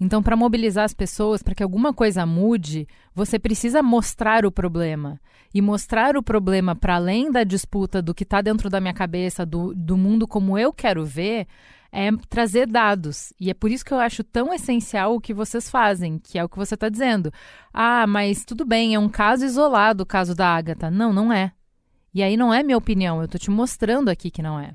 Então, 0.00 0.22
para 0.22 0.36
mobilizar 0.36 0.84
as 0.84 0.94
pessoas, 0.94 1.42
para 1.42 1.54
que 1.54 1.62
alguma 1.62 1.92
coisa 1.92 2.26
mude, 2.26 2.88
você 3.14 3.38
precisa 3.38 3.82
mostrar 3.82 4.44
o 4.44 4.50
problema. 4.50 5.20
E 5.54 5.60
mostrar 5.60 6.16
o 6.16 6.22
problema 6.22 6.74
para 6.74 6.96
além 6.96 7.30
da 7.30 7.44
disputa 7.44 8.00
do 8.00 8.14
que 8.14 8.24
está 8.24 8.40
dentro 8.40 8.70
da 8.70 8.80
minha 8.80 8.94
cabeça, 8.94 9.44
do, 9.44 9.74
do 9.74 9.96
mundo 9.96 10.26
como 10.26 10.58
eu 10.58 10.72
quero 10.72 11.04
ver, 11.04 11.46
é 11.92 12.10
trazer 12.28 12.66
dados. 12.66 13.34
E 13.38 13.50
é 13.50 13.54
por 13.54 13.70
isso 13.70 13.84
que 13.84 13.92
eu 13.92 13.98
acho 13.98 14.24
tão 14.24 14.52
essencial 14.52 15.14
o 15.14 15.20
que 15.20 15.34
vocês 15.34 15.68
fazem, 15.68 16.18
que 16.18 16.38
é 16.38 16.44
o 16.44 16.48
que 16.48 16.56
você 16.56 16.74
está 16.74 16.88
dizendo. 16.88 17.30
Ah, 17.72 18.06
mas 18.06 18.44
tudo 18.44 18.64
bem, 18.64 18.94
é 18.94 18.98
um 18.98 19.10
caso 19.10 19.44
isolado 19.44 20.02
o 20.02 20.06
caso 20.06 20.34
da 20.34 20.48
Agatha. 20.48 20.90
Não, 20.90 21.12
não 21.12 21.30
é. 21.30 21.52
E 22.14 22.22
aí 22.22 22.36
não 22.36 22.52
é 22.52 22.62
minha 22.62 22.78
opinião, 22.78 23.18
eu 23.18 23.26
estou 23.26 23.38
te 23.38 23.50
mostrando 23.50 24.08
aqui 24.08 24.30
que 24.30 24.42
não 24.42 24.58
é. 24.58 24.74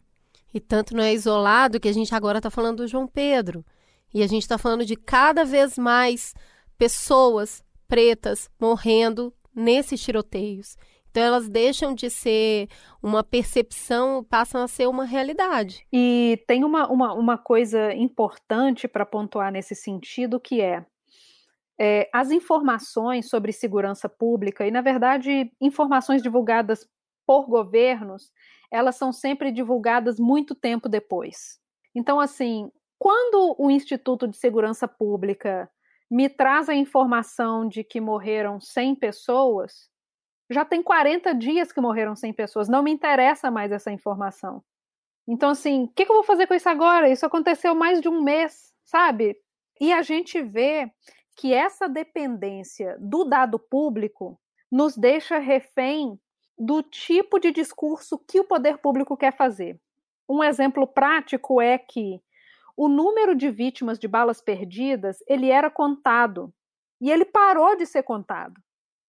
E 0.53 0.59
tanto 0.59 0.95
não 0.95 1.03
é 1.03 1.13
isolado 1.13 1.80
que 1.80 1.88
a 1.88 1.93
gente 1.93 2.13
agora 2.13 2.38
está 2.39 2.49
falando 2.49 2.78
do 2.78 2.88
João 2.88 3.07
Pedro. 3.07 3.65
E 4.13 4.23
a 4.23 4.27
gente 4.27 4.43
está 4.43 4.57
falando 4.57 4.85
de 4.85 4.95
cada 4.95 5.43
vez 5.43 5.77
mais 5.77 6.33
pessoas 6.77 7.63
pretas 7.87 8.49
morrendo 8.59 9.33
nesses 9.53 10.01
tiroteios. 10.01 10.77
Então 11.09 11.23
elas 11.23 11.49
deixam 11.49 11.95
de 11.95 12.09
ser 12.09 12.67
uma 13.01 13.23
percepção, 13.23 14.23
passam 14.23 14.61
a 14.61 14.67
ser 14.67 14.87
uma 14.87 15.03
realidade. 15.03 15.85
E 15.91 16.43
tem 16.47 16.63
uma, 16.63 16.87
uma, 16.91 17.13
uma 17.13 17.37
coisa 17.37 17.91
importante 17.93 18.87
para 18.87 19.05
pontuar 19.05 19.51
nesse 19.51 19.73
sentido 19.73 20.39
que 20.39 20.61
é, 20.61 20.85
é 21.79 22.07
as 22.13 22.29
informações 22.29 23.29
sobre 23.29 23.51
segurança 23.51 24.07
pública, 24.07 24.67
e 24.67 24.71
na 24.71 24.81
verdade 24.81 25.51
informações 25.59 26.21
divulgadas 26.21 26.87
por 27.25 27.47
governos, 27.47 28.31
elas 28.71 28.95
são 28.95 29.11
sempre 29.11 29.51
divulgadas 29.51 30.19
muito 30.19 30.53
tempo 30.53 30.87
depois. 30.87 31.59
Então, 31.95 32.19
assim, 32.19 32.71
quando 32.99 33.55
o 33.57 33.69
Instituto 33.69 34.27
de 34.27 34.37
Segurança 34.37 34.87
Pública 34.87 35.69
me 36.09 36.29
traz 36.29 36.69
a 36.69 36.75
informação 36.75 37.67
de 37.67 37.83
que 37.83 37.99
morreram 37.99 38.59
100 38.59 38.95
pessoas, 38.95 39.89
já 40.49 40.63
tem 40.63 40.81
40 40.81 41.33
dias 41.35 41.71
que 41.71 41.81
morreram 41.81 42.15
100 42.15 42.33
pessoas, 42.33 42.69
não 42.69 42.81
me 42.81 42.91
interessa 42.91 43.51
mais 43.51 43.71
essa 43.71 43.91
informação. 43.91 44.63
Então, 45.27 45.49
assim, 45.49 45.83
o 45.83 45.87
que, 45.89 46.05
que 46.05 46.11
eu 46.11 46.15
vou 46.15 46.23
fazer 46.23 46.47
com 46.47 46.53
isso 46.53 46.69
agora? 46.69 47.09
Isso 47.09 47.25
aconteceu 47.25 47.75
mais 47.75 47.99
de 47.99 48.07
um 48.07 48.21
mês, 48.21 48.73
sabe? 48.85 49.37
E 49.79 49.91
a 49.91 50.01
gente 50.01 50.41
vê 50.41 50.89
que 51.35 51.53
essa 51.53 51.87
dependência 51.89 52.97
do 52.99 53.25
dado 53.25 53.59
público 53.59 54.39
nos 54.71 54.95
deixa 54.95 55.37
refém 55.37 56.19
do 56.57 56.81
tipo 56.81 57.39
de 57.39 57.51
discurso 57.51 58.17
que 58.17 58.39
o 58.39 58.45
poder 58.45 58.77
público 58.79 59.15
quer 59.15 59.35
fazer. 59.35 59.79
Um 60.27 60.43
exemplo 60.43 60.87
prático 60.87 61.61
é 61.61 61.77
que 61.77 62.21
o 62.78 62.88
número 62.88 63.36
de 63.36 63.49
vítimas 63.49 63.97
de 63.97 64.07
balas 64.07 64.39
perdidas 64.39 65.17
ele 65.28 65.49
era 65.49 65.69
contado 65.69 66.53
e 67.01 67.09
ele 67.09 67.25
parou 67.25 67.75
de 67.75 67.88
ser 67.88 68.03
contado. 68.03 68.61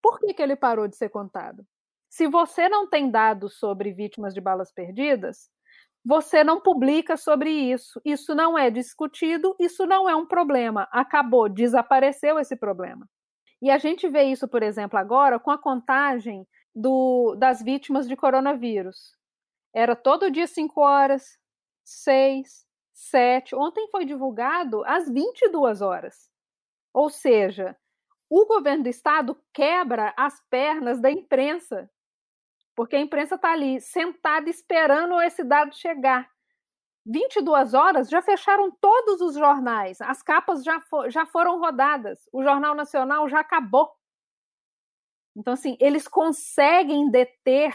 Por 0.03 0.19
que, 0.19 0.33
que 0.33 0.43
ele 0.43 0.57
parou 0.57 0.89
de 0.89 0.97
ser 0.97 1.11
contado? 1.11 1.65
Se 2.09 2.27
você 2.27 2.69
não 2.69 2.89
tem 2.89 3.11
dados 3.11 3.59
sobre 3.59 3.93
vítimas 3.93 4.33
de 4.33 4.41
balas 4.41 4.73
perdidas, 4.73 5.51
você 6.03 6.43
não 6.43 6.61
publica 6.61 7.19
sobre 7.19 7.51
isso. 7.51 8.01
Isso 8.05 8.35
não 8.35 8.59
é 8.59 8.71
discutido, 8.71 9.55
isso 9.61 9.85
não 9.85 10.09
é 10.09 10.17
um 10.17 10.25
problema. 10.25 10.89
Acabou, 10.91 11.49
desapareceu 11.49 12.39
esse 12.39 12.57
problema. 12.57 13.07
E 13.61 13.71
a 13.71 13.77
gente 13.77 14.09
vê 14.09 14.23
isso, 14.23 14.49
por 14.49 14.63
exemplo, 14.63 14.99
agora 14.99 15.39
com 15.39 15.51
a 15.51 15.59
contagem 15.59 16.47
do, 16.75 17.35
das 17.37 17.63
vítimas 17.63 18.09
de 18.09 18.17
coronavírus. 18.17 19.15
Era 19.75 19.95
todo 19.95 20.31
dia 20.31 20.47
5 20.47 20.81
horas, 20.81 21.39
6, 21.85 22.68
7. 22.99 23.55
Ontem 23.55 23.89
foi 23.89 24.05
divulgado 24.05 24.85
às 24.85 25.09
22 25.09 25.81
horas. 25.81 26.31
Ou 26.93 27.09
seja, 27.09 27.77
o 28.29 28.45
governo 28.47 28.83
do 28.83 28.89
estado 28.89 29.41
quebra 29.53 30.13
as 30.17 30.41
pernas 30.51 31.01
da 31.01 31.11
imprensa, 31.11 31.89
porque 32.75 32.97
a 32.97 33.01
imprensa 33.01 33.37
está 33.37 33.53
ali 33.53 33.81
sentada 33.81 34.51
esperando 34.51 35.21
esse 35.21 35.45
dado 35.45 35.75
chegar. 35.75 36.29
22 37.07 37.73
horas 37.73 38.09
já 38.11 38.21
fecharam 38.21 38.71
todos 38.71 39.21
os 39.21 39.35
jornais, 39.35 40.01
as 40.01 40.23
capas 40.23 40.63
já, 40.63 40.81
for, 40.81 41.09
já 41.09 41.25
foram 41.25 41.59
rodadas, 41.59 42.29
o 42.33 42.43
Jornal 42.43 42.75
Nacional 42.75 43.29
já 43.29 43.41
acabou. 43.41 43.91
Então, 45.35 45.55
assim, 45.55 45.77
eles 45.81 46.07
conseguem 46.09 47.11
deter 47.11 47.73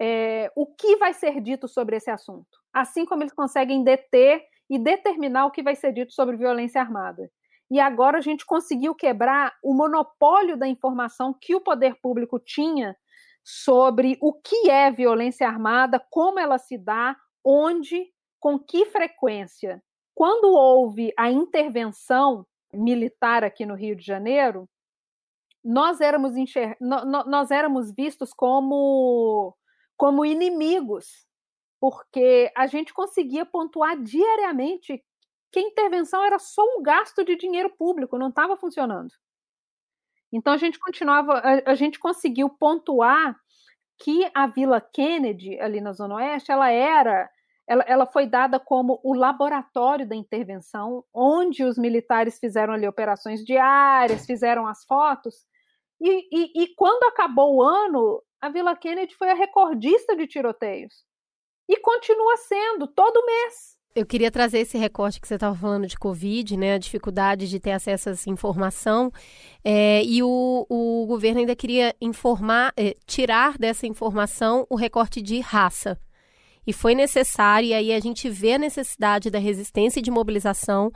é, 0.00 0.50
o 0.54 0.66
que 0.66 0.96
vai 0.96 1.12
ser 1.12 1.40
dito 1.40 1.66
sobre 1.68 1.96
esse 1.96 2.10
assunto, 2.10 2.58
assim 2.72 3.04
como 3.04 3.22
eles 3.22 3.32
conseguem 3.32 3.82
deter 3.82 4.42
e 4.70 4.78
determinar 4.78 5.46
o 5.46 5.50
que 5.50 5.62
vai 5.62 5.74
ser 5.74 5.92
dito 5.92 6.12
sobre 6.12 6.36
violência 6.36 6.80
armada. 6.80 7.30
E 7.70 7.78
agora 7.80 8.18
a 8.18 8.20
gente 8.20 8.46
conseguiu 8.46 8.94
quebrar 8.94 9.54
o 9.62 9.74
monopólio 9.74 10.56
da 10.56 10.66
informação 10.66 11.34
que 11.38 11.54
o 11.54 11.60
poder 11.60 11.96
público 12.00 12.38
tinha 12.38 12.96
sobre 13.44 14.18
o 14.20 14.32
que 14.32 14.70
é 14.70 14.90
violência 14.90 15.46
armada, 15.46 16.02
como 16.10 16.38
ela 16.38 16.58
se 16.58 16.78
dá, 16.78 17.16
onde, 17.44 18.06
com 18.40 18.58
que 18.58 18.86
frequência. 18.86 19.82
Quando 20.14 20.48
houve 20.48 21.12
a 21.16 21.30
intervenção 21.30 22.46
militar 22.72 23.44
aqui 23.44 23.64
no 23.64 23.74
Rio 23.74 23.96
de 23.96 24.04
Janeiro, 24.04 24.68
nós 25.64 26.00
éramos, 26.00 26.36
enxer... 26.36 26.76
nós 26.80 27.50
éramos 27.50 27.92
vistos 27.94 28.32
como, 28.32 29.54
como 29.98 30.24
inimigos, 30.24 31.26
porque 31.80 32.50
a 32.56 32.66
gente 32.68 32.94
conseguia 32.94 33.44
pontuar 33.44 34.00
diariamente 34.00 35.04
que 35.50 35.58
a 35.58 35.62
intervenção 35.62 36.24
era 36.24 36.38
só 36.38 36.62
um 36.62 36.82
gasto 36.82 37.24
de 37.24 37.36
dinheiro 37.36 37.70
público, 37.76 38.16
não 38.16 38.28
estava 38.28 38.56
funcionando. 38.56 39.10
Então 40.32 40.52
a 40.52 40.56
gente 40.56 40.78
continuava, 40.78 41.38
a, 41.38 41.72
a, 41.72 41.74
gente 41.74 41.98
conseguiu 41.98 42.48
pontuar 42.48 43.36
que 43.98 44.30
a 44.34 44.46
Vila 44.46 44.80
Kennedy, 44.80 45.58
ali 45.58 45.80
na 45.80 45.92
Zona 45.92 46.16
Oeste, 46.16 46.52
ela 46.52 46.70
era, 46.70 47.28
ela, 47.66 47.82
ela 47.88 48.06
foi 48.06 48.26
dada 48.26 48.60
como 48.60 49.00
o 49.02 49.14
laboratório 49.14 50.06
da 50.06 50.14
intervenção, 50.14 51.04
onde 51.12 51.64
os 51.64 51.76
militares 51.76 52.38
fizeram 52.38 52.74
ali 52.74 52.86
operações 52.86 53.44
diárias, 53.44 54.26
fizeram 54.26 54.66
as 54.66 54.84
fotos, 54.84 55.46
e, 56.00 56.28
e, 56.30 56.62
e 56.62 56.74
quando 56.76 57.02
acabou 57.04 57.56
o 57.56 57.62
ano, 57.62 58.22
a 58.40 58.48
Vila 58.48 58.76
Kennedy 58.76 59.14
foi 59.14 59.30
a 59.30 59.34
recordista 59.34 60.16
de 60.16 60.26
tiroteios. 60.26 61.04
E 61.68 61.76
continua 61.80 62.36
sendo, 62.36 62.86
todo 62.86 63.24
mês. 63.26 63.76
Eu 63.94 64.06
queria 64.06 64.30
trazer 64.30 64.60
esse 64.60 64.78
recorte 64.78 65.20
que 65.20 65.26
você 65.26 65.34
estava 65.34 65.56
falando 65.56 65.86
de 65.86 65.98
Covid, 65.98 66.56
né, 66.56 66.74
a 66.74 66.78
dificuldade 66.78 67.48
de 67.48 67.58
ter 67.58 67.72
acesso 67.72 68.08
a 68.08 68.12
essa 68.12 68.30
informação, 68.30 69.10
é, 69.64 70.02
e 70.04 70.22
o, 70.22 70.66
o 70.68 71.04
governo 71.06 71.40
ainda 71.40 71.56
queria 71.56 71.94
informar, 72.00 72.72
é, 72.76 72.96
tirar 73.06 73.58
dessa 73.58 73.86
informação 73.86 74.66
o 74.70 74.76
recorte 74.76 75.20
de 75.20 75.40
raça. 75.40 75.98
E 76.66 76.72
foi 76.72 76.94
necessário, 76.94 77.70
e 77.70 77.74
aí 77.74 77.92
a 77.92 77.98
gente 77.98 78.30
vê 78.30 78.52
a 78.52 78.58
necessidade 78.58 79.30
da 79.30 79.38
resistência 79.38 79.98
e 79.98 80.02
de 80.02 80.10
mobilização, 80.10 80.92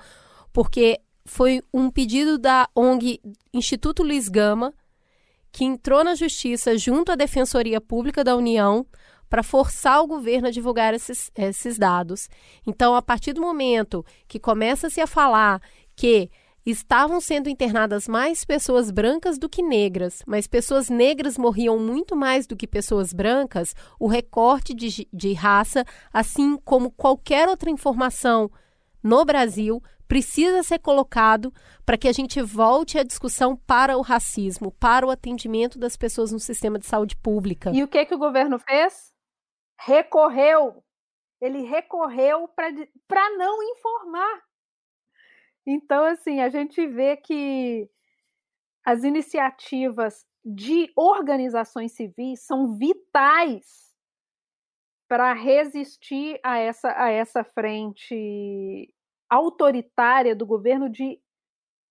porque 0.53 1.01
foi 1.25 1.63
um 1.73 1.91
pedido 1.91 2.39
da 2.39 2.69
ONG 2.75 3.21
Instituto 3.53 4.03
Luiz 4.03 4.29
Gama, 4.29 4.73
que 5.53 5.65
entrou 5.65 6.03
na 6.03 6.15
justiça 6.15 6.77
junto 6.79 7.13
à 7.13 7.15
Defensoria 7.15 7.81
Pública 7.81 8.25
da 8.25 8.35
União 8.35 8.87
para 9.29 9.43
forçar 9.43 10.03
o 10.03 10.07
governo 10.07 10.49
a 10.49 10.51
divulgar 10.51 10.95
esses, 10.95 11.31
esses 11.37 11.79
dados. 11.79 12.29
Então, 12.67 12.95
a 12.95 13.03
partir 13.03 13.33
do 13.33 13.41
momento 13.41 14.05
que 14.27 14.39
começa-se 14.39 15.01
a 15.01 15.07
falar 15.07 15.61
que 15.95 16.31
estavam 16.65 17.21
sendo 17.21 17.49
internadas 17.49 18.07
mais 18.07 18.45
pessoas 18.45 18.91
brancas 18.91 19.39
do 19.39 19.49
que 19.49 19.63
negras, 19.63 20.23
mas 20.27 20.47
pessoas 20.47 20.89
negras 20.89 21.37
morriam 21.37 21.79
muito 21.79 22.15
mais 22.15 22.47
do 22.47 22.57
que 22.57 22.67
pessoas 22.67 23.13
brancas, 23.13 23.75
o 23.99 24.07
recorte 24.07 24.73
de, 24.73 25.09
de 25.13 25.33
raça, 25.33 25.85
assim 26.13 26.57
como 26.65 26.91
qualquer 26.91 27.49
outra 27.49 27.71
informação 27.71 28.51
no 29.03 29.25
Brasil, 29.25 29.83
precisa 30.09 30.63
ser 30.63 30.79
colocado 30.79 31.53
para 31.85 31.97
que 31.97 32.09
a 32.09 32.13
gente 32.13 32.41
volte 32.43 32.99
a 32.99 33.03
discussão 33.03 33.57
para 33.57 33.97
o 33.97 34.03
racismo, 34.03 34.73
para 34.73 35.07
o 35.07 35.11
atendimento 35.11 35.79
das 35.79 35.97
pessoas 35.97 36.33
no 36.33 36.39
sistema 36.39 36.79
de 36.79 36.87
saúde 36.87 37.17
pública. 37.17 37.71
E 37.73 37.83
o 37.83 37.89
que, 37.89 38.05
que 38.05 38.15
o 38.15 38.19
governo 38.19 38.59
fez? 38.59 39.13
recorreu, 39.85 40.85
ele 41.41 41.63
recorreu 41.63 42.49
para 42.49 43.31
não 43.37 43.63
informar. 43.63 44.43
Então, 45.67 46.05
assim, 46.05 46.41
a 46.41 46.49
gente 46.49 46.87
vê 46.87 47.17
que 47.17 47.89
as 48.85 49.05
iniciativas 49.05 50.27
de 50.45 50.93
organizações 50.97 51.93
civis 51.93 52.45
são 52.45 52.77
vitais 52.77 53.93
para 55.09 55.33
resistir 55.35 56.41
a 56.43 56.59
essa, 56.59 56.93
a 56.97 57.11
essa 57.11 57.45
frente 57.45 58.93
autoritária 59.35 60.35
do 60.35 60.47
governo 60.47 60.89
de 60.89 61.21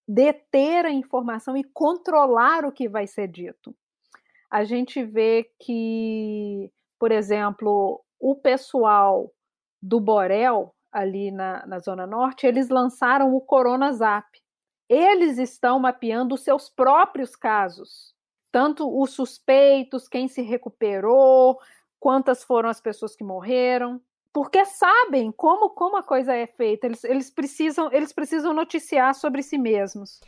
deter 0.07 0.85
a 0.85 0.91
informação 0.91 1.55
e 1.55 1.63
controlar 1.63 2.65
o 2.65 2.71
que 2.71 2.89
vai 2.89 3.07
ser 3.07 3.27
dito. 3.27 3.75
A 4.49 4.63
gente 4.63 5.03
vê 5.03 5.49
que 5.59 6.71
por 7.01 7.11
exemplo, 7.11 7.99
o 8.19 8.35
pessoal 8.35 9.33
do 9.81 9.99
Borel, 9.99 10.71
ali 10.91 11.31
na, 11.31 11.65
na 11.65 11.79
Zona 11.79 12.05
Norte, 12.05 12.45
eles 12.45 12.69
lançaram 12.69 13.33
o 13.33 13.41
Corona 13.41 13.91
Zap. 13.91 14.27
Eles 14.87 15.39
estão 15.39 15.79
mapeando 15.79 16.35
os 16.35 16.43
seus 16.43 16.69
próprios 16.69 17.35
casos, 17.35 18.13
tanto 18.51 18.87
os 19.01 19.13
suspeitos, 19.13 20.07
quem 20.07 20.27
se 20.27 20.43
recuperou, 20.43 21.59
quantas 21.99 22.43
foram 22.43 22.69
as 22.69 22.79
pessoas 22.79 23.15
que 23.15 23.23
morreram, 23.23 23.99
porque 24.33 24.65
sabem 24.65 25.31
como, 25.31 25.69
como 25.69 25.97
a 25.97 26.03
coisa 26.03 26.33
é 26.33 26.47
feita. 26.47 26.87
Eles, 26.87 27.03
eles, 27.03 27.29
precisam, 27.29 27.89
eles 27.91 28.13
precisam 28.13 28.53
noticiar 28.53 29.13
sobre 29.13 29.43
si 29.43 29.57
mesmos. 29.57 30.19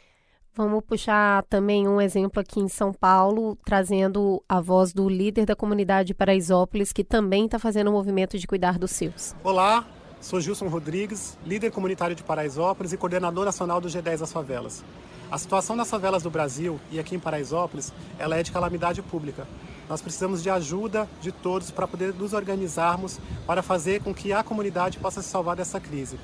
Vamos 0.56 0.84
puxar 0.84 1.43
também 1.43 1.88
um 1.88 1.99
exemplo 1.99 2.39
aqui 2.39 2.60
em 2.60 2.68
São 2.68 2.93
Paulo, 2.93 3.58
trazendo 3.66 4.43
a 4.47 4.62
voz 4.62 4.93
do 4.93 5.10
líder 5.10 5.47
da 5.47 5.56
comunidade 5.56 6.14
Paraisópolis, 6.14 6.93
que 6.93 7.04
também 7.04 7.45
está 7.45 7.58
fazendo 7.58 7.88
o 7.88 7.89
um 7.89 7.93
movimento 7.93 8.38
de 8.38 8.45
cuidar 8.45 8.78
dos 8.78 8.91
seus. 8.91 9.36
Olá, 9.43 9.84
sou 10.22 10.39
Gilson 10.39 10.68
Rodrigues, 10.68 11.39
líder 11.43 11.72
comunitário 11.72 12.16
de 12.16 12.22
Paraisópolis 12.22 12.93
e 12.93 12.97
coordenador 12.97 13.45
nacional 13.45 13.82
do 13.82 13.88
G10 13.88 14.20
das 14.20 14.32
Favelas. 14.32 14.84
A 15.32 15.39
situação 15.39 15.76
das 15.76 15.89
favelas 15.89 16.22
do 16.22 16.30
Brasil 16.30 16.80
e 16.91 16.99
aqui 16.99 17.16
em 17.16 17.20
Paraisópolis, 17.20 17.91
ela 18.20 18.38
é 18.38 18.43
de 18.43 18.51
calamidade 18.51 19.01
pública. 19.01 19.47
Nós 19.89 20.01
precisamos 20.01 20.41
de 20.41 20.49
ajuda 20.49 21.09
de 21.21 21.31
todos 21.31 21.71
para 21.71 21.88
poder 21.88 22.13
nos 22.13 22.34
organizarmos 22.34 23.19
para 23.45 23.61
fazer 23.61 24.01
com 24.01 24.13
que 24.13 24.31
a 24.31 24.43
comunidade 24.43 24.97
possa 24.99 25.21
se 25.21 25.29
salvar 25.29 25.55
dessa 25.55 25.79
crise 25.79 26.17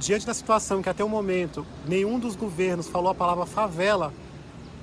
diante 0.00 0.26
da 0.26 0.32
situação 0.32 0.80
que 0.80 0.88
até 0.88 1.04
o 1.04 1.08
momento 1.08 1.66
nenhum 1.86 2.18
dos 2.18 2.34
governos 2.34 2.88
falou 2.88 3.10
a 3.10 3.14
palavra 3.14 3.44
favela, 3.44 4.12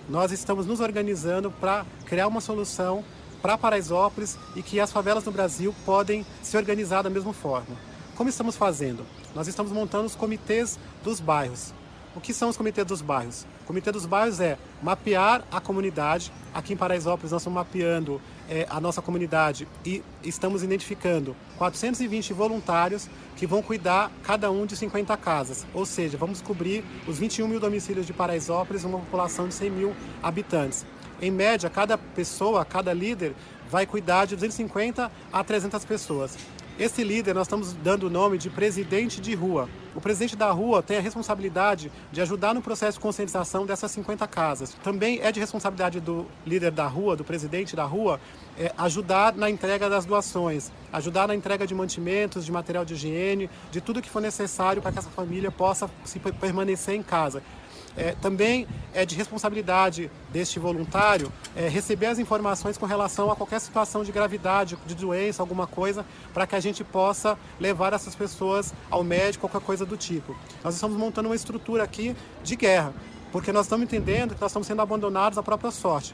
nós 0.08 0.32
estamos 0.32 0.68
nos 0.68 0.80
organizando 0.80 1.50
para 1.50 1.86
criar 2.06 2.28
uma 2.28 2.40
solução 2.40 3.04
para 3.42 3.58
Paraisópolis 3.58 4.38
e 4.56 4.62
que 4.62 4.80
as 4.80 4.92
favelas 4.92 5.26
no 5.26 5.32
Brasil 5.32 5.74
podem 5.84 6.24
se 6.44 6.56
organizar 6.56 7.02
da 7.02 7.10
mesma 7.10 7.34
forma. 7.34 7.76
Como 8.16 8.30
estamos 8.30 8.56
fazendo? 8.56 9.04
Nós 9.34 9.48
estamos 9.48 9.72
montando 9.72 10.06
os 10.06 10.16
comitês 10.16 10.78
dos 11.04 11.20
bairros. 11.20 11.74
O 12.18 12.20
que 12.20 12.34
são 12.34 12.50
os 12.50 12.58
comitês 12.58 12.88
dos 12.88 13.00
bairros? 13.00 13.46
O 13.62 13.66
comitê 13.68 13.92
dos 13.92 14.08
bairros 14.08 14.40
é 14.40 14.58
mapear 14.82 15.44
a 15.52 15.62
comunidade. 15.62 16.34
Aqui 16.52 16.74
em 16.74 16.76
Paraisópolis 16.76 17.32
nós 17.32 17.44
estamos 17.44 17.56
mapeando 17.56 18.20
é, 18.50 18.66
a 18.72 18.82
nossa 18.82 19.04
comunidade 19.04 19.68
e 19.86 20.02
estamos 20.24 20.64
identificando 20.64 21.36
420 21.60 22.34
voluntários 22.34 23.08
que 23.36 23.46
vão 23.46 23.62
cuidar 23.62 24.12
cada 24.24 24.50
um 24.50 24.66
de 24.66 24.76
50 24.76 25.16
casas. 25.18 25.64
Ou 25.76 25.86
seja, 25.86 26.18
vamos 26.18 26.42
cobrir 26.42 26.84
os 27.08 27.20
21 27.20 27.48
mil 27.48 27.60
domicílios 27.60 28.08
de 28.08 28.14
Paraisópolis, 28.14 28.84
uma 28.84 28.98
população 28.98 29.48
de 29.48 29.54
100 29.54 29.70
mil 29.70 29.96
habitantes. 30.24 30.88
Em 31.22 31.30
média, 31.30 31.70
cada 31.70 32.00
pessoa, 32.00 32.66
cada 32.66 32.92
líder 32.94 33.36
vai 33.70 33.86
cuidar 33.86 34.26
de 34.26 34.34
250 34.34 35.12
a 35.32 35.44
300 35.44 35.86
pessoas. 35.86 36.36
Esse 36.80 37.04
líder 37.04 37.34
nós 37.34 37.48
estamos 37.48 37.74
dando 37.74 38.04
o 38.04 38.10
nome 38.10 38.38
de 38.38 38.52
presidente 38.52 39.20
de 39.20 39.34
rua. 39.34 39.68
O 39.96 40.00
presidente 40.00 40.36
da 40.36 40.52
rua 40.52 40.84
tem 40.84 40.98
a 40.98 41.02
responsabilidade 41.02 41.92
de 42.12 42.22
ajudar 42.22 42.54
no 42.54 42.62
processo 42.62 43.00
de 43.00 43.02
conscientização 43.02 43.66
dessas 43.66 43.90
50 43.90 44.28
casas. 44.28 44.76
Também 44.84 45.20
é 45.24 45.32
de 45.32 45.40
responsabilidade 45.40 46.00
do 46.00 46.28
líder 46.46 46.70
da 46.70 46.86
rua, 46.86 47.16
do 47.16 47.24
presidente 47.24 47.76
da 47.76 47.84
rua, 47.84 48.22
é, 48.60 48.72
ajudar 48.78 49.34
na 49.34 49.50
entrega 49.50 49.90
das 49.90 50.06
doações, 50.06 50.72
ajudar 50.94 51.28
na 51.28 51.34
entrega 51.34 51.66
de 51.66 51.74
mantimentos, 51.74 52.46
de 52.46 52.52
material 52.52 52.86
de 52.86 52.94
higiene, 52.94 53.50
de 53.72 53.82
tudo 53.82 54.00
que 54.00 54.10
for 54.10 54.22
necessário 54.22 54.80
para 54.80 54.92
que 54.92 55.00
essa 55.00 55.10
família 55.10 55.50
possa 55.50 55.90
se 56.06 56.20
permanecer 56.20 56.94
em 56.94 57.02
casa. 57.02 57.42
É, 57.98 58.12
também 58.22 58.68
é 58.94 59.04
de 59.06 59.16
responsabilidade 59.16 60.12
deste 60.32 60.60
voluntário 60.60 61.34
é, 61.56 61.68
receber 61.68 62.06
as 62.06 62.20
informações 62.20 62.78
com 62.78 62.86
relação 62.86 63.32
a 63.32 63.36
qualquer 63.36 63.60
situação 63.60 64.04
de 64.04 64.12
gravidade, 64.12 64.78
de 64.86 64.94
doença, 64.94 65.42
alguma 65.42 65.66
coisa, 65.66 66.06
para 66.32 66.46
que 66.46 66.56
a 66.56 66.60
gente 66.60 66.84
possa 66.84 67.38
levar 67.60 67.94
essas 67.94 68.14
pessoas 68.14 68.72
ao 68.92 69.04
médico, 69.04 69.48
qualquer 69.50 69.66
coisa 69.66 69.84
do 69.84 69.98
tipo. 69.98 70.36
Nós 70.64 70.76
estamos 70.76 70.96
montando 70.96 71.28
uma 71.28 71.36
estrutura 71.36 71.84
aqui 71.84 72.16
de 72.44 72.56
guerra, 72.56 72.94
porque 73.32 73.52
nós 73.52 73.66
estamos 73.66 73.84
entendendo 73.84 74.36
que 74.36 74.42
nós 74.42 74.52
estamos 74.52 74.68
sendo 74.68 74.82
abandonados 74.84 75.38
à 75.40 75.42
própria 75.42 75.72
sorte. 75.72 76.14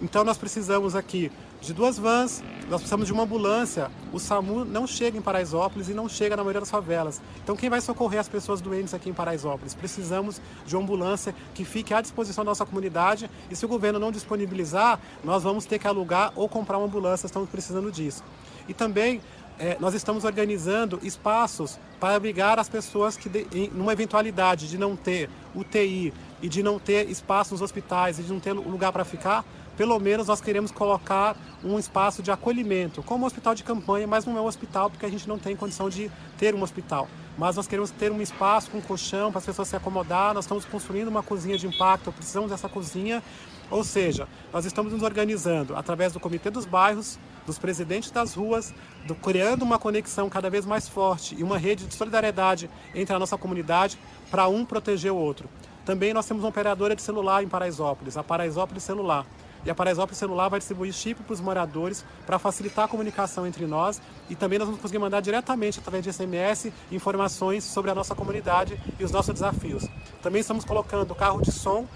Então 0.00 0.24
nós 0.24 0.38
precisamos 0.38 0.94
aqui 0.94 1.30
de 1.60 1.74
duas 1.74 1.98
vans, 1.98 2.42
nós 2.68 2.80
precisamos 2.80 3.06
de 3.06 3.12
uma 3.12 3.24
ambulância. 3.24 3.90
O 4.12 4.18
SAMU 4.18 4.64
não 4.64 4.86
chega 4.86 5.18
em 5.18 5.20
Paraisópolis 5.20 5.88
e 5.88 5.94
não 5.94 6.08
chega 6.08 6.36
na 6.36 6.42
maioria 6.42 6.60
das 6.60 6.70
favelas. 6.70 7.20
Então 7.42 7.56
quem 7.56 7.68
vai 7.68 7.80
socorrer 7.80 8.20
as 8.20 8.28
pessoas 8.28 8.60
doentes 8.60 8.94
aqui 8.94 9.10
em 9.10 9.12
Paraisópolis? 9.12 9.74
Precisamos 9.74 10.40
de 10.66 10.74
uma 10.74 10.82
ambulância 10.82 11.34
que 11.54 11.64
fique 11.64 11.92
à 11.92 12.00
disposição 12.00 12.44
da 12.44 12.50
nossa 12.50 12.64
comunidade 12.64 13.30
e 13.50 13.56
se 13.56 13.64
o 13.64 13.68
governo 13.68 13.98
não 13.98 14.10
disponibilizar, 14.10 14.98
nós 15.22 15.42
vamos 15.42 15.66
ter 15.66 15.78
que 15.78 15.86
alugar 15.86 16.32
ou 16.34 16.48
comprar 16.48 16.78
uma 16.78 16.86
ambulância, 16.86 17.26
estamos 17.26 17.48
precisando 17.50 17.90
disso. 17.92 18.24
E 18.68 18.74
também 18.74 19.20
é, 19.58 19.76
nós 19.78 19.92
estamos 19.92 20.24
organizando 20.24 20.98
espaços 21.02 21.78
para 22.00 22.14
abrigar 22.14 22.58
as 22.58 22.66
pessoas 22.66 23.14
que, 23.14 23.28
de, 23.28 23.46
em, 23.52 23.68
numa 23.68 23.92
eventualidade 23.92 24.66
de 24.68 24.78
não 24.78 24.96
ter 24.96 25.28
UTI 25.54 26.14
e 26.40 26.48
de 26.48 26.62
não 26.62 26.78
ter 26.78 27.10
espaço 27.10 27.52
nos 27.52 27.60
hospitais 27.60 28.18
e 28.18 28.22
de 28.22 28.32
não 28.32 28.40
ter 28.40 28.54
lugar 28.54 28.90
para 28.90 29.04
ficar, 29.04 29.44
pelo 29.80 29.98
menos 29.98 30.26
nós 30.26 30.42
queremos 30.42 30.70
colocar 30.70 31.34
um 31.64 31.78
espaço 31.78 32.22
de 32.22 32.30
acolhimento, 32.30 33.02
como 33.02 33.24
um 33.24 33.26
hospital 33.26 33.54
de 33.54 33.64
campanha, 33.64 34.06
mas 34.06 34.26
não 34.26 34.36
é 34.36 34.40
um 34.42 34.44
hospital 34.44 34.90
porque 34.90 35.06
a 35.06 35.08
gente 35.08 35.26
não 35.26 35.38
tem 35.38 35.56
condição 35.56 35.88
de 35.88 36.10
ter 36.36 36.54
um 36.54 36.62
hospital. 36.62 37.08
Mas 37.38 37.56
nós 37.56 37.66
queremos 37.66 37.90
ter 37.90 38.12
um 38.12 38.20
espaço 38.20 38.70
com 38.70 38.78
colchão 38.82 39.30
para 39.30 39.38
as 39.38 39.46
pessoas 39.46 39.68
se 39.68 39.74
acomodar. 39.74 40.34
Nós 40.34 40.44
estamos 40.44 40.66
construindo 40.66 41.08
uma 41.08 41.22
cozinha 41.22 41.56
de 41.56 41.66
impacto, 41.66 42.12
precisamos 42.12 42.50
dessa 42.50 42.68
cozinha. 42.68 43.22
Ou 43.70 43.82
seja, 43.82 44.28
nós 44.52 44.66
estamos 44.66 44.92
nos 44.92 45.02
organizando 45.02 45.74
através 45.74 46.12
do 46.12 46.20
Comitê 46.20 46.50
dos 46.50 46.66
Bairros, 46.66 47.18
dos 47.46 47.58
presidentes 47.58 48.10
das 48.10 48.34
ruas, 48.34 48.74
do, 49.06 49.14
criando 49.14 49.62
uma 49.62 49.78
conexão 49.78 50.28
cada 50.28 50.50
vez 50.50 50.66
mais 50.66 50.90
forte 50.90 51.34
e 51.34 51.42
uma 51.42 51.56
rede 51.56 51.86
de 51.86 51.94
solidariedade 51.94 52.68
entre 52.94 53.16
a 53.16 53.18
nossa 53.18 53.38
comunidade 53.38 53.98
para 54.30 54.46
um 54.46 54.62
proteger 54.62 55.10
o 55.10 55.16
outro. 55.16 55.48
Também 55.86 56.12
nós 56.12 56.26
temos 56.26 56.42
uma 56.42 56.50
operadora 56.50 56.94
de 56.94 57.00
celular 57.00 57.42
em 57.42 57.48
Paraisópolis, 57.48 58.18
a 58.18 58.22
Paraisópolis 58.22 58.82
Celular. 58.82 59.24
E 59.64 59.70
a 59.70 59.74
Paraisópolis 59.74 60.18
Celular 60.18 60.48
vai 60.48 60.58
distribuir 60.58 60.92
chip 60.92 61.22
para 61.22 61.34
os 61.34 61.40
moradores 61.40 62.04
para 62.26 62.38
facilitar 62.38 62.86
a 62.86 62.88
comunicação 62.88 63.46
entre 63.46 63.66
nós 63.66 64.00
e 64.28 64.34
também 64.34 64.58
nós 64.58 64.66
vamos 64.66 64.80
conseguir 64.80 64.98
mandar 64.98 65.20
diretamente 65.20 65.78
através 65.78 66.02
de 66.02 66.12
SMS 66.12 66.72
informações 66.90 67.64
sobre 67.64 67.90
a 67.90 67.94
nossa 67.94 68.14
comunidade 68.14 68.80
e 68.98 69.04
os 69.04 69.10
nossos 69.10 69.34
desafios. 69.34 69.86
Também 70.22 70.40
estamos 70.40 70.64
colocando 70.64 71.14
carro 71.14 71.42
de 71.42 71.52
som 71.52 71.86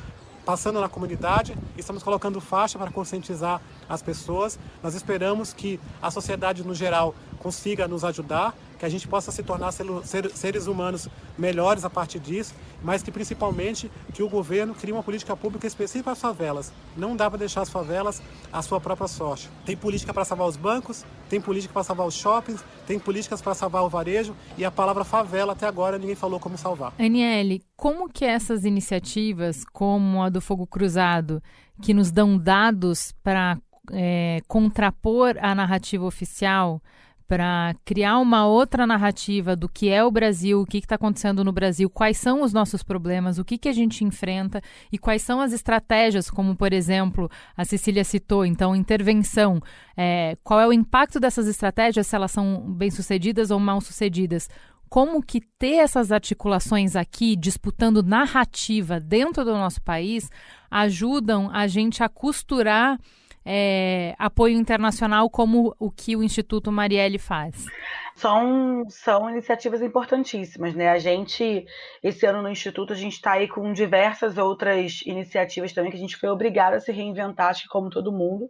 passando 0.45 0.81
na 0.81 0.89
comunidade, 0.89 1.57
estamos 1.77 2.03
colocando 2.03 2.41
faixa 2.41 2.79
para 2.79 2.91
conscientizar 2.91 3.61
as 3.89 4.03
pessoas. 4.03 4.59
Nós 4.83 4.95
esperamos 4.95 5.53
que 5.53 5.81
a 6.03 6.11
sociedade 6.11 6.63
no 6.63 6.75
geral 6.75 7.15
consiga 7.39 7.89
nos 7.89 8.05
ajudar 8.05 8.55
que 8.79 8.85
a 8.85 8.89
gente 8.89 9.07
possa 9.07 9.31
se 9.31 9.43
tornar 9.43 9.73
seres 9.73 10.67
humanos 10.67 11.09
melhores 11.39 11.85
a 11.85 11.91
partir 11.91 12.19
disso, 12.19 12.55
mas 12.83 13.03
que 13.03 13.11
principalmente 13.11 13.91
que 14.13 14.23
o 14.23 14.29
governo 14.29 14.75
crie 14.75 14.93
uma 14.93 15.03
política 15.03 15.37
pública 15.37 15.67
específica 15.67 16.05
para 16.05 16.13
as 16.13 16.21
favelas. 16.21 16.73
Não 16.97 17.17
dá 17.17 17.31
para 17.31 17.39
deixar 17.39 17.63
as 17.63 17.71
favelas 17.71 18.23
à 18.53 18.61
sua 18.63 18.81
própria 18.81 19.09
sorte. 19.09 19.49
Tem 19.65 19.77
política 19.77 20.13
para 20.13 20.25
salvar 20.25 20.47
os 20.47 20.57
bancos, 20.57 21.05
tem 21.29 21.41
política 21.41 21.73
para 21.73 21.83
salvar 21.83 22.07
os 22.07 22.15
shoppings, 22.15 22.65
tem 22.87 22.99
políticas 22.99 23.41
para 23.41 23.55
salvar 23.55 23.83
o 23.85 23.89
varejo 23.89 24.37
e 24.59 24.65
a 24.65 24.71
palavra 24.71 25.05
favela 25.05 25.53
até 25.53 25.67
agora 25.67 25.99
ninguém 25.99 26.15
falou 26.15 26.39
como 26.39 26.59
salvar. 26.59 26.93
Aniele, 26.99 27.63
como 27.77 28.09
que 28.09 28.25
essas 28.25 28.65
iniciativas, 28.65 29.65
como 29.73 30.23
a 30.23 30.29
do 30.29 30.41
Fogo 30.41 30.67
Cruzado, 30.67 31.43
que 31.83 31.95
nos 31.95 32.11
dão 32.11 32.39
dados 32.39 33.13
para 33.23 33.59
é, 33.93 34.41
contrapor 34.47 35.37
a 35.41 35.55
narrativa 35.55 36.05
oficial, 36.05 36.81
para 37.27 37.75
criar 37.85 38.19
uma 38.19 38.47
outra 38.47 38.87
narrativa 38.87 39.57
do 39.57 39.69
que 39.69 39.89
é 39.89 40.05
o 40.05 40.11
Brasil, 40.11 40.61
o 40.61 40.67
que 40.67 40.79
está 40.79 40.97
acontecendo 40.97 41.43
no 41.43 41.53
Brasil, 41.53 41.89
quais 41.89 42.19
são 42.19 42.43
os 42.43 42.53
nossos 42.53 42.83
problemas, 42.83 43.39
o 43.39 43.45
que, 43.45 43.57
que 43.57 43.69
a 43.69 43.73
gente 43.73 44.05
enfrenta 44.05 44.63
e 44.93 44.99
quais 44.99 45.23
são 45.23 45.41
as 45.41 45.53
estratégias, 45.53 46.29
como, 46.29 46.55
por 46.55 46.73
exemplo, 46.73 47.31
a 47.57 47.65
Cecília 47.65 48.05
citou, 48.05 48.45
então, 48.45 48.77
intervenção. 48.77 49.61
É, 49.97 50.37
qual 50.45 50.61
é 50.61 50.67
o 50.67 50.73
impacto 50.73 51.19
dessas 51.19 51.47
estratégias, 51.47 52.07
se 52.07 52.15
elas 52.15 52.31
são 52.31 52.61
bem-sucedidas 52.73 53.51
ou 53.51 53.59
mal-sucedidas? 53.59 54.49
Como 54.89 55.23
que 55.23 55.41
ter 55.59 55.77
essas 55.77 56.13
articulações 56.13 56.95
aqui, 56.95 57.35
disputando 57.35 58.03
narrativa 58.03 59.01
dentro 59.01 59.45
do 59.45 59.53
nosso 59.53 59.83
país, 59.83 60.31
ajudam 60.71 61.51
a 61.51 61.67
gente 61.67 62.03
a 62.03 62.09
costurar 62.09 62.99
é, 63.45 64.15
apoio 64.19 64.57
internacional 64.57 65.29
como 65.29 65.75
o 65.79 65.91
que 65.91 66.17
o 66.17 66.23
Instituto 66.23 66.73
Marielle 66.73 67.19
faz? 67.19 67.67
São, 68.15 68.85
são 68.89 69.29
iniciativas 69.29 69.83
importantíssimas, 69.83 70.75
né? 70.75 70.89
A 70.91 70.99
gente, 70.99 71.67
esse 72.03 72.25
ano 72.27 72.43
no 72.43 72.49
Instituto, 72.49 72.93
a 72.93 72.97
gente 72.97 73.15
está 73.15 73.33
aí 73.33 73.49
com 73.49 73.73
diversas 73.73 74.39
outras 74.39 75.03
iniciativas 75.05 75.73
também 75.73 75.91
que 75.91 75.97
a 75.97 76.01
gente 76.01 76.17
foi 76.17 76.29
obrigado 76.29 76.75
a 76.75 76.81
se 76.81 76.93
reinventar, 76.93 77.51
acho 77.51 77.65
que 77.65 77.69
como 77.69 77.91
todo 77.91 78.13
mundo. 78.13 78.49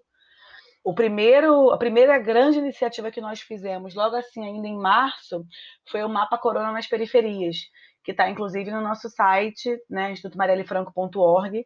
O 0.84 0.94
primeiro, 0.94 1.70
a 1.70 1.78
primeira 1.78 2.18
grande 2.18 2.58
iniciativa 2.58 3.10
que 3.10 3.20
nós 3.20 3.40
fizemos, 3.40 3.94
logo 3.94 4.16
assim, 4.16 4.44
ainda 4.44 4.68
em 4.68 4.76
março, 4.76 5.42
foi 5.90 6.04
o 6.04 6.08
Mapa 6.10 6.36
Corona 6.36 6.70
nas 6.70 6.86
Periferias, 6.86 7.56
que 8.04 8.10
está 8.12 8.28
inclusive 8.28 8.70
no 8.70 8.82
nosso 8.82 9.08
site, 9.08 9.76
né, 9.88 10.12
institutomarielefranco.org, 10.12 11.64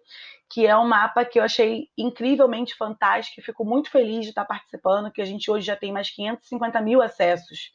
que 0.49 0.67
é 0.67 0.77
um 0.77 0.87
mapa 0.87 1.25
que 1.25 1.39
eu 1.39 1.43
achei 1.43 1.89
incrivelmente 1.99 2.77
fantástico 2.77 3.43
fico 3.43 3.65
muito 3.65 3.91
feliz 3.91 4.23
de 4.23 4.31
estar 4.31 4.45
participando, 4.45 5.11
que 5.11 5.21
a 5.21 5.25
gente 5.25 5.51
hoje 5.51 5.67
já 5.67 5.77
tem 5.77 5.93
mais 5.93 6.11
550 6.11 6.81
mil 6.81 7.03
acessos 7.03 7.73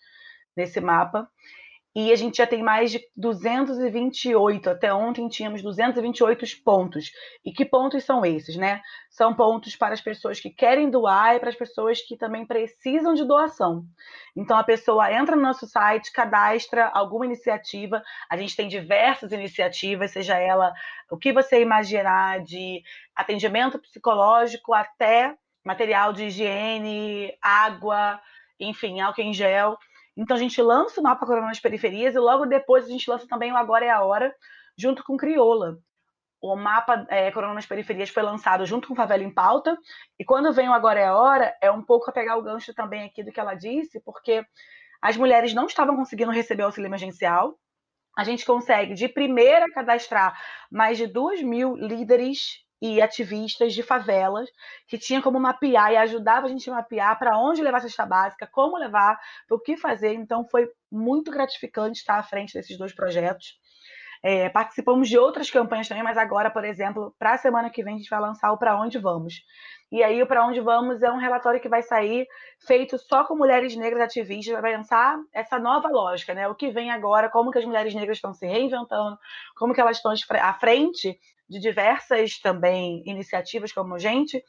nesse 0.55 0.79
mapa 0.79 1.29
e 1.95 2.11
a 2.11 2.15
gente 2.15 2.37
já 2.37 2.47
tem 2.47 2.63
mais 2.63 2.91
de 2.91 2.99
228. 3.15 4.67
Até 4.67 4.91
ontem 4.91 5.27
tínhamos 5.29 5.61
228 5.61 6.45
pontos. 6.63 7.11
E 7.45 7.51
que 7.51 7.63
pontos 7.63 8.03
são 8.03 8.25
esses, 8.25 8.55
né? 8.55 8.81
São 9.11 9.33
pontos 9.35 9.75
para 9.75 9.93
as 9.93 10.01
pessoas 10.01 10.39
que 10.39 10.49
querem 10.49 10.89
doar 10.89 11.35
e 11.35 11.39
para 11.39 11.49
as 11.49 11.55
pessoas 11.55 12.01
que 12.01 12.17
também 12.17 12.47
precisam 12.47 13.13
de 13.13 13.23
doação. 13.23 13.85
Então 14.35 14.57
a 14.57 14.63
pessoa 14.63 15.13
entra 15.13 15.35
no 15.35 15.43
nosso 15.43 15.67
site, 15.67 16.11
cadastra 16.11 16.87
alguma 16.87 17.27
iniciativa. 17.27 18.01
A 18.27 18.35
gente 18.37 18.55
tem 18.55 18.67
diversas 18.67 19.31
iniciativas, 19.31 20.11
seja 20.11 20.37
ela 20.39 20.73
o 21.11 21.17
que 21.17 21.31
você 21.31 21.61
imaginar 21.61 22.41
de 22.41 22.81
atendimento 23.15 23.77
psicológico 23.77 24.73
até 24.73 25.35
material 25.63 26.11
de 26.11 26.25
higiene, 26.25 27.31
água, 27.39 28.19
enfim, 28.59 28.99
álcool 28.99 29.21
em 29.21 29.33
gel. 29.33 29.77
Então 30.15 30.35
a 30.37 30.39
gente 30.39 30.61
lança 30.61 30.99
o 30.99 31.03
mapa 31.03 31.25
Corona 31.25 31.47
nas 31.47 31.59
Periferias 31.59 32.15
e 32.15 32.19
logo 32.19 32.45
depois 32.45 32.85
a 32.85 32.89
gente 32.89 33.09
lança 33.09 33.27
também 33.27 33.51
o 33.51 33.57
Agora 33.57 33.85
é 33.85 33.89
a 33.89 34.03
Hora, 34.03 34.33
junto 34.77 35.03
com 35.03 35.17
Crioula. 35.17 35.79
O 36.41 36.55
mapa 36.55 37.05
é, 37.09 37.31
nas 37.31 37.65
Periferias 37.65 38.09
foi 38.09 38.21
lançado 38.21 38.65
junto 38.65 38.89
com 38.89 38.95
Favela 38.95 39.23
em 39.23 39.33
Pauta, 39.33 39.77
e 40.19 40.25
quando 40.25 40.51
vem 40.51 40.67
o 40.67 40.73
Agora 40.73 40.99
é 40.99 41.05
a 41.05 41.15
Hora, 41.15 41.55
é 41.61 41.71
um 41.71 41.81
pouco 41.81 42.09
a 42.09 42.13
pegar 42.13 42.35
o 42.35 42.43
gancho 42.43 42.73
também 42.73 43.05
aqui 43.05 43.23
do 43.23 43.31
que 43.31 43.39
ela 43.39 43.55
disse, 43.55 44.01
porque 44.01 44.45
as 45.01 45.15
mulheres 45.15 45.53
não 45.53 45.67
estavam 45.67 45.95
conseguindo 45.95 46.31
receber 46.31 46.63
auxílio 46.63 46.87
emergencial. 46.87 47.57
A 48.17 48.23
gente 48.25 48.45
consegue, 48.45 48.93
de 48.93 49.07
primeira, 49.07 49.71
cadastrar 49.71 50.37
mais 50.69 50.97
de 50.97 51.07
2 51.07 51.41
mil 51.41 51.75
líderes 51.75 52.62
e 52.83 53.01
ativistas 53.01 53.73
de 53.73 53.81
favelas 53.81 54.49
que 54.89 54.97
tinha 54.97 55.21
como 55.21 55.39
mapear 55.39 55.93
e 55.93 55.95
ajudava 55.95 56.47
a 56.47 56.49
gente 56.49 56.69
a 56.69 56.73
mapear 56.73 57.17
para 57.17 57.39
onde 57.39 57.61
levar 57.61 57.77
a 57.77 57.79
cesta 57.79 58.05
básica, 58.05 58.45
como 58.45 58.77
levar, 58.77 59.17
o 59.49 59.57
que 59.57 59.77
fazer. 59.77 60.13
Então 60.15 60.45
foi 60.45 60.67
muito 60.91 61.31
gratificante 61.31 61.99
estar 61.99 62.19
à 62.19 62.23
frente 62.23 62.53
desses 62.53 62.77
dois 62.77 62.93
projetos. 62.93 63.57
É, 64.21 64.49
participamos 64.49 65.07
de 65.07 65.17
outras 65.17 65.49
campanhas 65.49 65.87
também, 65.87 66.03
mas 66.03 66.17
agora, 66.17 66.51
por 66.51 66.65
exemplo, 66.65 67.15
para 67.17 67.35
a 67.35 67.37
semana 67.37 67.69
que 67.69 67.81
vem 67.81 67.95
a 67.95 67.97
gente 67.97 68.09
vai 68.09 68.19
lançar 68.19 68.51
o 68.51 68.57
Para 68.57 68.77
Onde 68.77 68.99
Vamos. 68.99 69.35
E 69.89 70.03
aí 70.03 70.21
o 70.21 70.27
Para 70.27 70.45
Onde 70.45 70.59
Vamos 70.59 71.01
é 71.01 71.09
um 71.09 71.17
relatório 71.17 71.61
que 71.61 71.69
vai 71.69 71.83
sair 71.83 72.27
feito 72.67 72.97
só 72.97 73.23
com 73.23 73.35
mulheres 73.35 73.77
negras 73.77 74.03
ativistas, 74.03 74.59
vai 74.61 74.75
pensar 74.75 75.17
essa 75.31 75.57
nova 75.57 75.87
lógica, 75.87 76.33
né? 76.33 76.49
O 76.49 76.55
que 76.55 76.69
vem 76.69 76.91
agora, 76.91 77.29
como 77.29 77.49
que 77.49 77.59
as 77.59 77.65
mulheres 77.65 77.93
negras 77.93 78.17
estão 78.17 78.33
se 78.33 78.45
reinventando, 78.45 79.17
como 79.55 79.73
que 79.73 79.79
elas 79.79 79.97
estão 79.97 80.13
à 80.41 80.53
frente 80.53 81.17
de 81.49 81.59
diversas 81.59 82.39
também 82.39 83.03
iniciativas 83.05 83.71
como 83.71 83.99
gente. 83.99 84.43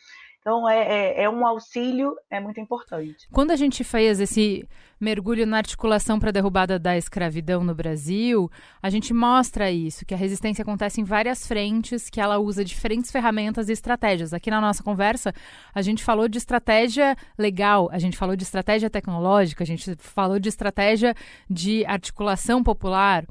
Então 0.44 0.68
é, 0.68 0.82
é, 0.82 1.22
é, 1.22 1.30
um 1.30 1.46
auxílio, 1.46 2.14
é 2.30 2.38
muito 2.38 2.60
importante. 2.60 3.26
Quando 3.32 3.50
a 3.50 3.56
gente 3.56 3.82
fez 3.82 4.20
esse 4.20 4.68
mergulho 5.00 5.46
na 5.46 5.56
articulação 5.56 6.20
para 6.20 6.28
a 6.28 6.32
derrubada 6.32 6.78
da 6.78 6.98
escravidão 6.98 7.64
no 7.64 7.74
Brasil, 7.74 8.50
a 8.82 8.90
gente 8.90 9.14
mostra 9.14 9.70
isso, 9.70 10.04
que 10.04 10.12
a 10.12 10.18
resistência 10.18 10.60
acontece 10.60 11.00
em 11.00 11.04
várias 11.04 11.46
frentes, 11.46 12.10
que 12.10 12.20
ela 12.20 12.38
usa 12.38 12.62
diferentes 12.62 13.10
ferramentas 13.10 13.70
e 13.70 13.72
estratégias. 13.72 14.34
Aqui 14.34 14.50
na 14.50 14.60
nossa 14.60 14.82
conversa, 14.82 15.32
a 15.74 15.80
gente 15.80 16.04
falou 16.04 16.28
de 16.28 16.36
estratégia 16.36 17.16
legal, 17.38 17.88
a 17.90 17.98
gente 17.98 18.14
falou 18.14 18.36
de 18.36 18.42
estratégia 18.42 18.90
tecnológica, 18.90 19.64
a 19.64 19.66
gente 19.66 19.96
falou 19.96 20.38
de 20.38 20.50
estratégia 20.50 21.14
de 21.48 21.86
articulação 21.86 22.62
popular. 22.62 23.24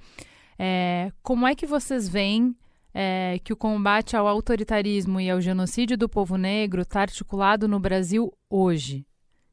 É, 0.57 1.11
como 1.22 1.45
é 1.45 1.53
que 1.53 1.68
vocês 1.68 2.09
veem 2.09 2.55
é, 2.94 3.39
que 3.44 3.52
o 3.52 3.58
combate 3.58 4.16
ao 4.16 4.28
autoritarismo 4.28 5.20
e 5.20 5.30
ao 5.30 5.41
genocídio 5.41 5.98
do 5.98 6.08
povo 6.08 6.38
negro 6.38 6.82
está 6.82 7.02
articulado 7.02 7.68
no 7.68 7.80
Brasil 7.80 8.32
hoje? 8.50 9.06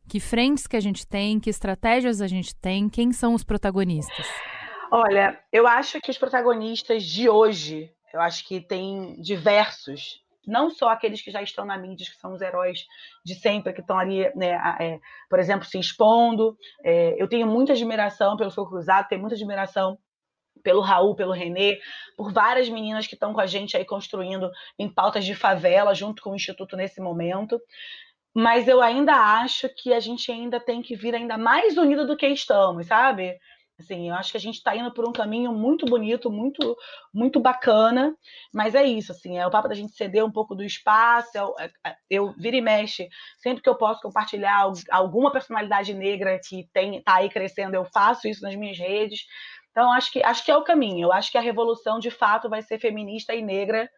Que 0.09 0.20
frentes 0.20 0.66
que 0.66 0.76
a 0.76 0.80
gente 0.80 1.07
tem, 1.07 1.38
que 1.38 1.49
estratégias 1.49 2.20
a 2.20 2.26
gente 2.26 2.55
tem, 2.55 2.88
quem 2.88 3.12
são 3.12 3.34
os 3.34 3.45
protagonistas? 3.45 4.26
Olha, 4.91 5.38
eu 5.53 5.66
acho 5.66 6.01
que 6.01 6.11
os 6.11 6.18
protagonistas 6.18 7.05
de 7.05 7.28
hoje, 7.28 7.91
eu 8.12 8.20
acho 8.20 8.47
que 8.47 8.61
tem 8.61 9.14
diversos, 9.20 10.20
não 10.45 10.68
só 10.68 10.88
aqueles 10.88 11.22
que 11.22 11.30
já 11.30 11.41
estão 11.41 11.64
na 11.64 11.78
mídia, 11.78 12.07
que 12.07 12.16
são 12.16 12.32
os 12.32 12.41
heróis 12.41 12.84
de 13.24 13.36
sempre, 13.36 13.72
que 13.72 13.80
estão 13.80 13.99
ali, 13.99 14.28
né, 14.34 14.51
é, 14.80 14.99
por 15.28 15.38
exemplo, 15.38 15.64
se 15.64 15.78
expondo. 15.78 16.57
É, 16.82 17.14
eu 17.22 17.28
tenho 17.28 17.47
muita 17.47 17.72
admiração 17.72 18.36
pelo 18.36 18.51
Fogo 18.51 18.70
Cruzado, 18.70 19.09
tenho 19.09 19.20
muita 19.20 19.36
admiração 19.36 19.97
pelo 20.62 20.80
Raul, 20.80 21.14
pelo 21.14 21.32
Renê, 21.32 21.78
por 22.16 22.32
várias 22.32 22.68
meninas 22.68 23.06
que 23.06 23.14
estão 23.14 23.32
com 23.32 23.40
a 23.40 23.46
gente 23.46 23.76
aí 23.76 23.84
construindo 23.84 24.50
em 24.78 24.88
pautas 24.88 25.24
de 25.24 25.34
favela, 25.34 25.94
junto 25.94 26.22
com 26.22 26.30
o 26.30 26.36
Instituto 26.36 26.76
nesse 26.76 27.00
momento. 27.00 27.61
Mas 28.34 28.68
eu 28.68 28.80
ainda 28.80 29.14
acho 29.14 29.68
que 29.76 29.92
a 29.92 30.00
gente 30.00 30.30
ainda 30.30 30.61
tem 30.61 30.82
que 30.82 30.94
vir 30.94 31.14
ainda 31.14 31.36
mais 31.36 31.76
unido 31.76 32.06
do 32.06 32.16
que 32.16 32.26
estamos, 32.28 32.86
sabe? 32.86 33.36
Assim, 33.80 34.11
eu 34.11 34.14
acho 34.14 34.30
que 34.30 34.36
a 34.36 34.40
gente 34.40 34.56
está 34.56 34.76
indo 34.76 34.92
por 34.92 35.08
um 35.08 35.12
caminho 35.12 35.52
muito 35.52 35.86
bonito, 35.86 36.30
muito 36.30 36.76
muito 37.12 37.40
bacana, 37.40 38.14
mas 38.52 38.74
é 38.74 38.84
isso, 38.84 39.11
assim, 39.11 39.38
é 39.38 39.46
o 39.46 39.50
papo 39.50 39.68
da 39.68 39.74
gente 39.74 39.92
ceder 39.92 40.24
um 40.24 40.30
pouco 40.30 40.54
do 40.54 40.62
espaço, 40.62 41.30
eu, 41.34 41.54
é 41.58 41.70
é, 41.84 41.96
eu 42.11 42.32
vira 42.36 42.56
e 42.56 42.61
mexe, 42.61 43.08
sempre 43.38 43.62
que 43.62 43.68
eu 43.68 43.74
posso 43.74 44.02
compartilhar 44.02 44.70
alguma 44.90 45.32
personalidade 45.32 45.94
negra 45.94 46.38
que 46.46 46.68
tem 46.72 47.02
tá 47.02 47.16
aí 47.16 47.30
crescendo, 47.30 47.74
eu 47.74 47.84
faço 47.86 48.28
isso 48.28 48.42
nas 48.42 48.54
minhas 48.54 48.78
redes, 48.78 49.24
então, 49.70 49.92
acho 49.92 50.12
que, 50.12 50.22
acho 50.22 50.44
que 50.44 50.50
é 50.50 50.56
o 50.56 50.64
caminho. 50.64 51.06
Eu 51.06 51.12
acho 51.12 51.30
que 51.30 51.38
a 51.38 51.40
revolução, 51.40 51.98
de 51.98 52.10
fato, 52.10 52.48
vai 52.48 52.62
ser 52.62 52.78
feminista 52.78 53.34
e 53.34 53.42
negra 53.42 53.88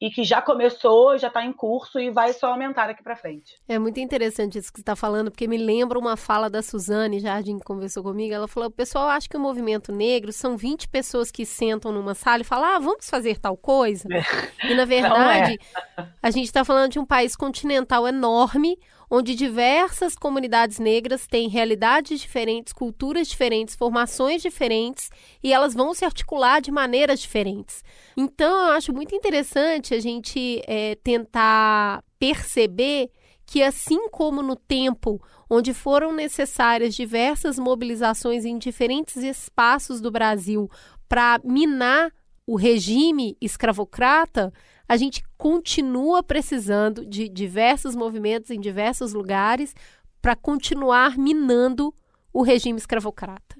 e 0.00 0.10
que 0.10 0.24
já 0.24 0.42
começou, 0.42 1.16
já 1.16 1.28
está 1.28 1.44
em 1.44 1.52
curso 1.52 1.98
e 1.98 2.10
vai 2.10 2.32
só 2.32 2.48
aumentar 2.48 2.88
daqui 2.88 3.02
para 3.02 3.16
frente. 3.16 3.54
É 3.66 3.78
muito 3.78 3.98
interessante 4.00 4.58
isso 4.58 4.70
que 4.70 4.78
você 4.78 4.82
está 4.82 4.96
falando, 4.96 5.30
porque 5.30 5.48
me 5.48 5.56
lembra 5.56 5.98
uma 5.98 6.16
fala 6.16 6.50
da 6.50 6.60
Suzane 6.60 7.20
Jardim, 7.20 7.58
que 7.58 7.64
conversou 7.64 8.02
comigo. 8.02 8.34
Ela 8.34 8.48
falou: 8.48 8.68
o 8.68 8.72
pessoal 8.72 9.08
acha 9.08 9.28
que 9.28 9.36
o 9.36 9.40
movimento 9.40 9.92
negro 9.92 10.32
são 10.32 10.56
20 10.56 10.88
pessoas 10.88 11.30
que 11.30 11.46
sentam 11.46 11.92
numa 11.92 12.14
sala 12.14 12.42
e 12.42 12.44
falam, 12.44 12.76
ah, 12.76 12.78
vamos 12.78 13.08
fazer 13.08 13.38
tal 13.38 13.56
coisa. 13.56 14.06
É. 14.12 14.70
E, 14.70 14.74
na 14.74 14.84
verdade, 14.84 15.58
é. 15.96 16.06
a 16.22 16.30
gente 16.30 16.46
está 16.46 16.64
falando 16.64 16.92
de 16.92 16.98
um 16.98 17.06
país 17.06 17.34
continental 17.36 18.06
enorme, 18.06 18.78
onde 19.10 19.34
diversas 19.34 20.14
comunidades 20.16 20.78
negras 20.78 21.26
têm 21.26 21.48
realidades 21.48 22.20
diferentes, 22.20 22.72
culturas 22.72 23.28
diferentes, 23.28 23.74
formações 23.74 24.42
diferentes 24.42 25.10
e 25.42 25.52
elas 25.52 25.74
vão 25.74 25.94
se 25.94 26.04
articular 26.04 26.60
de 26.60 26.70
maneiras 26.70 27.20
diferentes. 27.20 27.82
Então, 28.16 28.68
eu 28.68 28.72
acho 28.72 28.92
muito 28.92 29.14
interessante 29.14 29.94
a 29.94 30.00
gente 30.00 30.62
é, 30.66 30.96
tentar 30.96 32.02
perceber 32.18 33.10
que, 33.46 33.62
assim 33.62 34.08
como 34.08 34.42
no 34.42 34.56
tempo 34.56 35.20
onde 35.48 35.74
foram 35.74 36.12
necessárias 36.12 36.94
diversas 36.94 37.58
mobilizações 37.58 38.44
em 38.44 38.58
diferentes 38.58 39.16
espaços 39.16 40.00
do 40.00 40.10
Brasil 40.10 40.70
para 41.08 41.40
minar 41.44 42.10
o 42.46 42.56
regime 42.56 43.36
escravocrata, 43.40 44.52
a 44.88 44.96
gente 44.96 45.22
continua 45.36 46.22
precisando 46.22 47.04
de 47.04 47.28
diversos 47.28 47.94
movimentos 47.96 48.50
em 48.50 48.60
diversos 48.60 49.12
lugares 49.12 49.74
para 50.20 50.36
continuar 50.36 51.16
minando 51.16 51.94
o 52.32 52.42
regime 52.42 52.78
escravocrata. 52.78 53.56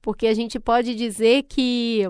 Porque 0.00 0.26
a 0.26 0.34
gente 0.34 0.58
pode 0.58 0.94
dizer 0.94 1.44
que 1.44 2.08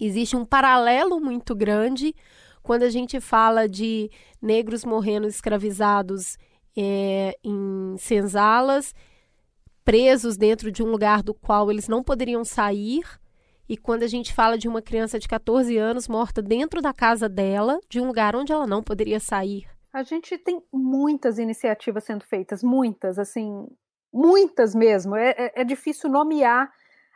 existe 0.00 0.36
um 0.36 0.44
paralelo 0.44 1.20
muito 1.20 1.54
grande 1.54 2.14
quando 2.62 2.82
a 2.82 2.90
gente 2.90 3.20
fala 3.20 3.68
de 3.68 4.10
negros 4.42 4.84
morrendo 4.84 5.28
escravizados 5.28 6.36
é, 6.76 7.36
em 7.44 7.96
senzalas, 7.98 8.92
presos 9.84 10.36
dentro 10.36 10.72
de 10.72 10.82
um 10.82 10.90
lugar 10.90 11.22
do 11.22 11.32
qual 11.32 11.70
eles 11.70 11.86
não 11.86 12.02
poderiam 12.02 12.44
sair 12.44 13.04
e 13.68 13.76
quando 13.76 14.02
a 14.02 14.06
gente 14.06 14.32
fala 14.32 14.56
de 14.56 14.68
uma 14.68 14.80
criança 14.80 15.18
de 15.18 15.28
14 15.28 15.76
anos 15.76 16.08
morta 16.08 16.40
dentro 16.40 16.80
da 16.80 16.92
casa 16.92 17.28
dela, 17.28 17.80
de 17.88 18.00
um 18.00 18.06
lugar 18.06 18.36
onde 18.36 18.52
ela 18.52 18.66
não 18.66 18.82
poderia 18.82 19.18
sair. 19.18 19.66
A 19.92 20.02
gente 20.02 20.36
tem 20.38 20.62
muitas 20.72 21.38
iniciativas 21.38 22.04
sendo 22.04 22.24
feitas, 22.24 22.62
muitas, 22.62 23.18
assim, 23.18 23.66
muitas 24.12 24.74
mesmo. 24.74 25.16
É, 25.16 25.30
é, 25.30 25.52
é 25.62 25.64
difícil 25.64 26.10
nomear, 26.10 26.70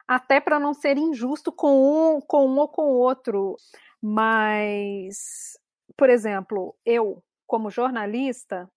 até 0.09 0.41
para 0.41 0.59
não 0.59 0.73
ser 0.75 0.97
injusto 0.97 1.53
com 1.53 2.17
um, 2.17 2.21
com 2.21 2.47
um 2.47 2.59
ou 2.59 2.69
com 2.69 2.83
outro. 2.95 3.57
Mas, 4.03 5.59
por 5.97 6.09
exemplo, 6.09 6.75
eu, 6.85 7.23
como 7.47 7.71
jornalista, 7.71 8.69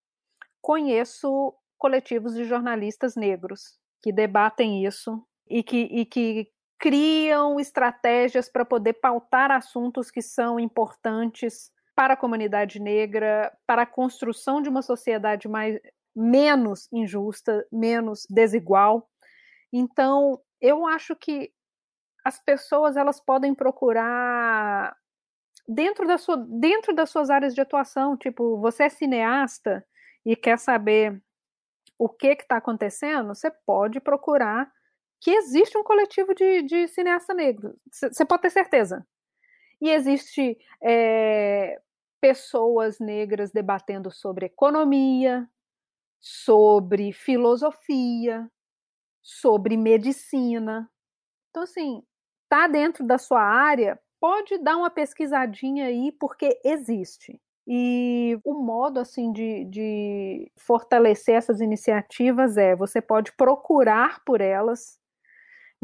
conheço 0.62 1.54
coletivos 1.78 2.34
de 2.36 2.44
jornalistas 2.44 3.16
negros 3.16 3.78
que 4.02 4.12
debatem 4.12 4.86
isso 4.86 5.26
e 5.50 5.64
que, 5.64 5.78
e 5.78 6.06
que 6.06 6.50
criam 6.84 7.62
estratégias 7.62 8.50
para 8.50 8.66
poder 8.66 8.96
pautar 8.96 9.50
assuntos 9.52 10.12
que 10.12 10.22
são 10.22 10.60
importantes 10.60 11.72
para 11.96 12.14
a 12.14 12.18
comunidade 12.18 12.78
negra, 12.78 13.58
para 13.66 13.84
a 13.84 13.86
construção 13.86 14.62
de 14.62 14.68
uma 14.68 14.82
sociedade 14.82 15.48
mais 15.48 15.80
menos 16.14 16.90
injusta, 16.92 17.66
menos 17.72 18.28
desigual. 18.30 19.10
Então, 19.72 20.42
eu 20.60 20.86
acho 20.86 21.16
que 21.16 21.54
as 22.26 22.44
pessoas 22.44 22.98
elas 22.98 23.18
podem 23.18 23.56
procurar 23.56 24.94
dentro 25.66 26.06
da 26.06 26.18
sua 26.18 26.36
dentro 26.36 26.94
das 26.94 27.10
suas 27.10 27.30
áreas 27.30 27.56
de 27.56 27.62
atuação, 27.62 28.18
tipo, 28.18 28.58
você 28.58 28.84
é 28.84 28.90
cineasta 28.90 29.86
e 30.26 30.36
quer 30.36 30.60
saber 30.60 31.24
o 31.98 32.10
que 32.10 32.28
está 32.28 32.58
acontecendo, 32.58 33.30
você 33.30 33.50
pode 33.66 34.02
procurar 34.02 34.70
que 35.24 35.32
existe 35.32 35.78
um 35.78 35.84
coletivo 35.84 36.36
de, 36.36 36.64
de 36.64 36.88
cineasta 36.90 37.34
negro. 37.34 37.76
Você 37.90 38.26
pode 38.26 38.42
ter 38.42 38.50
certeza. 38.50 39.08
E 39.82 39.90
existe 39.90 40.58
é, 40.84 41.82
pessoas 42.20 43.00
negras 43.00 43.50
debatendo 43.50 44.12
sobre 44.12 44.48
economia, 44.48 45.50
sobre 46.20 47.14
filosofia, 47.14 48.52
sobre 49.22 49.78
medicina. 49.78 50.92
Então, 51.50 51.64
assim, 51.64 52.04
tá 52.50 52.68
dentro 52.68 53.06
da 53.06 53.18
sua 53.18 53.42
área, 53.42 53.98
pode 54.20 54.58
dar 54.58 54.76
uma 54.76 54.90
pesquisadinha 54.90 55.86
aí, 55.86 56.12
porque 56.12 56.60
existe. 56.66 57.40
E 57.66 58.38
o 58.44 58.56
modo 58.56 59.00
assim 59.00 59.32
de, 59.32 59.64
de 59.66 60.52
fortalecer 60.58 61.36
essas 61.36 61.62
iniciativas 61.62 62.58
é 62.58 62.76
você 62.76 63.02
pode 63.02 63.32
procurar 63.38 64.22
por 64.26 64.42
elas, 64.42 65.00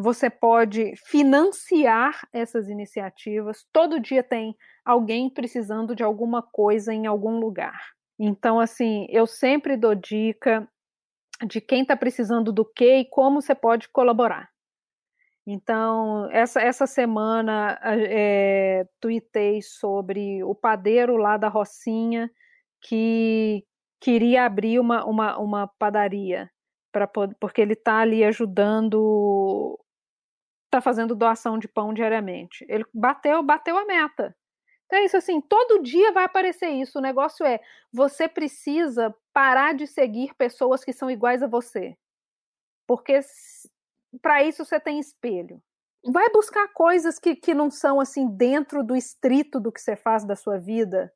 você 0.01 0.29
pode 0.29 0.93
financiar 0.95 2.25
essas 2.31 2.69
iniciativas. 2.69 3.65
Todo 3.73 3.99
dia 3.99 4.23
tem 4.23 4.55
alguém 4.85 5.29
precisando 5.29 5.93
de 5.93 6.03
alguma 6.03 6.41
coisa 6.41 6.93
em 6.93 7.05
algum 7.05 7.37
lugar. 7.37 7.77
Então, 8.17 8.61
assim, 8.61 9.05
eu 9.09 9.27
sempre 9.27 9.75
dou 9.75 9.93
dica 9.93 10.65
de 11.45 11.59
quem 11.59 11.81
está 11.81 11.97
precisando 11.97 12.53
do 12.53 12.63
que 12.63 12.99
e 12.99 13.09
como 13.09 13.41
você 13.41 13.53
pode 13.53 13.89
colaborar. 13.89 14.49
Então, 15.45 16.29
essa, 16.31 16.61
essa 16.61 16.87
semana 16.87 17.77
é, 17.83 18.85
tuitei 19.01 19.61
sobre 19.61 20.41
o 20.45 20.55
padeiro 20.55 21.17
lá 21.17 21.35
da 21.35 21.49
Rocinha 21.49 22.31
que 22.81 23.65
queria 23.99 24.45
abrir 24.45 24.79
uma, 24.79 25.03
uma, 25.05 25.37
uma 25.37 25.67
padaria, 25.67 26.49
pra, 26.89 27.05
porque 27.07 27.61
ele 27.61 27.73
está 27.73 27.97
ali 27.99 28.23
ajudando 28.23 29.77
está 30.69 30.79
fazendo 30.79 31.15
doação 31.15 31.57
de 31.57 31.67
pão 31.67 31.93
diariamente. 31.93 32.65
Ele 32.69 32.85
bateu, 32.93 33.41
bateu 33.43 33.77
a 33.77 33.85
meta. 33.85 34.35
Então 34.85 34.99
é 34.99 35.05
isso 35.05 35.17
assim, 35.17 35.41
todo 35.41 35.83
dia 35.83 36.11
vai 36.11 36.23
aparecer 36.23 36.69
isso. 36.69 36.99
O 36.99 37.01
negócio 37.01 37.45
é, 37.45 37.59
você 37.91 38.27
precisa 38.27 39.13
parar 39.33 39.73
de 39.73 39.85
seguir 39.85 40.33
pessoas 40.35 40.83
que 40.83 40.93
são 40.93 41.11
iguais 41.11 41.43
a 41.43 41.47
você. 41.47 41.95
Porque 42.87 43.19
para 44.21 44.43
isso 44.43 44.63
você 44.65 44.79
tem 44.79 44.99
espelho. 44.99 45.61
Vai 46.05 46.29
buscar 46.29 46.67
coisas 46.69 47.19
que, 47.19 47.35
que 47.35 47.53
não 47.53 47.69
são 47.69 47.99
assim 47.99 48.27
dentro 48.27 48.83
do 48.83 48.95
estrito 48.95 49.59
do 49.59 49.71
que 49.71 49.81
você 49.81 49.95
faz 49.95 50.23
da 50.23 50.35
sua 50.35 50.57
vida 50.57 51.11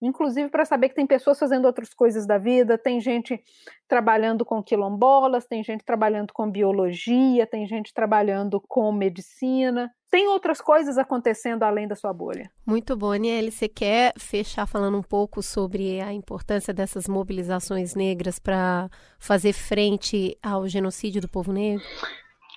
inclusive 0.00 0.48
para 0.48 0.64
saber 0.64 0.88
que 0.88 0.94
tem 0.94 1.06
pessoas 1.06 1.38
fazendo 1.38 1.66
outras 1.66 1.92
coisas 1.92 2.26
da 2.26 2.38
vida, 2.38 2.78
tem 2.78 3.00
gente 3.00 3.42
trabalhando 3.86 4.44
com 4.44 4.62
quilombolas, 4.62 5.46
tem 5.46 5.62
gente 5.62 5.84
trabalhando 5.84 6.32
com 6.32 6.50
biologia, 6.50 7.46
tem 7.46 7.66
gente 7.66 7.92
trabalhando 7.92 8.60
com 8.68 8.90
medicina, 8.92 9.90
tem 10.10 10.26
outras 10.28 10.60
coisas 10.60 10.98
acontecendo 10.98 11.62
além 11.62 11.86
da 11.86 11.94
sua 11.94 12.12
bolha. 12.12 12.50
Muito 12.66 12.96
bom, 12.96 13.12
Aniele. 13.12 13.50
Você 13.50 13.68
quer 13.68 14.12
fechar 14.18 14.66
falando 14.66 14.98
um 14.98 15.02
pouco 15.02 15.42
sobre 15.42 16.00
a 16.00 16.12
importância 16.12 16.74
dessas 16.74 17.06
mobilizações 17.06 17.94
negras 17.94 18.38
para 18.38 18.88
fazer 19.18 19.52
frente 19.52 20.36
ao 20.42 20.66
genocídio 20.66 21.20
do 21.20 21.28
povo 21.28 21.52
negro? 21.52 21.84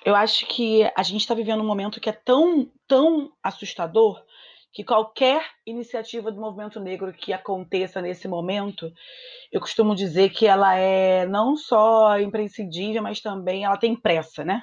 Eu 0.04 0.14
acho 0.14 0.46
que 0.46 0.82
a 0.94 1.02
gente 1.02 1.22
está 1.22 1.34
vivendo 1.34 1.62
um 1.62 1.66
momento 1.66 2.00
que 2.00 2.10
é 2.10 2.12
tão, 2.12 2.70
tão 2.86 3.32
assustador 3.42 4.22
que 4.74 4.82
qualquer 4.82 5.40
iniciativa 5.64 6.32
do 6.32 6.40
movimento 6.40 6.80
negro 6.80 7.12
que 7.12 7.32
aconteça 7.32 8.02
nesse 8.02 8.26
momento, 8.26 8.92
eu 9.52 9.60
costumo 9.60 9.94
dizer 9.94 10.30
que 10.30 10.48
ela 10.48 10.74
é 10.74 11.24
não 11.26 11.56
só 11.56 12.18
imprescindível, 12.18 13.00
mas 13.00 13.20
também 13.20 13.64
ela 13.64 13.76
tem 13.76 13.94
pressa, 13.94 14.44
né? 14.44 14.62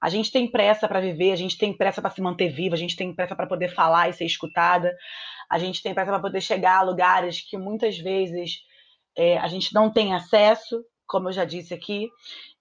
A 0.00 0.08
gente 0.08 0.32
tem 0.32 0.50
pressa 0.50 0.88
para 0.88 1.00
viver, 1.00 1.30
a 1.32 1.36
gente 1.36 1.58
tem 1.58 1.76
pressa 1.76 2.00
para 2.00 2.10
se 2.10 2.22
manter 2.22 2.48
viva, 2.48 2.74
a 2.74 2.78
gente 2.78 2.96
tem 2.96 3.14
pressa 3.14 3.36
para 3.36 3.46
poder 3.46 3.68
falar 3.68 4.08
e 4.08 4.14
ser 4.14 4.24
escutada, 4.24 4.94
a 5.50 5.58
gente 5.58 5.82
tem 5.82 5.92
pressa 5.92 6.10
para 6.10 6.20
poder 6.20 6.40
chegar 6.40 6.78
a 6.78 6.82
lugares 6.82 7.42
que 7.42 7.58
muitas 7.58 7.98
vezes 7.98 8.60
é, 9.16 9.36
a 9.36 9.46
gente 9.46 9.74
não 9.74 9.92
tem 9.92 10.14
acesso, 10.14 10.82
como 11.06 11.28
eu 11.28 11.32
já 11.32 11.44
disse 11.44 11.74
aqui. 11.74 12.08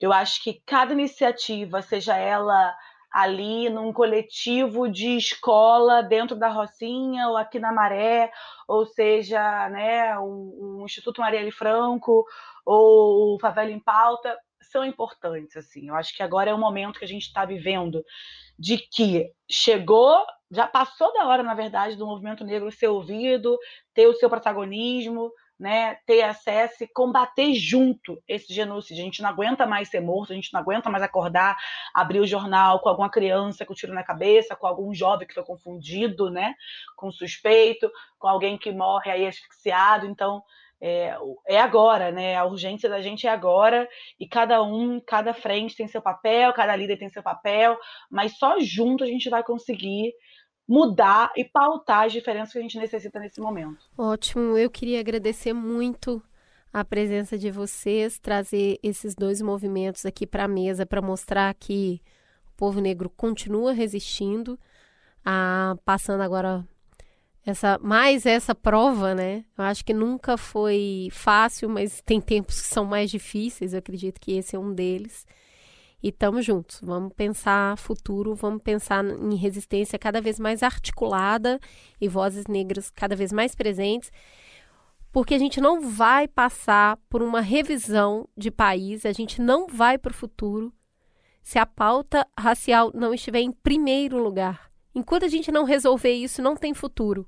Eu 0.01 0.11
acho 0.11 0.43
que 0.43 0.61
cada 0.65 0.91
iniciativa, 0.91 1.81
seja 1.81 2.17
ela 2.17 2.75
ali 3.14 3.70
num 3.70 3.93
coletivo 3.93 4.89
de 4.89 5.16
escola 5.16 6.01
dentro 6.01 6.36
da 6.36 6.47
Rocinha 6.47 7.30
ou 7.30 7.38
aqui 7.38 7.59
na 7.59 7.72
Maré, 7.72 8.32
ou 8.68 8.88
seja, 8.88 9.70
né, 9.70 10.18
o, 10.18 10.80
o 10.80 10.86
Instituto 10.86 11.22
Marielle 11.22 11.51
Franco 11.51 12.26
ou 12.66 13.36
o 13.36 13.39
Favela 13.39 13.70
em 13.70 13.80
Pauta, 13.80 14.36
são 14.72 14.84
importantes. 14.84 15.55
assim. 15.55 15.89
Eu 15.89 15.95
acho 15.95 16.16
que 16.16 16.24
agora 16.24 16.49
é 16.49 16.53
o 16.53 16.57
momento 16.57 16.97
que 16.97 17.05
a 17.05 17.07
gente 17.07 17.28
está 17.28 17.45
vivendo 17.45 18.03
de 18.57 18.78
que 18.80 19.32
chegou, 19.49 20.18
já 20.49 20.68
passou 20.68 21.14
da 21.14 21.28
hora, 21.28 21.43
na 21.43 21.53
verdade, 21.53 21.95
do 21.95 22.07
movimento 22.07 22.43
negro 22.43 22.72
ser 22.72 22.88
ouvido, 22.88 23.57
ter 23.93 24.07
o 24.07 24.16
seu 24.16 24.30
protagonismo, 24.30 25.32
né, 25.60 25.95
ter 26.06 26.24
acesso 26.24 26.84
e 26.84 26.88
combater 26.88 27.54
junto 27.54 28.22
esse 28.28 28.54
genocídio. 28.54 29.01
A 29.01 29.06
gente 29.06 29.22
não 29.22 29.30
aguenta 29.30 29.66
mais 29.66 29.89
ser 29.89 30.01
morto, 30.01 30.34
a 30.34 30.36
gente 30.36 30.51
não 30.54 30.60
aguenta 30.60 30.89
mais 30.89 31.04
acordar, 31.04 31.56
abrir 31.93 32.20
o 32.20 32.28
jornal 32.28 32.80
com 32.80 32.89
alguma 32.89 33.10
criança 33.10 33.66
com 33.66 33.74
tiro 33.74 33.93
na 33.93 34.04
cabeça, 34.04 34.56
com 34.56 34.68
algum 34.68 34.93
jovem 34.93 35.28
que 35.28 35.34
foi 35.34 35.43
confundido, 35.43 36.30
né, 36.30 36.56
com 36.95 37.12
suspeito, 37.12 37.91
com 38.20 38.28
alguém 38.28 38.58
que 38.58 38.72
morre 38.72 39.12
aí 39.12 39.28
asfixiado. 39.28 40.06
Então, 40.06 40.43
é, 40.86 41.16
é, 41.47 41.62
agora, 41.62 42.12
né? 42.12 42.36
A 42.36 42.43
urgência 42.43 42.89
da 42.89 43.01
gente 43.01 43.26
é 43.26 43.30
agora 43.30 43.88
e 44.20 44.28
cada 44.28 44.62
um, 44.62 44.99
cada 44.99 45.34
frente 45.34 45.78
tem 45.78 45.88
seu 45.88 46.01
papel, 46.01 46.51
cada 46.51 46.76
líder 46.76 46.97
tem 46.97 47.08
seu 47.08 47.24
papel, 47.24 47.78
mas 48.12 48.38
só 48.38 48.60
junto 48.60 49.01
a 49.01 49.08
gente 49.08 49.30
vai 49.30 49.41
conseguir 49.45 50.14
mudar 50.68 51.32
e 51.36 51.43
pautar 51.43 52.05
as 52.05 52.14
diferenças 52.14 52.53
que 52.53 52.59
a 52.59 52.61
gente 52.61 52.78
necessita 52.78 53.20
nesse 53.20 53.39
momento. 53.41 53.86
Ótimo, 53.97 54.57
eu 54.57 54.70
queria 54.70 54.99
agradecer 54.99 55.53
muito 55.53 56.22
a 56.72 56.84
presença 56.84 57.38
de 57.38 57.51
vocês, 57.51 58.18
trazer 58.18 58.80
esses 58.82 59.14
dois 59.14 59.41
movimentos 59.41 60.05
aqui 60.05 60.26
para 60.26 60.45
a 60.45 60.47
mesa 60.47 60.86
para 60.86 61.01
mostrar 61.01 61.53
que 61.53 62.01
o 62.47 62.51
povo 62.57 62.80
negro 62.80 63.09
continua 63.09 63.74
resistindo, 63.74 64.59
a, 65.24 65.76
passando 65.86 66.22
agora 66.22 66.66
essa 67.45 67.78
mais 67.80 68.26
essa 68.26 68.55
prova, 68.55 69.14
né? 69.14 69.43
Eu 69.57 69.66
acho 69.66 69.84
que 69.84 69.93
nunca 69.93 70.38
foi 70.38 71.09
fácil, 71.11 71.70
mas 71.70 72.01
tem 72.01 72.22
tempos 72.22 72.61
que 72.61 72.68
são 72.68 72.86
mais 72.86 73.11
difíceis. 73.11 73.74
Eu 73.74 73.80
acredito 73.80 74.20
que 74.20 74.32
esse 74.38 74.55
é 74.55 74.59
um 74.59 74.74
deles. 74.74 75.28
E 76.04 76.10
estamos 76.10 76.45
juntos. 76.45 76.82
Vamos 76.84 77.14
pensar 77.14 77.78
futuro, 77.78 78.36
vamos 78.36 78.62
pensar 78.62 79.06
em 79.06 79.36
resistência 79.36 79.97
cada 79.97 80.20
vez 80.20 80.38
mais 80.38 80.62
articulada 80.62 81.58
e 81.99 82.10
vozes 82.10 82.45
negras 82.45 82.89
cada 82.89 83.16
vez 83.16 83.32
mais 83.32 83.56
presentes, 83.56 84.12
porque 85.14 85.34
a 85.34 85.39
gente 85.39 85.62
não 85.62 85.80
vai 85.80 86.28
passar 86.28 86.97
por 87.10 87.22
uma 87.22 87.39
revisão 87.39 88.28
de 88.36 88.51
país, 88.51 89.06
a 89.06 89.14
gente 89.14 89.41
não 89.41 89.66
vai 89.66 89.97
para 89.97 90.12
o 90.12 90.16
futuro 90.16 90.74
se 91.41 91.58
a 91.58 91.66
pauta 91.66 92.28
racial 92.38 92.91
não 92.93 93.14
estiver 93.14 93.39
em 93.39 93.51
primeiro 93.54 94.22
lugar. 94.22 94.70
Enquanto 94.93 95.24
a 95.24 95.30
gente 95.30 95.54
não 95.54 95.64
resolver 95.64 96.12
isso, 96.12 96.41
não 96.41 96.58
tem 96.58 96.74
futuro. 96.74 97.26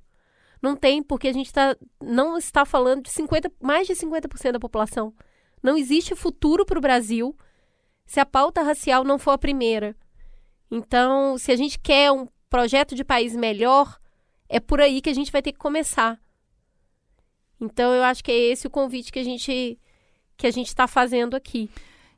Não 0.61 0.75
tem, 0.75 1.01
porque 1.01 1.29
a 1.29 1.33
gente 1.33 1.51
tá, 1.51 1.77
não 2.01 2.37
está 2.37 2.65
falando 2.65 3.03
de 3.03 3.09
50, 3.09 3.51
mais 3.61 3.87
de 3.87 3.93
50% 3.93 4.51
da 4.51 4.59
população. 4.59 5.13
Não 5.63 5.77
existe 5.77 6.15
futuro 6.15 6.65
para 6.65 6.77
o 6.77 6.81
Brasil 6.81 7.35
se 8.05 8.19
a 8.19 8.25
pauta 8.25 8.61
racial 8.61 9.03
não 9.03 9.17
for 9.17 9.31
a 9.31 9.37
primeira. 9.37 9.95
Então, 10.69 11.37
se 11.37 11.51
a 11.51 11.55
gente 11.55 11.79
quer 11.79 12.11
um 12.11 12.27
projeto 12.49 12.95
de 12.95 13.03
país 13.03 13.35
melhor, 13.35 13.99
é 14.47 14.59
por 14.59 14.79
aí 14.79 15.01
que 15.01 15.09
a 15.09 15.13
gente 15.13 15.31
vai 15.31 15.41
ter 15.41 15.51
que 15.51 15.59
começar. 15.59 16.19
Então, 17.59 17.93
eu 17.93 18.03
acho 18.03 18.23
que 18.23 18.31
é 18.31 18.51
esse 18.51 18.67
o 18.67 18.69
convite 18.69 19.11
que 19.11 19.19
a 19.19 19.23
gente 19.23 19.79
que 20.37 20.45
a 20.45 20.51
gente 20.51 20.67
está 20.67 20.85
fazendo 20.85 21.35
aqui. 21.35 21.69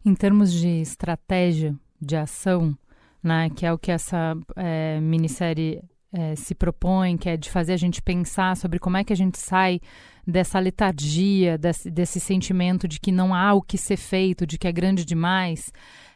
Em 0.04 0.16
termos 0.16 0.52
de 0.52 0.82
estratégia 0.82 1.76
de 2.02 2.16
ação, 2.16 2.76
né, 3.22 3.50
que 3.56 3.64
é 3.64 3.72
o 3.72 3.78
que 3.78 3.92
essa 3.92 4.36
é, 4.56 5.00
minissérie 5.00 5.84
é, 6.12 6.36
se 6.36 6.56
propõe, 6.56 7.16
que 7.16 7.30
é 7.30 7.38
de 7.38 7.50
fazer 7.50 7.74
a 7.74 7.78
gente 7.78 8.02
pensar 8.02 8.58
sobre 8.58 8.80
como 8.80 8.98
é 8.98 9.04
que 9.04 9.14
a 9.14 9.16
gente 9.16 9.38
sai 9.38 9.80
dessa 10.28 10.60
letargia, 10.60 11.58
desse, 11.58 11.90
desse 11.90 12.20
sentimento 12.20 12.86
de 12.86 13.00
que 13.00 13.14
não 13.14 13.34
há 13.34 13.54
o 13.54 13.62
que 13.62 13.78
ser 13.78 13.96
feito, 13.96 14.46
de 14.46 14.58
que 14.58 14.68
é 14.68 14.72
grande 14.74 15.06
demais. 15.06 15.72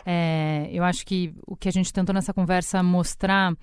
É, 0.06 0.68
eu 0.72 0.84
acho 0.84 1.06
que 1.06 1.34
o 1.48 1.56
que 1.56 1.70
a 1.70 1.72
gente 1.72 1.94
tentou 1.94 2.14
nessa 2.14 2.34
conversa 2.34 2.84
mostrar 2.84 3.56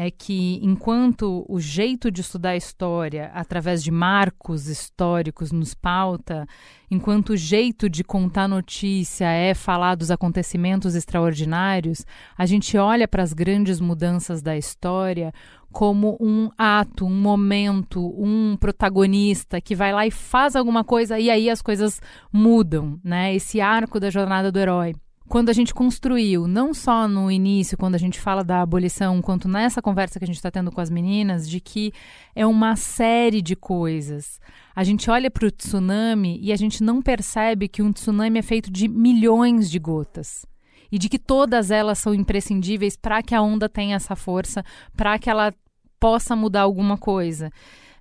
é 0.00 0.12
que 0.12 0.60
enquanto 0.62 1.44
o 1.48 1.58
jeito 1.58 2.08
de 2.08 2.20
estudar 2.20 2.54
história 2.54 3.32
através 3.34 3.82
de 3.82 3.90
marcos 3.90 4.68
históricos 4.68 5.50
nos 5.50 5.74
pauta, 5.74 6.46
enquanto 6.88 7.30
o 7.30 7.36
jeito 7.36 7.90
de 7.90 8.04
contar 8.04 8.46
notícia 8.46 9.28
é 9.28 9.54
falar 9.54 9.96
dos 9.96 10.12
acontecimentos 10.12 10.94
extraordinários, 10.94 12.06
a 12.36 12.46
gente 12.46 12.78
olha 12.78 13.08
para 13.08 13.24
as 13.24 13.32
grandes 13.32 13.80
mudanças 13.80 14.40
da 14.40 14.56
história 14.56 15.34
como 15.72 16.16
um 16.20 16.48
ato, 16.56 17.04
um 17.04 17.20
momento, 17.20 18.00
um 18.16 18.56
protagonista 18.56 19.60
que 19.60 19.74
vai 19.74 19.92
lá 19.92 20.06
e 20.06 20.12
faz 20.12 20.54
alguma 20.54 20.84
coisa 20.84 21.18
e 21.18 21.28
aí 21.28 21.50
as 21.50 21.60
coisas 21.60 22.00
mudam, 22.32 23.00
né? 23.02 23.34
Esse 23.34 23.60
arco 23.60 23.98
da 23.98 24.10
jornada 24.10 24.52
do 24.52 24.60
herói 24.60 24.94
quando 25.28 25.50
a 25.50 25.52
gente 25.52 25.74
construiu, 25.74 26.48
não 26.48 26.72
só 26.72 27.06
no 27.06 27.30
início, 27.30 27.76
quando 27.76 27.94
a 27.94 27.98
gente 27.98 28.18
fala 28.18 28.42
da 28.42 28.62
abolição, 28.62 29.20
quanto 29.20 29.46
nessa 29.46 29.82
conversa 29.82 30.18
que 30.18 30.24
a 30.24 30.26
gente 30.26 30.36
está 30.36 30.50
tendo 30.50 30.72
com 30.72 30.80
as 30.80 30.90
meninas, 30.90 31.48
de 31.48 31.60
que 31.60 31.92
é 32.34 32.46
uma 32.46 32.74
série 32.76 33.42
de 33.42 33.54
coisas. 33.54 34.40
A 34.74 34.82
gente 34.82 35.10
olha 35.10 35.30
para 35.30 35.46
o 35.46 35.50
tsunami 35.50 36.38
e 36.42 36.52
a 36.52 36.56
gente 36.56 36.82
não 36.82 37.02
percebe 37.02 37.68
que 37.68 37.82
um 37.82 37.92
tsunami 37.92 38.38
é 38.38 38.42
feito 38.42 38.70
de 38.70 38.88
milhões 38.88 39.70
de 39.70 39.78
gotas. 39.78 40.46
E 40.90 40.98
de 40.98 41.08
que 41.08 41.18
todas 41.18 41.70
elas 41.70 41.98
são 41.98 42.14
imprescindíveis 42.14 42.96
para 42.96 43.22
que 43.22 43.34
a 43.34 43.42
onda 43.42 43.68
tenha 43.68 43.96
essa 43.96 44.16
força, 44.16 44.64
para 44.96 45.18
que 45.18 45.28
ela 45.28 45.52
possa 46.00 46.34
mudar 46.34 46.62
alguma 46.62 46.96
coisa. 46.96 47.50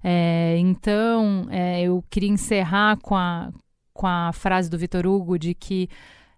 É, 0.01 0.55
então, 0.57 1.47
é, 1.49 1.82
eu 1.82 2.01
queria 2.09 2.30
encerrar 2.30 2.97
com 3.01 3.15
a, 3.15 3.51
com 3.93 4.07
a 4.07 4.32
frase 4.32 4.69
do 4.69 4.78
Vitor 4.78 5.05
Hugo 5.05 5.38
de 5.38 5.53
que 5.53 5.89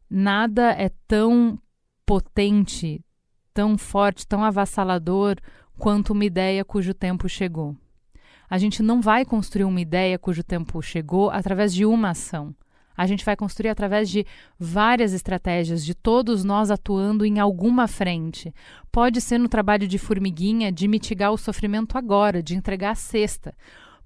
Nada 0.09 0.71
é 0.71 0.89
tão 1.07 1.59
potente, 2.03 3.05
tão 3.53 3.77
forte, 3.77 4.25
tão 4.25 4.43
avassalador 4.43 5.35
quanto 5.77 6.13
uma 6.13 6.25
ideia 6.25 6.65
cujo 6.65 6.93
tempo 6.93 7.29
chegou. 7.29 7.75
A 8.49 8.57
gente 8.57 8.81
não 8.81 8.99
vai 8.99 9.23
construir 9.23 9.65
uma 9.65 9.79
ideia 9.79 10.17
cujo 10.17 10.43
tempo 10.43 10.81
chegou 10.81 11.29
através 11.29 11.71
de 11.71 11.85
uma 11.85 12.09
ação. 12.09 12.55
A 12.97 13.05
gente 13.05 13.23
vai 13.23 13.35
construir 13.35 13.69
através 13.69 14.09
de 14.09 14.25
várias 14.57 15.13
estratégias, 15.13 15.85
de 15.85 15.93
todos 15.93 16.43
nós 16.43 16.71
atuando 16.71 17.23
em 17.23 17.39
alguma 17.39 17.87
frente. 17.87 18.51
Pode 18.91 19.21
ser 19.21 19.37
no 19.37 19.47
trabalho 19.47 19.87
de 19.87 19.99
formiguinha, 19.99 20.71
de 20.71 20.87
mitigar 20.87 21.31
o 21.31 21.37
sofrimento 21.37 21.97
agora, 21.97 22.41
de 22.41 22.55
entregar 22.55 22.91
a 22.91 22.95
cesta. 22.95 23.53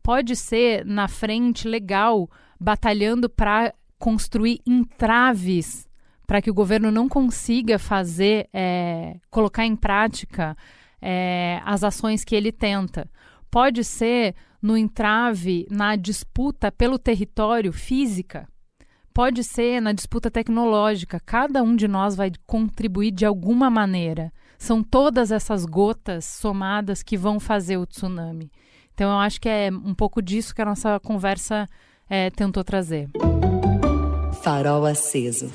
Pode 0.04 0.36
ser 0.36 0.86
na 0.86 1.08
frente 1.08 1.68
legal, 1.68 2.30
batalhando 2.60 3.30
para 3.30 3.74
construir 3.98 4.60
entraves 4.68 5.88
para 6.26 6.42
que 6.42 6.50
o 6.50 6.54
governo 6.54 6.92
não 6.92 7.10
consiga 7.10 7.78
fazer, 7.78 8.48
é, 8.54 9.18
colocar 9.30 9.66
em 9.66 9.76
prática 9.76 10.56
é, 11.02 11.62
as 11.66 11.84
ações 11.84 12.24
que 12.24 12.36
ele 12.36 12.52
tenta. 12.52 13.10
Pode 13.52 13.84
ser 13.84 14.36
no 14.62 14.78
entrave 14.78 15.68
na 15.70 15.96
disputa 15.96 16.72
pelo 16.72 16.98
território 16.98 17.74
física, 17.74 18.48
pode 19.14 19.44
ser 19.44 19.82
na 19.82 19.92
disputa 19.92 20.32
tecnológica. 20.32 21.20
Cada 21.20 21.62
um 21.62 21.76
de 21.76 21.88
nós 21.88 22.16
vai 22.16 22.32
contribuir 22.48 23.12
de 23.12 23.26
alguma 23.26 23.70
maneira. 23.70 24.32
São 24.58 24.82
todas 24.82 25.32
essas 25.32 25.66
gotas 25.66 26.26
somadas 26.26 27.04
que 27.04 27.18
vão 27.18 27.40
fazer 27.40 27.78
o 27.78 27.86
tsunami. 27.86 28.50
Então, 28.94 29.12
eu 29.12 29.18
acho 29.18 29.42
que 29.42 29.50
é 29.50 29.70
um 29.72 29.94
pouco 29.94 30.22
disso 30.22 30.54
que 30.56 30.62
a 30.62 30.66
nossa 30.66 31.00
conversa 31.00 31.68
é, 32.10 32.30
tentou 32.30 32.64
trazer. 32.64 33.10
Farol 34.44 34.86
aceso. 34.86 35.52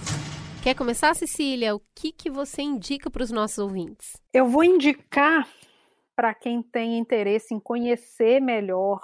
Quer 0.62 0.74
começar, 0.74 1.14
Cecília? 1.14 1.74
O 1.74 1.80
que, 1.94 2.12
que 2.12 2.28
você 2.28 2.62
indica 2.62 3.08
para 3.08 3.22
os 3.22 3.30
nossos 3.30 3.58
ouvintes? 3.58 4.20
Eu 4.34 4.46
vou 4.46 4.64
indicar 4.64 5.48
para 6.16 6.34
quem 6.34 6.62
tem 6.62 6.98
interesse 6.98 7.54
em 7.54 7.60
conhecer 7.60 8.40
melhor 8.40 9.00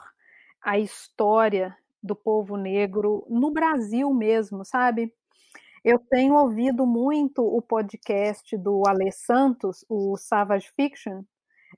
a 0.60 0.78
história 0.78 1.76
do 2.02 2.16
povo 2.16 2.56
negro 2.56 3.24
no 3.30 3.52
Brasil 3.52 4.12
mesmo, 4.12 4.64
sabe? 4.64 5.14
Eu 5.84 5.98
tenho 5.98 6.34
ouvido 6.34 6.84
muito 6.84 7.42
o 7.42 7.62
podcast 7.62 8.56
do 8.56 8.82
Ale 8.86 9.12
Santos, 9.12 9.84
o 9.88 10.16
Savage 10.16 10.70
Fiction, 10.74 11.22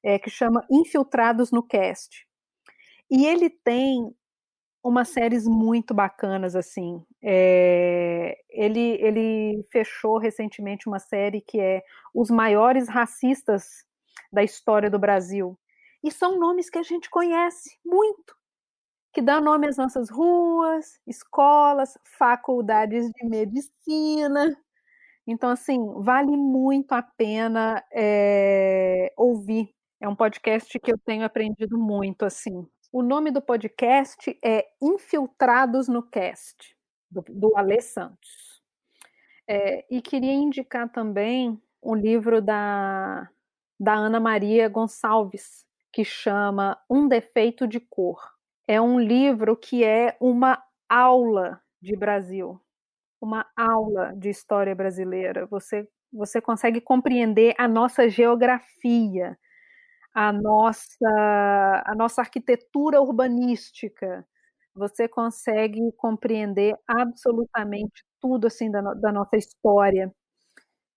é, 0.03 0.19
que 0.19 0.31
chama 0.31 0.65
Infiltrados 0.71 1.53
no 1.53 1.63
Cast. 1.63 2.27
E 3.11 3.27
ele 3.27 3.51
tem 3.51 4.15
umas 4.87 5.09
séries 5.09 5.47
muito 5.47 5.93
bacanas, 5.93 6.55
assim. 6.55 7.05
É, 7.23 8.37
ele, 8.49 8.99
ele 9.01 9.67
fechou 9.73 10.19
recentemente 10.19 10.89
uma 10.89 10.99
série 11.01 11.41
que 11.41 11.61
é 11.61 11.83
Os 12.15 12.31
Maiores 12.31 12.89
Racistas 12.89 13.85
da 14.33 14.45
História 14.45 14.89
do 14.89 14.99
Brasil. 14.99 15.59
E 16.05 16.11
são 16.13 16.39
nomes 16.39 16.71
que 16.71 16.79
a 16.79 16.83
gente 16.83 17.11
conhece 17.11 17.71
muito, 17.85 18.37
que 19.13 19.21
dá 19.21 19.41
nome 19.41 19.67
às 19.67 19.77
nossas 19.77 20.09
ruas, 20.09 21.01
escolas, 21.07 21.99
faculdades 22.19 23.11
de 23.11 23.29
medicina. 23.29 24.57
Então, 25.27 25.51
assim, 25.51 25.79
vale 26.03 26.37
muito 26.37 26.93
a 26.93 27.03
pena 27.03 27.85
é, 27.93 29.13
ouvir. 29.17 29.75
É 30.01 30.09
um 30.09 30.15
podcast 30.15 30.79
que 30.79 30.93
eu 30.93 30.99
tenho 30.99 31.25
aprendido 31.25 31.77
muito, 31.77 32.25
assim. 32.25 32.69
O 32.99 33.03
nome 33.03 33.31
do 33.31 33.43
podcast 33.43 34.39
é 34.43 34.67
Infiltrados 34.81 35.87
no 35.87 36.03
Cast, 36.03 36.75
do, 37.11 37.23
do 37.29 37.55
Alê 37.55 37.79
Santos. 37.83 38.63
É, 39.47 39.85
e 39.95 40.01
queria 40.01 40.33
indicar 40.33 40.91
também 40.91 41.61
um 41.83 41.95
livro 41.95 42.41
da, 42.41 43.29
da 43.79 43.93
Ana 43.93 44.19
Maria 44.19 44.67
Gonçalves, 44.71 45.67
que 45.93 46.07
chama 46.07 46.83
Um 46.89 47.07
Defeito 47.07 47.69
de 47.69 47.81
Cor. 47.81 48.19
É 48.67 48.81
um 48.81 48.99
livro 48.99 49.55
que 49.59 49.85
é 49.85 50.17
uma 50.19 50.65
aula 50.89 51.61
de 51.83 51.95
Brasil, 51.95 52.59
uma 53.21 53.45
aula 53.55 54.15
de 54.17 54.31
história 54.31 54.75
brasileira. 54.75 55.45
Você, 55.49 55.87
você 56.11 56.41
consegue 56.41 56.81
compreender 56.81 57.55
a 57.59 57.69
nossa 57.69 58.09
geografia, 58.09 59.39
a 60.17 60.33
nossa, 60.33 61.83
a 61.85 61.95
nossa 61.95 62.23
arquitetura 62.23 63.03
urbanística. 63.03 64.27
Você 64.75 65.07
consegue 65.07 65.93
compreender 65.99 66.75
absolutamente 66.89 68.03
tudo 68.19 68.47
assim 68.47 68.71
da, 68.71 68.81
da 68.95 69.13
nossa 69.13 69.37
história. 69.37 70.11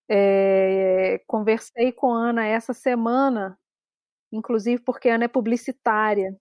É, 0.10 1.22
conversei 1.28 1.92
com 1.92 2.14
Ana 2.14 2.46
essa 2.48 2.74
semana, 2.74 3.60
inclusive 4.32 4.82
porque 4.84 5.10
Ana 5.10 5.26
é 5.26 5.28
publicitária 5.28 6.34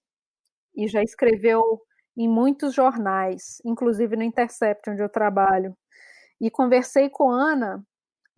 e 0.77 0.89
já 0.89 1.03
escreveu 1.03 1.83
em 2.17 2.29
muitos 2.29 2.75
jornais, 2.75 3.61
inclusive 3.65 4.17
no 4.17 4.23
Intercept, 4.23 4.91
onde 4.91 5.03
eu 5.03 5.09
trabalho. 5.09 5.77
E 6.41 6.51
conversei 6.51 7.11
com 7.11 7.31
Ana 7.31 7.85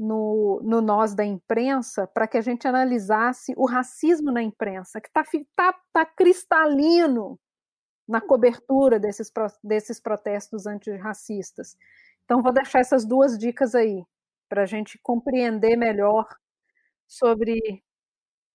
no, 0.01 0.62
no 0.64 0.80
Nós 0.80 1.14
da 1.14 1.26
Imprensa 1.26 2.07
para 2.07 2.26
que 2.26 2.38
a 2.38 2.40
gente 2.40 2.66
analisasse 2.66 3.53
o 3.55 3.66
racismo 3.66 4.32
na 4.32 4.42
imprensa, 4.42 4.98
que 4.98 5.09
está 5.09 5.22
tá, 5.55 5.78
tá 5.92 6.07
cristalino 6.07 7.38
na 8.09 8.18
cobertura 8.18 8.98
desses, 8.98 9.30
desses 9.62 10.01
protestos 10.01 10.66
antirracistas. 10.66 11.76
Então, 12.24 12.42
vou 12.42 12.51
deixar 12.51 12.80
essas 12.80 13.05
duas 13.05 13.36
dicas 13.36 13.74
aí, 13.74 14.03
para 14.48 14.62
a 14.62 14.66
gente 14.66 14.98
compreender 15.03 15.76
melhor 15.76 16.26
sobre 17.07 17.84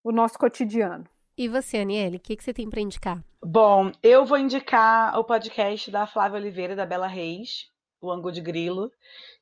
o 0.03 0.11
nosso 0.11 0.39
cotidiano. 0.39 1.07
E 1.37 1.47
você, 1.47 1.77
Aniele, 1.77 2.17
o 2.17 2.19
que, 2.19 2.35
que 2.35 2.43
você 2.43 2.53
tem 2.53 2.69
para 2.69 2.81
indicar? 2.81 3.23
Bom, 3.43 3.91
eu 4.01 4.25
vou 4.25 4.39
indicar 4.39 5.15
o 5.19 5.23
podcast 5.23 5.91
da 5.91 6.07
Flávia 6.07 6.39
Oliveira 6.39 6.73
e 6.73 6.75
da 6.75 6.85
Bela 6.85 7.07
Reis, 7.07 7.69
o 8.05 8.11
Angu 8.11 8.31
de 8.31 8.41
Grilo, 8.41 8.91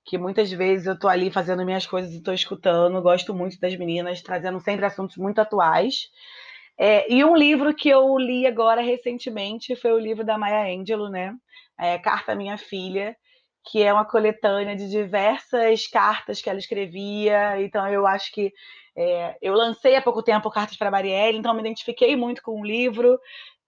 que 0.05 0.17
muitas 0.17 0.51
vezes 0.51 0.87
eu 0.87 0.97
tô 0.97 1.07
ali 1.07 1.31
fazendo 1.31 1.65
minhas 1.65 1.85
coisas 1.85 2.13
e 2.13 2.21
tô 2.21 2.33
escutando, 2.33 3.01
gosto 3.01 3.33
muito 3.33 3.59
das 3.59 3.75
meninas, 3.75 4.21
trazendo 4.21 4.59
sempre 4.59 4.85
assuntos 4.85 5.17
muito 5.17 5.39
atuais. 5.39 6.09
É, 6.77 7.11
e 7.11 7.23
um 7.23 7.35
livro 7.35 7.73
que 7.73 7.89
eu 7.89 8.17
li 8.17 8.47
agora 8.47 8.81
recentemente 8.81 9.75
foi 9.75 9.91
o 9.91 9.99
livro 9.99 10.25
da 10.25 10.37
Maya 10.37 10.75
Angelou, 10.75 11.09
né? 11.09 11.33
É, 11.79 11.97
Carta 11.99 12.33
à 12.33 12.35
Minha 12.35 12.57
Filha, 12.57 13.15
que 13.65 13.81
é 13.81 13.93
uma 13.93 14.05
coletânea 14.05 14.75
de 14.75 14.89
diversas 14.89 15.87
cartas 15.87 16.41
que 16.41 16.49
ela 16.49 16.59
escrevia. 16.59 17.61
Então 17.61 17.87
eu 17.87 18.05
acho 18.07 18.31
que 18.31 18.51
é, 18.95 19.37
eu 19.41 19.53
lancei 19.53 19.95
há 19.95 20.01
pouco 20.01 20.23
tempo 20.23 20.51
Cartas 20.51 20.77
para 20.77 20.91
Marielle, 20.91 21.37
então 21.37 21.53
me 21.53 21.61
identifiquei 21.61 22.15
muito 22.15 22.41
com 22.41 22.59
o 22.59 22.65
livro. 22.65 23.19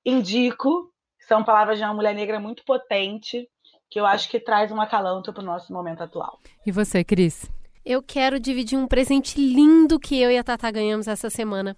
Indico, 0.06 0.92
são 1.28 1.44
palavras 1.44 1.78
de 1.78 1.84
uma 1.84 1.94
mulher 1.94 2.14
negra 2.14 2.40
muito 2.40 2.64
potente 2.66 3.48
que 3.96 4.00
eu 4.02 4.06
acho 4.06 4.28
que 4.28 4.42
traz 4.42 4.74
um 4.74 4.82
acalanto 4.82 5.32
para 5.32 5.42
o 5.42 5.46
nosso 5.46 5.72
momento 5.72 6.04
atual. 6.04 6.38
E 6.66 6.70
você, 6.70 7.02
Cris? 7.02 7.50
Eu 7.86 8.04
quero 8.04 8.38
dividir 8.38 8.78
um 8.78 8.88
presente 8.88 9.40
lindo 9.40 9.98
que 9.98 10.20
eu 10.20 10.30
e 10.30 10.38
a 10.38 10.44
Tata 10.44 10.70
ganhamos 10.70 11.08
essa 11.08 11.30
semana. 11.30 11.78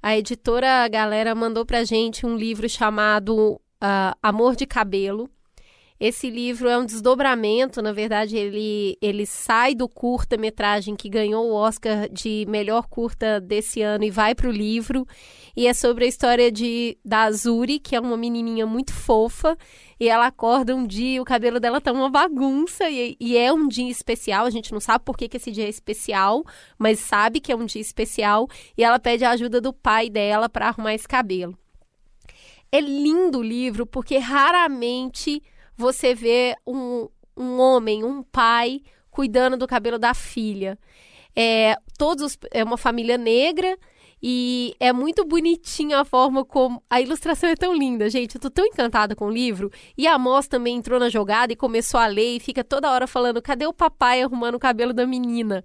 A 0.00 0.16
editora 0.16 0.86
Galera 0.86 1.34
mandou 1.34 1.66
pra 1.66 1.82
gente 1.82 2.24
um 2.24 2.36
livro 2.36 2.68
chamado 2.68 3.54
uh, 3.54 4.16
Amor 4.22 4.54
de 4.54 4.64
Cabelo. 4.64 5.28
Esse 6.00 6.30
livro 6.30 6.66
é 6.66 6.78
um 6.78 6.86
desdobramento, 6.86 7.82
na 7.82 7.92
verdade, 7.92 8.34
ele, 8.34 8.96
ele 9.02 9.26
sai 9.26 9.74
do 9.74 9.86
curta-metragem 9.86 10.96
que 10.96 11.10
ganhou 11.10 11.44
o 11.50 11.52
Oscar 11.52 12.08
de 12.10 12.46
melhor 12.48 12.86
curta 12.88 13.38
desse 13.38 13.82
ano 13.82 14.04
e 14.04 14.10
vai 14.10 14.34
para 14.34 14.48
o 14.48 14.50
livro. 14.50 15.06
E 15.54 15.66
é 15.66 15.74
sobre 15.74 16.06
a 16.06 16.08
história 16.08 16.50
de, 16.50 16.96
da 17.04 17.24
Azuri, 17.24 17.78
que 17.78 17.94
é 17.94 18.00
uma 18.00 18.16
menininha 18.16 18.66
muito 18.66 18.94
fofa. 18.94 19.58
E 20.00 20.08
ela 20.08 20.28
acorda 20.28 20.74
um 20.74 20.86
dia 20.86 21.20
o 21.20 21.24
cabelo 21.24 21.60
dela 21.60 21.82
tá 21.82 21.92
uma 21.92 22.08
bagunça. 22.08 22.88
E, 22.88 23.14
e 23.20 23.36
é 23.36 23.52
um 23.52 23.68
dia 23.68 23.90
especial. 23.90 24.46
A 24.46 24.50
gente 24.50 24.72
não 24.72 24.80
sabe 24.80 25.04
por 25.04 25.18
que, 25.18 25.28
que 25.28 25.36
esse 25.36 25.50
dia 25.50 25.66
é 25.66 25.68
especial, 25.68 26.42
mas 26.78 26.98
sabe 26.98 27.40
que 27.40 27.52
é 27.52 27.56
um 27.56 27.66
dia 27.66 27.82
especial. 27.82 28.48
E 28.74 28.82
ela 28.82 28.98
pede 28.98 29.22
a 29.22 29.32
ajuda 29.32 29.60
do 29.60 29.70
pai 29.70 30.08
dela 30.08 30.48
para 30.48 30.68
arrumar 30.68 30.94
esse 30.94 31.06
cabelo. 31.06 31.58
É 32.72 32.80
lindo 32.80 33.40
o 33.40 33.42
livro 33.42 33.84
porque 33.84 34.16
raramente 34.16 35.42
você 35.80 36.14
vê 36.14 36.54
um, 36.66 37.08
um 37.36 37.58
homem, 37.58 38.04
um 38.04 38.22
pai, 38.22 38.82
cuidando 39.10 39.56
do 39.56 39.66
cabelo 39.66 39.98
da 39.98 40.12
filha. 40.12 40.78
É, 41.34 41.76
todos 41.98 42.36
é 42.52 42.62
uma 42.62 42.76
família 42.76 43.16
negra 43.16 43.78
e 44.22 44.76
é 44.78 44.92
muito 44.92 45.24
bonitinha 45.24 46.00
a 46.00 46.04
forma 46.04 46.44
como. 46.44 46.82
A 46.90 47.00
ilustração 47.00 47.48
é 47.48 47.56
tão 47.56 47.74
linda, 47.74 48.10
gente. 48.10 48.34
Eu 48.34 48.40
tô 48.40 48.50
tão 48.50 48.66
encantada 48.66 49.16
com 49.16 49.26
o 49.26 49.30
livro. 49.30 49.70
E 49.96 50.06
a 50.06 50.18
Moss 50.18 50.46
também 50.46 50.76
entrou 50.76 51.00
na 51.00 51.08
jogada 51.08 51.52
e 51.52 51.56
começou 51.56 51.98
a 51.98 52.06
ler 52.06 52.36
e 52.36 52.40
fica 52.40 52.62
toda 52.62 52.90
hora 52.90 53.06
falando: 53.06 53.40
cadê 53.40 53.66
o 53.66 53.72
papai 53.72 54.22
arrumando 54.22 54.56
o 54.56 54.60
cabelo 54.60 54.92
da 54.92 55.06
menina? 55.06 55.64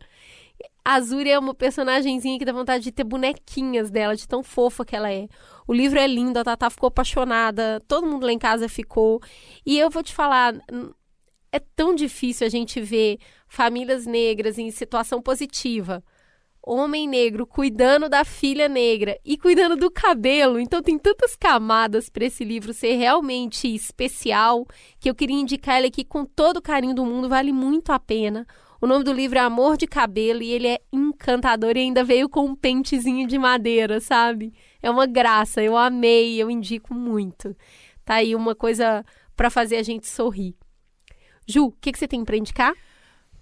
A 0.84 0.96
Azuri 0.96 1.32
é 1.32 1.40
uma 1.40 1.54
personagemzinha 1.54 2.38
que 2.38 2.46
dá 2.46 2.52
vontade 2.52 2.84
de 2.84 2.92
ter 2.92 3.04
bonequinhas 3.04 3.90
dela, 3.90 4.16
de 4.16 4.28
tão 4.28 4.44
fofa 4.44 4.86
que 4.86 4.96
ela 4.96 5.12
é. 5.12 5.28
O 5.68 5.74
livro 5.74 5.98
é 5.98 6.06
lindo, 6.06 6.38
a 6.38 6.44
Tatá 6.44 6.70
ficou 6.70 6.88
apaixonada, 6.88 7.82
todo 7.88 8.08
mundo 8.08 8.26
lá 8.26 8.32
em 8.32 8.38
casa 8.38 8.70
ficou. 8.70 9.20
E 9.66 9.80
eu 9.80 9.90
vou 9.90 10.04
te 10.04 10.14
falar, 10.14 10.54
é 11.52 11.60
tão 11.60 11.96
difícil 11.96 12.46
a 12.46 12.50
gente 12.50 12.82
ver 12.82 13.18
famílias 13.48 14.06
negras 14.06 14.58
em 14.58 14.70
situação 14.70 15.22
positiva. 15.22 16.04
Homem 16.62 17.08
negro 17.08 17.46
cuidando 17.46 18.10
da 18.10 18.26
filha 18.26 18.68
negra 18.68 19.20
e 19.24 19.38
cuidando 19.38 19.76
do 19.76 19.90
cabelo. 19.90 20.60
Então 20.60 20.82
tem 20.82 20.98
tantas 20.98 21.36
camadas 21.36 22.10
para 22.10 22.26
esse 22.26 22.44
livro 22.44 22.74
ser 22.74 22.96
realmente 22.96 23.74
especial 23.74 24.68
que 25.00 25.10
eu 25.10 25.16
queria 25.16 25.40
indicar 25.40 25.78
ele 25.78 25.88
aqui 25.88 26.04
com 26.04 26.26
todo 26.26 26.58
o 26.58 26.62
carinho 26.62 26.96
do 26.96 27.06
mundo, 27.06 27.30
vale 27.30 27.54
muito 27.54 27.92
a 27.92 28.00
pena. 28.00 28.46
O 28.82 28.88
nome 28.88 29.04
do 29.04 29.14
livro 29.14 29.38
é 29.38 29.42
Amor 29.42 29.78
de 29.78 29.88
Cabelo 29.88 30.42
e 30.42 30.52
ele 30.52 30.68
é 30.68 30.80
encantador 30.92 31.78
e 31.78 31.80
ainda 31.80 32.04
veio 32.04 32.28
com 32.28 32.46
um 32.46 32.56
pentezinho 32.56 33.28
de 33.28 33.38
madeira, 33.40 34.00
sabe? 34.00 34.54
É 34.82 34.90
uma 34.90 35.06
graça, 35.06 35.64
eu 35.64 35.78
amei, 35.78 36.42
eu 36.42 36.52
indico 36.52 36.94
muito. 36.94 37.56
Tá 38.04 38.16
aí 38.16 38.36
uma 38.36 38.54
coisa 38.54 39.04
para 39.36 39.50
fazer 39.50 39.78
a 39.78 39.84
gente 39.84 40.08
sorrir. 40.08 40.56
Ju, 41.48 41.66
o 41.66 41.72
que, 41.72 41.92
que 41.92 42.00
você 42.00 42.08
tem 42.08 42.24
para 42.26 42.38
indicar? 42.38 42.74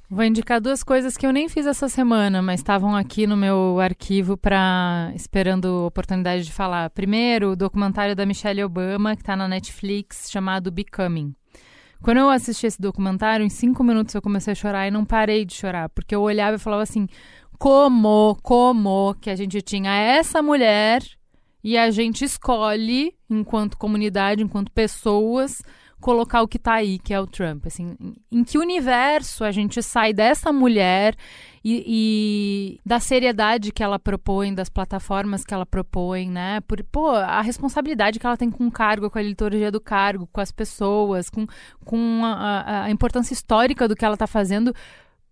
Vou 0.10 0.24
indicar 0.24 0.62
duas 0.62 0.84
coisas 0.84 1.18
que 1.18 1.26
eu 1.26 1.34
nem 1.34 1.50
fiz 1.50 1.66
essa 1.66 1.90
semana, 1.90 2.42
mas 2.42 2.60
estavam 2.60 2.96
aqui 2.96 3.26
no 3.26 3.36
meu 3.36 3.80
arquivo 3.80 4.38
para 4.38 5.12
esperando 5.16 5.88
oportunidade 5.88 6.44
de 6.44 6.52
falar. 6.52 6.90
Primeiro, 6.92 7.52
o 7.52 7.56
documentário 7.56 8.16
da 8.16 8.26
Michelle 8.26 8.64
Obama, 8.64 9.16
que 9.16 9.24
está 9.24 9.36
na 9.36 9.48
Netflix, 9.48 10.30
chamado 10.30 10.70
Becoming. 10.72 11.34
Quando 12.04 12.18
eu 12.18 12.30
assisti 12.30 12.68
esse 12.68 12.82
documentário, 12.82 13.46
em 13.46 13.50
cinco 13.50 13.82
minutos 13.82 14.14
eu 14.14 14.22
comecei 14.22 14.52
a 14.52 14.56
chorar 14.56 14.86
e 14.86 14.92
não 14.92 15.06
parei 15.06 15.46
de 15.46 15.54
chorar, 15.54 15.88
porque 15.88 16.14
eu 16.14 16.22
olhava 16.22 16.58
e 16.58 16.60
falava 16.60 16.84
assim: 16.84 17.08
como, 17.58 18.38
como 18.44 19.16
que 19.22 19.30
a 19.30 19.36
gente 19.36 19.62
tinha 19.62 19.96
essa 19.96 20.42
mulher 20.42 21.02
e 21.64 21.78
a 21.78 21.90
gente 21.90 22.26
escolhe, 22.26 23.16
enquanto 23.30 23.78
comunidade, 23.78 24.44
enquanto 24.44 24.70
pessoas, 24.70 25.62
colocar 26.02 26.42
o 26.42 26.48
que 26.48 26.58
está 26.58 26.74
aí, 26.74 27.00
que 27.00 27.14
é 27.14 27.20
o 27.22 27.26
Trump. 27.26 27.66
Assim, 27.66 27.96
em 28.30 28.44
que 28.44 28.58
universo 28.58 29.46
a 29.46 29.52
gente 29.52 29.82
sai 29.82 30.12
dessa 30.12 30.52
mulher 30.52 31.16
e, 31.64 31.84
e, 31.88 32.80
da 32.86 33.00
seriedade 33.00 33.72
que 33.72 33.82
ela 33.82 33.98
propõe, 33.98 34.54
das 34.54 34.68
plataformas 34.68 35.46
que 35.46 35.54
ela 35.54 35.66
propõe, 35.66 36.30
né? 36.30 36.60
Por, 36.62 36.84
pô, 36.84 37.12
a 37.12 37.42
responsabilidade 37.42 38.20
que 38.20 38.26
ela 38.26 38.36
tem 38.36 38.52
com 38.52 38.68
o 38.68 38.72
cargo, 38.72 39.10
com 39.10 39.18
a 39.18 39.22
liturgia 39.22 39.72
do 39.72 39.80
cargo, 39.80 40.28
com 40.28 40.42
as 40.42 40.52
pessoas, 40.52 41.30
com, 41.30 41.48
com 41.86 42.22
a, 42.26 42.84
a, 42.84 42.92
importância 42.92 43.34
histórica 43.34 43.88
do 43.88 43.96
que 43.96 44.04
ela 44.04 44.16
está 44.16 44.28
fazendo 44.28 44.74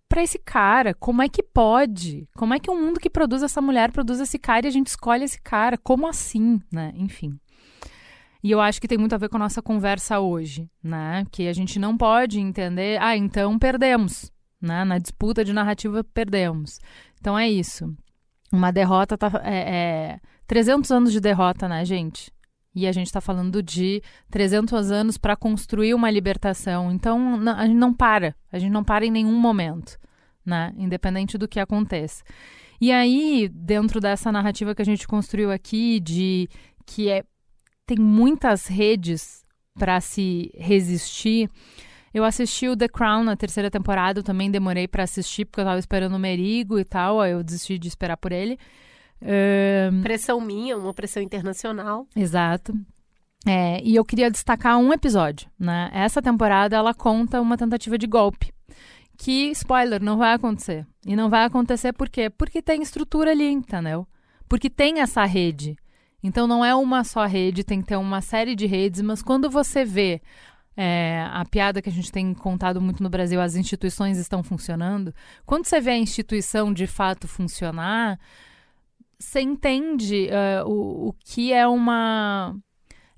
para 0.08 0.22
esse 0.22 0.38
cara. 0.38 0.94
Como 0.94 1.20
é 1.20 1.28
que 1.28 1.42
pode? 1.42 2.26
Como 2.34 2.54
é 2.54 2.58
que 2.58 2.70
um 2.70 2.80
mundo 2.80 2.98
que 2.98 3.10
produz 3.10 3.42
essa 3.42 3.60
mulher 3.60 3.92
produz 3.92 4.18
esse 4.18 4.38
cara 4.38 4.64
e 4.66 4.68
a 4.68 4.72
gente 4.72 4.86
escolhe 4.86 5.24
esse 5.24 5.40
cara? 5.40 5.76
Como 5.76 6.06
assim, 6.06 6.62
né? 6.72 6.94
Enfim. 6.96 7.38
E 8.42 8.50
eu 8.50 8.60
acho 8.60 8.80
que 8.80 8.88
tem 8.88 8.98
muito 8.98 9.14
a 9.14 9.18
ver 9.18 9.28
com 9.28 9.36
a 9.36 9.40
nossa 9.40 9.60
conversa 9.60 10.18
hoje, 10.18 10.68
né? 10.82 11.26
Que 11.30 11.46
a 11.46 11.52
gente 11.52 11.78
não 11.78 11.96
pode 11.96 12.40
entender, 12.40 12.98
ah, 13.00 13.16
então 13.16 13.58
perdemos, 13.58 14.31
né? 14.62 14.84
Na 14.84 14.98
disputa 14.98 15.44
de 15.44 15.52
narrativa 15.52 16.04
perdemos. 16.04 16.78
Então 17.20 17.38
é 17.38 17.50
isso. 17.50 17.94
Uma 18.52 18.70
derrota 18.70 19.18
tá 19.18 19.30
é, 19.42 19.74
é 20.14 20.20
300 20.46 20.90
anos 20.90 21.12
de 21.12 21.20
derrota, 21.20 21.68
né, 21.68 21.84
gente? 21.84 22.32
E 22.74 22.86
a 22.86 22.92
gente 22.92 23.06
está 23.06 23.20
falando 23.20 23.62
de 23.62 24.02
300 24.30 24.90
anos 24.90 25.18
para 25.18 25.36
construir 25.36 25.92
uma 25.92 26.10
libertação. 26.10 26.90
Então, 26.90 27.38
a 27.54 27.66
gente 27.66 27.76
não 27.76 27.92
para. 27.92 28.34
A 28.50 28.58
gente 28.58 28.72
não 28.72 28.82
para 28.82 29.04
em 29.04 29.10
nenhum 29.10 29.38
momento, 29.38 29.98
né? 30.44 30.72
Independente 30.78 31.36
do 31.36 31.46
que 31.46 31.60
aconteça. 31.60 32.22
E 32.80 32.90
aí, 32.90 33.50
dentro 33.52 34.00
dessa 34.00 34.32
narrativa 34.32 34.74
que 34.74 34.80
a 34.80 34.86
gente 34.86 35.06
construiu 35.06 35.50
aqui, 35.50 36.00
de 36.00 36.48
que 36.86 37.10
é 37.10 37.24
tem 37.86 37.98
muitas 37.98 38.66
redes 38.66 39.44
para 39.74 40.00
se 40.00 40.50
resistir. 40.54 41.50
Eu 42.12 42.24
assisti 42.24 42.68
o 42.68 42.76
The 42.76 42.88
Crown 42.88 43.24
na 43.24 43.36
terceira 43.36 43.70
temporada, 43.70 44.20
eu 44.20 44.22
também 44.22 44.50
demorei 44.50 44.86
para 44.86 45.02
assistir 45.02 45.44
porque 45.44 45.60
eu 45.60 45.64
tava 45.64 45.78
esperando 45.78 46.14
o 46.14 46.18
Merigo 46.18 46.78
e 46.78 46.84
tal, 46.84 47.20
aí 47.20 47.32
eu 47.32 47.42
desisti 47.42 47.78
de 47.78 47.88
esperar 47.88 48.16
por 48.16 48.32
ele. 48.32 48.58
Um... 49.22 50.02
Pressão 50.02 50.40
minha, 50.40 50.76
uma 50.76 50.92
pressão 50.92 51.22
internacional. 51.22 52.06
Exato. 52.14 52.74
É, 53.46 53.82
e 53.82 53.96
eu 53.96 54.04
queria 54.04 54.30
destacar 54.30 54.78
um 54.78 54.92
episódio, 54.92 55.48
né? 55.58 55.90
Essa 55.92 56.22
temporada 56.22 56.76
ela 56.76 56.94
conta 56.94 57.40
uma 57.40 57.56
tentativa 57.56 57.98
de 57.98 58.06
golpe. 58.06 58.52
Que, 59.16 59.50
spoiler, 59.50 60.02
não 60.02 60.16
vai 60.16 60.32
acontecer. 60.32 60.86
E 61.06 61.16
não 61.16 61.28
vai 61.28 61.44
acontecer 61.44 61.92
por 61.92 62.08
quê? 62.08 62.30
Porque 62.30 62.62
tem 62.62 62.82
estrutura 62.82 63.32
ali, 63.32 63.48
entendeu? 63.48 64.06
Porque 64.48 64.70
tem 64.70 65.00
essa 65.00 65.24
rede. 65.24 65.76
Então 66.22 66.46
não 66.46 66.64
é 66.64 66.74
uma 66.74 67.02
só 67.02 67.26
rede, 67.26 67.64
tem 67.64 67.80
que 67.80 67.88
ter 67.88 67.96
uma 67.96 68.20
série 68.20 68.54
de 68.54 68.66
redes, 68.66 69.00
mas 69.00 69.22
quando 69.22 69.50
você 69.50 69.84
vê 69.84 70.20
é, 70.76 71.26
a 71.30 71.44
piada 71.44 71.82
que 71.82 71.88
a 71.88 71.92
gente 71.92 72.10
tem 72.10 72.32
contado 72.34 72.80
muito 72.80 73.02
no 73.02 73.10
Brasil, 73.10 73.40
as 73.40 73.56
instituições 73.56 74.18
estão 74.18 74.42
funcionando. 74.42 75.14
Quando 75.44 75.66
você 75.66 75.80
vê 75.80 75.90
a 75.90 75.98
instituição 75.98 76.72
de 76.72 76.86
fato 76.86 77.28
funcionar, 77.28 78.18
você 79.18 79.40
entende 79.40 80.28
uh, 80.28 80.68
o, 80.68 81.08
o 81.08 81.12
que 81.12 81.52
é 81.52 81.66
uma 81.66 82.56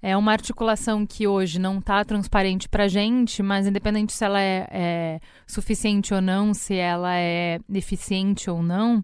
é 0.03 0.15
uma 0.15 0.33
articulação 0.33 1.07
que 1.07 1.27
hoje 1.27 1.59
não 1.59 1.79
está 1.79 2.05
transparente 2.05 2.69
para 2.69 2.85
a 2.85 2.89
gente, 2.89 3.43
mas 3.43 3.67
independente 3.67 4.13
se 4.13 4.23
ela 4.23 4.39
é, 4.39 4.69
é, 4.71 5.21
suficiente 5.47 6.13
ou 6.13 6.21
não, 6.21 6.53
se 6.53 6.75
ela 6.75 7.17
é 7.17 7.59
eficiente 7.73 8.51
ou 8.51 8.63
não, 8.63 9.03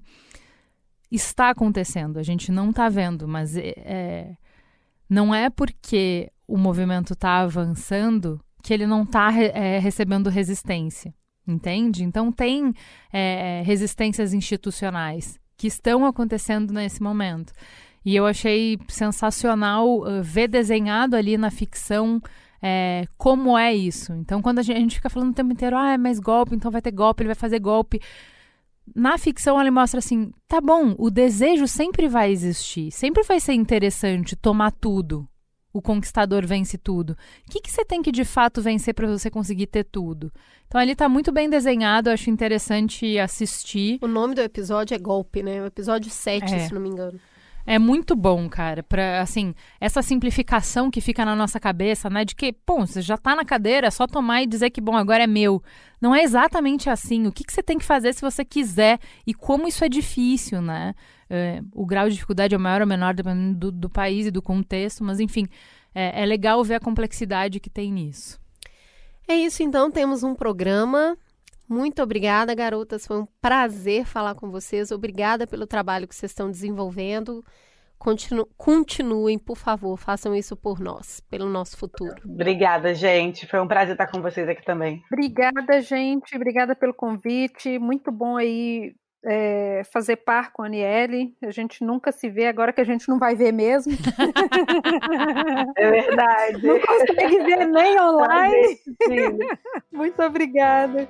está 1.10 1.48
acontecendo. 1.48 2.18
A 2.18 2.22
gente 2.22 2.52
não 2.52 2.68
está 2.68 2.90
vendo, 2.90 3.26
mas 3.26 3.56
é, 3.56 3.72
é, 3.78 4.36
não 5.08 5.34
é 5.34 5.48
porque 5.48 6.30
o 6.50 6.58
movimento 6.58 7.12
está 7.12 7.38
avançando 7.38 8.40
que 8.62 8.74
ele 8.74 8.86
não 8.86 9.02
está 9.02 9.32
é, 9.32 9.78
recebendo 9.78 10.28
resistência, 10.28 11.14
entende? 11.46 12.04
Então 12.04 12.30
tem 12.30 12.74
é, 13.12 13.62
resistências 13.64 14.34
institucionais 14.34 15.38
que 15.56 15.66
estão 15.66 16.04
acontecendo 16.04 16.72
nesse 16.72 17.02
momento. 17.02 17.52
E 18.04 18.16
eu 18.16 18.26
achei 18.26 18.78
sensacional 18.88 19.98
uh, 19.98 20.22
ver 20.22 20.48
desenhado 20.48 21.14
ali 21.16 21.36
na 21.36 21.50
ficção 21.50 22.20
é, 22.62 23.04
como 23.18 23.58
é 23.58 23.74
isso. 23.74 24.14
Então, 24.14 24.40
quando 24.40 24.58
a 24.58 24.62
gente, 24.62 24.76
a 24.76 24.80
gente, 24.80 24.94
fica 24.96 25.10
falando 25.10 25.30
o 25.30 25.34
tempo 25.34 25.52
inteiro, 25.52 25.76
ah, 25.76 25.92
é 25.92 25.98
mais 25.98 26.18
golpe, 26.18 26.54
então 26.54 26.70
vai 26.70 26.80
ter 26.80 26.92
golpe, 26.92 27.22
ele 27.22 27.28
vai 27.28 27.34
fazer 27.34 27.58
golpe 27.58 28.00
na 28.94 29.16
ficção 29.18 29.60
ela 29.60 29.70
mostra 29.70 29.98
assim, 29.98 30.32
tá 30.48 30.60
bom, 30.60 30.94
o 30.98 31.10
desejo 31.10 31.66
sempre 31.66 32.08
vai 32.08 32.30
existir, 32.30 32.90
sempre 32.90 33.22
vai 33.22 33.40
ser 33.40 33.52
interessante 33.52 34.36
tomar 34.36 34.72
tudo. 34.72 35.28
O 35.72 35.80
conquistador 35.80 36.46
vence 36.46 36.76
tudo. 36.76 37.16
O 37.46 37.50
que, 37.50 37.60
que 37.60 37.70
você 37.70 37.84
tem 37.84 38.02
que 38.02 38.10
de 38.10 38.24
fato 38.24 38.60
vencer 38.60 38.92
para 38.94 39.06
você 39.06 39.30
conseguir 39.30 39.66
ter 39.66 39.84
tudo? 39.84 40.32
Então 40.66 40.80
ali 40.80 40.94
tá 40.94 41.08
muito 41.08 41.32
bem 41.32 41.48
desenhado, 41.48 42.08
eu 42.08 42.14
acho 42.14 42.30
interessante 42.30 43.18
assistir. 43.18 43.98
O 44.02 44.08
nome 44.08 44.34
do 44.34 44.40
episódio 44.40 44.94
é 44.94 44.98
Golpe, 44.98 45.42
né? 45.42 45.62
O 45.62 45.66
episódio 45.66 46.10
7, 46.10 46.54
é. 46.54 46.66
se 46.66 46.74
não 46.74 46.80
me 46.80 46.88
engano. 46.88 47.20
É 47.72 47.78
muito 47.78 48.16
bom, 48.16 48.48
cara, 48.48 48.82
para 48.82 49.20
assim, 49.20 49.54
essa 49.80 50.02
simplificação 50.02 50.90
que 50.90 51.00
fica 51.00 51.24
na 51.24 51.36
nossa 51.36 51.60
cabeça, 51.60 52.10
né, 52.10 52.24
de 52.24 52.34
que, 52.34 52.52
pô, 52.52 52.84
você 52.84 53.00
já 53.00 53.16
tá 53.16 53.36
na 53.36 53.44
cadeira, 53.44 53.86
é 53.86 53.90
só 53.92 54.08
tomar 54.08 54.42
e 54.42 54.46
dizer 54.48 54.70
que 54.70 54.80
bom, 54.80 54.96
agora 54.96 55.22
é 55.22 55.26
meu. 55.28 55.62
Não 56.00 56.12
é 56.12 56.20
exatamente 56.20 56.90
assim. 56.90 57.28
O 57.28 57.32
que, 57.32 57.44
que 57.44 57.52
você 57.52 57.62
tem 57.62 57.78
que 57.78 57.84
fazer 57.84 58.12
se 58.12 58.22
você 58.22 58.44
quiser 58.44 58.98
e 59.24 59.32
como 59.32 59.68
isso 59.68 59.84
é 59.84 59.88
difícil, 59.88 60.60
né? 60.60 60.96
É, 61.30 61.62
o 61.72 61.86
grau 61.86 62.08
de 62.08 62.14
dificuldade 62.14 62.56
é 62.56 62.58
maior 62.58 62.80
ou 62.80 62.88
menor 62.88 63.14
dependendo 63.14 63.56
do, 63.56 63.70
do 63.70 63.88
país 63.88 64.26
e 64.26 64.32
do 64.32 64.42
contexto, 64.42 65.04
mas 65.04 65.20
enfim, 65.20 65.46
é, 65.94 66.24
é 66.24 66.26
legal 66.26 66.64
ver 66.64 66.74
a 66.74 66.80
complexidade 66.80 67.60
que 67.60 67.70
tem 67.70 67.92
nisso. 67.92 68.40
É 69.28 69.36
isso, 69.36 69.62
então, 69.62 69.92
temos 69.92 70.24
um 70.24 70.34
programa 70.34 71.16
muito 71.70 72.02
obrigada, 72.02 72.52
garotas. 72.52 73.06
Foi 73.06 73.20
um 73.20 73.26
prazer 73.40 74.04
falar 74.04 74.34
com 74.34 74.50
vocês. 74.50 74.90
Obrigada 74.90 75.46
pelo 75.46 75.68
trabalho 75.68 76.08
que 76.08 76.16
vocês 76.16 76.32
estão 76.32 76.50
desenvolvendo. 76.50 77.44
Continu 77.96 78.44
continuem, 78.56 79.38
por 79.38 79.56
favor, 79.56 79.96
façam 79.96 80.34
isso 80.34 80.56
por 80.56 80.80
nós, 80.80 81.20
pelo 81.30 81.48
nosso 81.48 81.76
futuro. 81.76 82.14
Obrigada, 82.24 82.92
gente. 82.94 83.46
Foi 83.46 83.60
um 83.60 83.68
prazer 83.68 83.92
estar 83.92 84.06
com 84.06 84.20
vocês 84.20 84.48
aqui 84.48 84.64
também. 84.64 85.00
Obrigada, 85.12 85.80
gente. 85.80 86.34
Obrigada 86.34 86.74
pelo 86.74 86.94
convite. 86.94 87.78
Muito 87.78 88.10
bom 88.10 88.36
aí 88.36 88.94
é, 89.24 89.82
fazer 89.92 90.16
par 90.16 90.52
com 90.52 90.62
a 90.62 90.66
Aniele. 90.66 91.36
A 91.42 91.50
gente 91.50 91.84
nunca 91.84 92.10
se 92.10 92.28
vê, 92.28 92.46
agora 92.46 92.72
que 92.72 92.80
a 92.80 92.84
gente 92.84 93.08
não 93.08 93.18
vai 93.18 93.34
ver 93.34 93.52
mesmo. 93.52 93.92
É 95.76 95.90
verdade. 95.90 96.66
Não 96.66 96.80
consegue 96.80 97.38
ver 97.44 97.66
nem 97.66 98.00
online. 98.00 98.78
Muito 99.92 100.22
obrigada. 100.22 101.08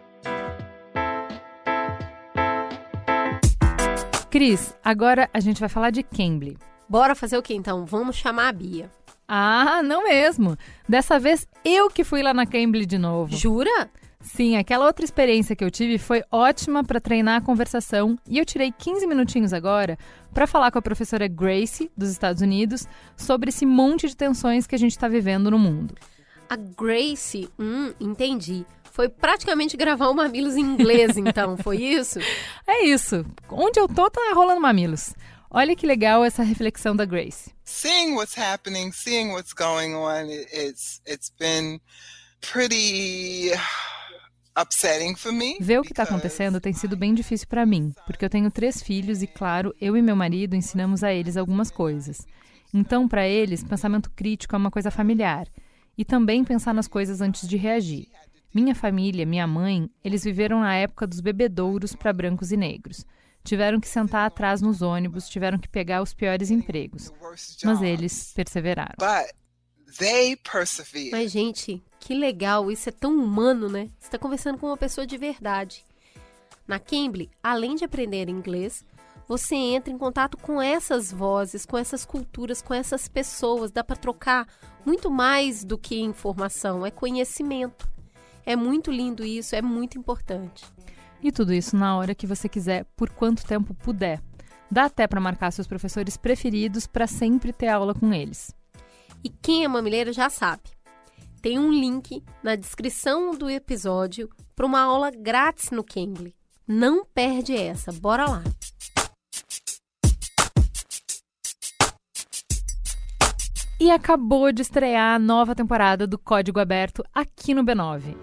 Cris, 4.31 4.77
agora 4.85 5.29
a 5.35 5.41
gente 5.41 5.59
vai 5.59 5.69
falar 5.69 5.91
de 5.91 6.05
Cambly. 6.05 6.57
Bora 6.89 7.17
fazer 7.17 7.37
o 7.37 7.43
que 7.43 7.53
então? 7.53 7.85
Vamos 7.85 8.15
chamar 8.15 8.47
a 8.47 8.53
Bia. 8.53 8.89
Ah, 9.27 9.83
não 9.83 10.05
mesmo. 10.05 10.57
Dessa 10.89 11.19
vez 11.19 11.49
eu 11.65 11.91
que 11.91 12.05
fui 12.05 12.23
lá 12.23 12.33
na 12.33 12.47
Cambly 12.47 12.87
de 12.87 12.97
novo. 12.97 13.37
Jura? 13.37 13.91
Sim, 14.21 14.57
aquela 14.57 14.87
outra 14.87 15.05
experiência 15.05 15.57
que 15.57 15.65
eu 15.65 15.71
tive 15.71 15.99
foi 15.99 16.23
ótima 16.31 16.85
para 16.85 17.01
treinar 17.01 17.39
a 17.39 17.45
conversação 17.45 18.17
e 18.25 18.39
eu 18.39 18.45
tirei 18.45 18.71
15 18.71 19.05
minutinhos 19.05 19.53
agora 19.53 19.99
para 20.33 20.47
falar 20.47 20.71
com 20.71 20.79
a 20.79 20.83
professora 20.83 21.27
Grace, 21.27 21.91
dos 21.97 22.11
Estados 22.11 22.41
Unidos, 22.41 22.87
sobre 23.17 23.49
esse 23.49 23.67
monte 23.67 24.07
de 24.07 24.17
tensões 24.17 24.65
que 24.65 24.77
a 24.77 24.79
gente 24.79 24.93
está 24.93 25.09
vivendo 25.09 25.51
no 25.51 25.59
mundo. 25.59 25.97
A 26.49 26.55
Grace, 26.55 27.51
hum, 27.59 27.93
entendi. 27.99 28.65
Foi 29.01 29.09
praticamente 29.09 29.79
gravar 29.79 30.11
o 30.11 30.15
Mamilos 30.15 30.57
em 30.57 30.61
inglês, 30.61 31.17
então, 31.17 31.57
foi 31.57 31.79
isso? 31.79 32.19
É 32.67 32.85
isso. 32.85 33.25
Onde 33.49 33.81
eu 33.81 33.89
tô, 33.89 34.11
tá 34.11 34.21
rolando 34.35 34.61
Mamilos. 34.61 35.15
Olha 35.51 35.75
que 35.75 35.87
legal 35.87 36.23
essa 36.23 36.43
reflexão 36.43 36.95
da 36.95 37.07
Grace. 37.07 37.51
Seeing 37.65 38.13
what's 38.13 38.37
happening, 38.37 38.93
seeing 38.93 39.31
what's 39.31 39.55
going 39.55 39.95
on, 39.95 40.29
it's 40.53 41.01
it's 41.07 41.33
been 41.39 41.81
pretty 42.43 43.53
upsetting 44.55 45.17
for 45.17 45.33
me. 45.33 45.57
Ver 45.63 45.79
o 45.79 45.83
que 45.83 45.95
está 45.95 46.03
acontecendo 46.03 46.61
tem 46.61 46.75
sido 46.75 46.95
bem 46.95 47.15
difícil 47.15 47.49
para 47.49 47.65
mim, 47.65 47.95
porque 48.05 48.27
eu 48.27 48.29
tenho 48.29 48.51
três 48.51 48.83
filhos 48.83 49.23
e, 49.23 49.27
claro, 49.27 49.75
eu 49.81 49.97
e 49.97 50.03
meu 50.03 50.15
marido 50.15 50.55
ensinamos 50.55 51.03
a 51.03 51.11
eles 51.11 51.39
algumas 51.39 51.71
coisas. 51.71 52.27
Então, 52.75 53.09
para 53.09 53.27
eles, 53.27 53.65
pensamento 53.65 54.11
crítico 54.11 54.55
é 54.55 54.59
uma 54.59 54.71
coisa 54.71 54.91
familiar. 54.91 55.49
E 55.97 56.05
também 56.05 56.45
pensar 56.45 56.75
nas 56.75 56.87
coisas 56.87 57.23
antes 57.23 57.49
de 57.49 57.57
reagir. 57.57 58.09
Minha 58.53 58.75
família, 58.75 59.25
minha 59.25 59.47
mãe, 59.47 59.89
eles 60.03 60.25
viveram 60.25 60.61
na 60.61 60.75
época 60.75 61.07
dos 61.07 61.21
bebedouros 61.21 61.95
para 61.95 62.13
brancos 62.13 62.51
e 62.51 62.57
negros. 62.57 63.07
Tiveram 63.45 63.81
que 63.81 63.89
sentar 63.89 64.27
atrás 64.27 64.61
nos 64.61 64.83
ônibus, 64.83 65.29
tiveram 65.29 65.59
que 65.59 65.69
pegar 65.69 66.03
os 66.03 66.13
piores 66.13 66.51
empregos. 66.51 67.13
Mas 67.65 67.81
eles 67.83 68.33
perseveraram. 68.35 68.97
Mas, 71.11 71.31
gente, 71.31 71.83
que 71.99 72.15
legal, 72.15 72.71
isso 72.71 72.89
é 72.89 72.93
tão 72.93 73.15
humano, 73.15 73.69
né? 73.69 73.89
Você 73.99 74.07
está 74.07 74.19
conversando 74.19 74.59
com 74.59 74.67
uma 74.67 74.77
pessoa 74.77 75.07
de 75.07 75.17
verdade. 75.17 75.85
Na 76.67 76.79
Cambly, 76.79 77.31
além 77.43 77.75
de 77.75 77.85
aprender 77.85 78.29
inglês, 78.29 78.85
você 79.27 79.55
entra 79.55 79.93
em 79.93 79.99
contato 79.99 80.37
com 80.37 80.61
essas 80.61 81.13
vozes, 81.13 81.65
com 81.65 81.79
essas 81.79 82.05
culturas, 82.05 82.61
com 82.61 82.75
essas 82.75 83.09
pessoas. 83.09 83.71
Dá 83.71 83.83
para 83.83 83.97
trocar 83.97 84.47
muito 84.85 85.11
mais 85.11 85.65
do 85.65 85.79
que 85.79 86.01
informação, 86.01 86.85
é 86.85 86.91
conhecimento. 86.91 87.89
É 88.45 88.57
muito 88.57 88.91
lindo 88.91 89.25
isso, 89.25 89.55
é 89.55 89.63
muito 89.63 89.99
importante. 89.99 90.65
E 91.23 91.31
tudo 91.31 91.53
isso 91.53 91.77
na 91.77 91.97
hora 91.97 92.15
que 92.15 92.27
você 92.27 92.49
quiser, 92.49 92.85
por 92.97 93.11
quanto 93.11 93.45
tempo 93.45 93.75
puder. 93.75 94.23
Dá 94.71 94.85
até 94.85 95.07
para 95.07 95.21
marcar 95.21 95.51
seus 95.51 95.67
professores 95.67 96.17
preferidos 96.17 96.87
para 96.87 97.07
sempre 97.07 97.53
ter 97.53 97.69
aula 97.69 97.95
com 97.95 98.13
eles. 98.13 98.55
E 99.23 99.29
quem 99.29 99.65
é 99.65 99.69
mamileiro 99.69 100.13
já 100.13 100.31
sabe. 100.31 100.63
Tem 101.43 101.59
um 101.59 101.71
link 101.71 102.23
na 102.43 102.55
descrição 102.55 103.33
do 103.33 103.51
episódio 103.51 104.29
para 104.55 104.67
uma 104.67 104.81
aula 104.81 105.11
grátis 105.11 105.71
no 105.71 105.83
Cambly. 105.83 106.35
Não 106.67 107.05
perde 107.05 107.57
essa, 107.57 107.93
bora 107.93 108.29
lá! 108.29 108.45
E 113.81 113.91
acabou 113.91 114.53
de 114.53 114.61
estrear 114.61 115.15
a 115.15 115.19
nova 115.19 115.55
temporada 115.55 116.07
do 116.07 116.19
Código 116.19 116.61
Aberto 116.61 117.03
aqui 117.15 117.55
no 117.55 117.65
B9. 117.65 118.15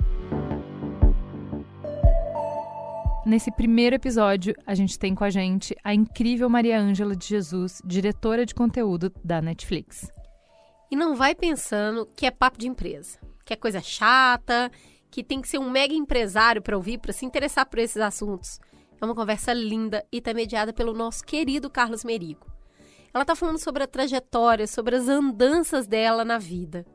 Nesse 3.25 3.51
primeiro 3.51 3.95
episódio, 3.95 4.53
a 4.67 4.75
gente 4.75 4.99
tem 4.99 5.15
com 5.15 5.23
a 5.23 5.31
gente 5.31 5.75
a 5.83 5.95
incrível 5.95 6.47
Maria 6.47 6.79
Ângela 6.79 7.15
de 7.15 7.25
Jesus, 7.25 7.81
diretora 7.83 8.45
de 8.45 8.53
conteúdo 8.53 9.11
da 9.23 9.41
Netflix. 9.41 10.11
E 10.91 10.95
não 10.95 11.15
vai 11.15 11.33
pensando 11.33 12.07
que 12.15 12.27
é 12.27 12.31
papo 12.31 12.59
de 12.59 12.67
empresa, 12.67 13.17
que 13.43 13.51
é 13.51 13.55
coisa 13.55 13.81
chata, 13.81 14.71
que 15.09 15.23
tem 15.23 15.41
que 15.41 15.47
ser 15.47 15.57
um 15.57 15.71
mega 15.71 15.95
empresário 15.95 16.61
para 16.61 16.77
ouvir, 16.77 16.99
para 16.99 17.11
se 17.11 17.25
interessar 17.25 17.65
por 17.65 17.79
esses 17.79 17.97
assuntos. 17.97 18.59
É 19.01 19.03
uma 19.03 19.15
conversa 19.15 19.53
linda 19.53 20.05
e 20.11 20.19
está 20.19 20.35
mediada 20.35 20.71
pelo 20.71 20.93
nosso 20.93 21.25
querido 21.25 21.67
Carlos 21.67 22.03
Merigo. 22.03 22.56
Ela 23.13 23.23
está 23.23 23.35
falando 23.35 23.57
sobre 23.57 23.83
a 23.83 23.87
trajetória, 23.87 24.67
sobre 24.67 24.95
as 24.95 25.07
andanças 25.07 25.87
dela 25.87 26.23
na 26.23 26.37
vida. 26.37 26.85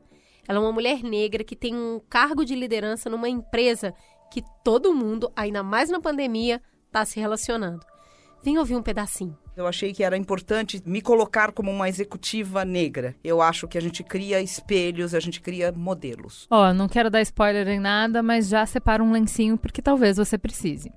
Ela 0.47 0.59
é 0.59 0.61
uma 0.61 0.71
mulher 0.71 1.01
negra 1.03 1.43
que 1.43 1.55
tem 1.55 1.75
um 1.75 2.01
cargo 2.09 2.43
de 2.43 2.55
liderança 2.55 3.09
numa 3.09 3.29
empresa 3.29 3.93
que 4.31 4.43
todo 4.63 4.93
mundo, 4.93 5.31
ainda 5.35 5.63
mais 5.63 5.89
na 5.89 5.99
pandemia, 5.99 6.61
está 6.87 7.05
se 7.05 7.19
relacionando. 7.19 7.85
Vem 8.43 8.57
ouvir 8.57 8.75
um 8.75 8.81
pedacinho. 8.81 9.37
Eu 9.55 9.67
achei 9.67 9.93
que 9.93 10.03
era 10.03 10.17
importante 10.17 10.81
me 10.85 11.01
colocar 11.01 11.51
como 11.51 11.71
uma 11.71 11.87
executiva 11.87 12.65
negra. 12.65 13.15
Eu 13.23 13.41
acho 13.41 13.67
que 13.67 13.77
a 13.77 13.81
gente 13.81 14.03
cria 14.03 14.41
espelhos, 14.41 15.13
a 15.13 15.19
gente 15.19 15.39
cria 15.39 15.71
modelos. 15.71 16.47
Ó, 16.49 16.69
oh, 16.69 16.73
não 16.73 16.89
quero 16.89 17.09
dar 17.09 17.21
spoiler 17.21 17.67
em 17.67 17.79
nada, 17.79 18.23
mas 18.23 18.49
já 18.49 18.65
separa 18.65 19.03
um 19.03 19.11
lencinho 19.11 19.57
porque 19.57 19.81
talvez 19.81 20.17
você 20.17 20.37
precise. 20.37 20.91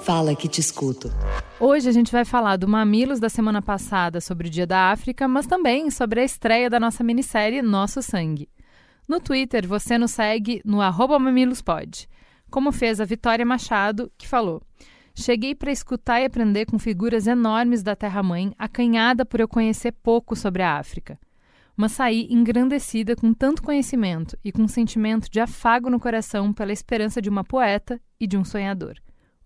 Fala 0.00 0.36
que 0.36 0.46
te 0.46 0.60
escuto. 0.60 1.10
Hoje 1.58 1.88
a 1.88 1.92
gente 1.92 2.12
vai 2.12 2.26
falar 2.26 2.56
do 2.56 2.68
Mamilos 2.68 3.18
da 3.18 3.30
semana 3.30 3.62
passada 3.62 4.20
sobre 4.20 4.48
o 4.48 4.50
Dia 4.50 4.66
da 4.66 4.92
África, 4.92 5.26
mas 5.26 5.46
também 5.46 5.90
sobre 5.90 6.20
a 6.20 6.24
estreia 6.24 6.68
da 6.68 6.78
nossa 6.78 7.02
minissérie 7.02 7.62
Nosso 7.62 8.02
Sangue. 8.02 8.50
No 9.08 9.18
Twitter, 9.18 9.66
você 9.66 9.96
nos 9.96 10.10
segue 10.10 10.60
no 10.64 10.80
mamilospod, 11.18 12.06
como 12.50 12.70
fez 12.70 13.00
a 13.00 13.06
Vitória 13.06 13.46
Machado, 13.46 14.12
que 14.18 14.28
falou: 14.28 14.60
Cheguei 15.18 15.54
para 15.54 15.72
escutar 15.72 16.20
e 16.20 16.24
aprender 16.24 16.66
com 16.66 16.78
figuras 16.78 17.26
enormes 17.26 17.82
da 17.82 17.96
Terra-mãe, 17.96 18.54
acanhada 18.58 19.26
por 19.26 19.40
eu 19.40 19.48
conhecer 19.48 19.92
pouco 19.92 20.36
sobre 20.36 20.62
a 20.62 20.78
África 20.78 21.18
mas 21.78 21.92
saí 21.92 22.26
engrandecida 22.28 23.14
com 23.14 23.32
tanto 23.32 23.62
conhecimento 23.62 24.36
e 24.44 24.50
com 24.50 24.62
um 24.62 24.68
sentimento 24.68 25.30
de 25.30 25.38
afago 25.38 25.88
no 25.88 26.00
coração 26.00 26.52
pela 26.52 26.72
esperança 26.72 27.22
de 27.22 27.28
uma 27.28 27.44
poeta 27.44 28.00
e 28.18 28.26
de 28.26 28.36
um 28.36 28.44
sonhador. 28.44 28.94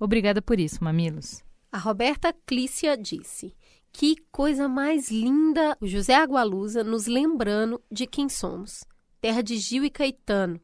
Obrigada 0.00 0.40
por 0.40 0.58
isso, 0.58 0.82
mamilos. 0.82 1.44
A 1.70 1.76
Roberta 1.76 2.34
Clícia 2.46 2.96
disse: 2.96 3.54
Que 3.92 4.16
coisa 4.32 4.66
mais 4.66 5.10
linda 5.10 5.76
o 5.78 5.86
José 5.86 6.14
Agualusa 6.14 6.82
nos 6.82 7.06
lembrando 7.06 7.82
de 7.90 8.06
quem 8.06 8.30
somos. 8.30 8.82
Terra 9.20 9.42
de 9.42 9.58
Gil 9.58 9.84
e 9.84 9.90
Caetano. 9.90 10.58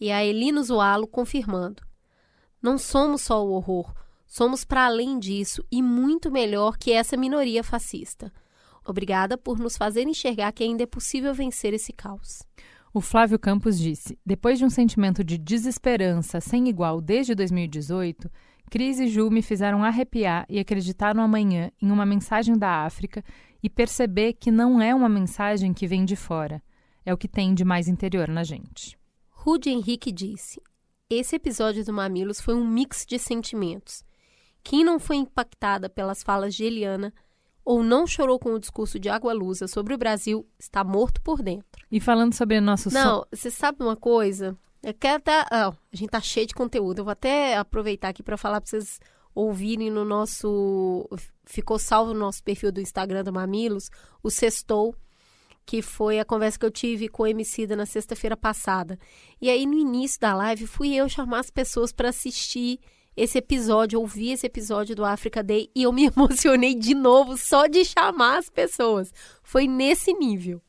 E 0.00 0.10
a 0.10 0.24
Elino 0.24 0.60
Zoalo 0.64 1.06
confirmando: 1.06 1.80
Não 2.60 2.76
somos 2.76 3.22
só 3.22 3.46
o 3.46 3.52
horror, 3.52 3.94
somos 4.28 4.64
para 4.64 4.84
além 4.84 5.18
disso 5.18 5.64
e 5.72 5.82
muito 5.82 6.30
melhor 6.30 6.76
que 6.76 6.92
essa 6.92 7.16
minoria 7.16 7.64
fascista. 7.64 8.30
Obrigada 8.86 9.36
por 9.36 9.58
nos 9.58 9.76
fazer 9.76 10.06
enxergar 10.06 10.52
que 10.52 10.62
ainda 10.62 10.82
é 10.82 10.86
possível 10.86 11.34
vencer 11.34 11.72
esse 11.74 11.92
caos. 11.92 12.42
O 12.92 13.00
Flávio 13.00 13.38
Campos 13.38 13.78
disse: 13.78 14.18
depois 14.24 14.58
de 14.58 14.64
um 14.64 14.70
sentimento 14.70 15.24
de 15.24 15.36
desesperança 15.36 16.40
sem 16.40 16.68
igual 16.68 17.00
desde 17.00 17.34
2018, 17.34 18.30
Cris 18.70 19.00
e 19.00 19.08
Ju 19.08 19.30
me 19.30 19.42
fizeram 19.42 19.82
arrepiar 19.82 20.44
e 20.48 20.58
acreditar 20.58 21.14
no 21.14 21.22
amanhã 21.22 21.70
em 21.80 21.90
uma 21.90 22.04
mensagem 22.04 22.56
da 22.56 22.84
África 22.84 23.24
e 23.62 23.70
perceber 23.70 24.34
que 24.34 24.50
não 24.50 24.80
é 24.80 24.94
uma 24.94 25.08
mensagem 25.08 25.72
que 25.72 25.86
vem 25.86 26.04
de 26.04 26.16
fora, 26.16 26.62
é 27.04 27.12
o 27.12 27.18
que 27.18 27.28
tem 27.28 27.54
de 27.54 27.64
mais 27.64 27.88
interior 27.88 28.28
na 28.28 28.44
gente. 28.44 28.98
Rude 29.30 29.70
Henrique 29.70 30.12
disse: 30.12 30.60
Esse 31.08 31.36
episódio 31.36 31.84
do 31.84 31.92
Mamilos 31.92 32.40
foi 32.40 32.54
um 32.54 32.66
mix 32.66 33.04
de 33.06 33.18
sentimentos. 33.18 34.04
Quem 34.62 34.84
não 34.84 34.98
foi 34.98 35.16
impactada 35.16 35.88
pelas 35.88 36.22
falas 36.22 36.54
de 36.54 36.64
Eliana 36.64 37.12
ou 37.64 37.82
não 37.82 38.06
chorou 38.06 38.38
com 38.38 38.54
o 38.54 38.58
discurso 38.58 38.98
de 38.98 39.10
Água 39.10 39.32
Lusa 39.32 39.68
sobre 39.68 39.92
o 39.92 39.98
Brasil 39.98 40.48
está 40.58 40.82
morto 40.82 41.20
por 41.20 41.42
dentro. 41.42 41.84
E 41.90 42.00
falando 42.00 42.32
sobre 42.32 42.60
nosso 42.60 42.92
Não, 42.92 43.26
você 43.30 43.50
sabe 43.50 43.82
uma 43.82 43.94
coisa? 43.94 44.56
Eu 44.82 44.94
quero 44.94 45.16
até. 45.16 45.42
Oh, 45.52 45.74
a 45.74 45.76
gente 45.92 46.08
tá 46.08 46.20
cheio 46.20 46.46
de 46.46 46.54
conteúdo. 46.54 47.00
Eu 47.00 47.04
vou 47.04 47.12
até 47.12 47.56
aproveitar 47.56 48.08
aqui 48.08 48.22
para 48.22 48.38
falar 48.38 48.60
para 48.60 48.70
vocês 48.70 48.98
ouvirem 49.34 49.90
no 49.90 50.04
nosso. 50.04 51.08
Ficou 51.44 51.78
salvo 51.78 52.14
no 52.14 52.20
nosso 52.20 52.42
perfil 52.42 52.72
do 52.72 52.80
Instagram 52.80 53.22
do 53.22 53.32
Mamilos, 53.32 53.90
o 54.22 54.30
Sextou, 54.30 54.94
que 55.66 55.82
foi 55.82 56.18
a 56.18 56.24
conversa 56.24 56.58
que 56.58 56.64
eu 56.64 56.70
tive 56.70 57.08
com 57.08 57.24
o 57.24 57.26
Emicida 57.26 57.76
na 57.76 57.84
sexta-feira 57.84 58.36
passada. 58.36 58.98
E 59.40 59.50
aí, 59.50 59.66
no 59.66 59.76
início 59.76 60.18
da 60.18 60.34
live, 60.34 60.66
fui 60.66 60.94
eu 60.94 61.06
chamar 61.06 61.40
as 61.40 61.50
pessoas 61.50 61.92
para 61.92 62.08
assistir 62.08 62.80
esse 63.18 63.38
episódio, 63.38 64.00
ouvi 64.00 64.30
esse 64.30 64.46
episódio 64.46 64.94
do 64.94 65.04
Africa 65.04 65.42
Day 65.42 65.68
e 65.74 65.82
eu 65.82 65.92
me 65.92 66.06
emocionei 66.16 66.74
de 66.74 66.94
novo 66.94 67.36
só 67.36 67.66
de 67.66 67.84
chamar 67.84 68.38
as 68.38 68.48
pessoas. 68.48 69.12
Foi 69.42 69.66
nesse 69.66 70.12
nível. 70.12 70.62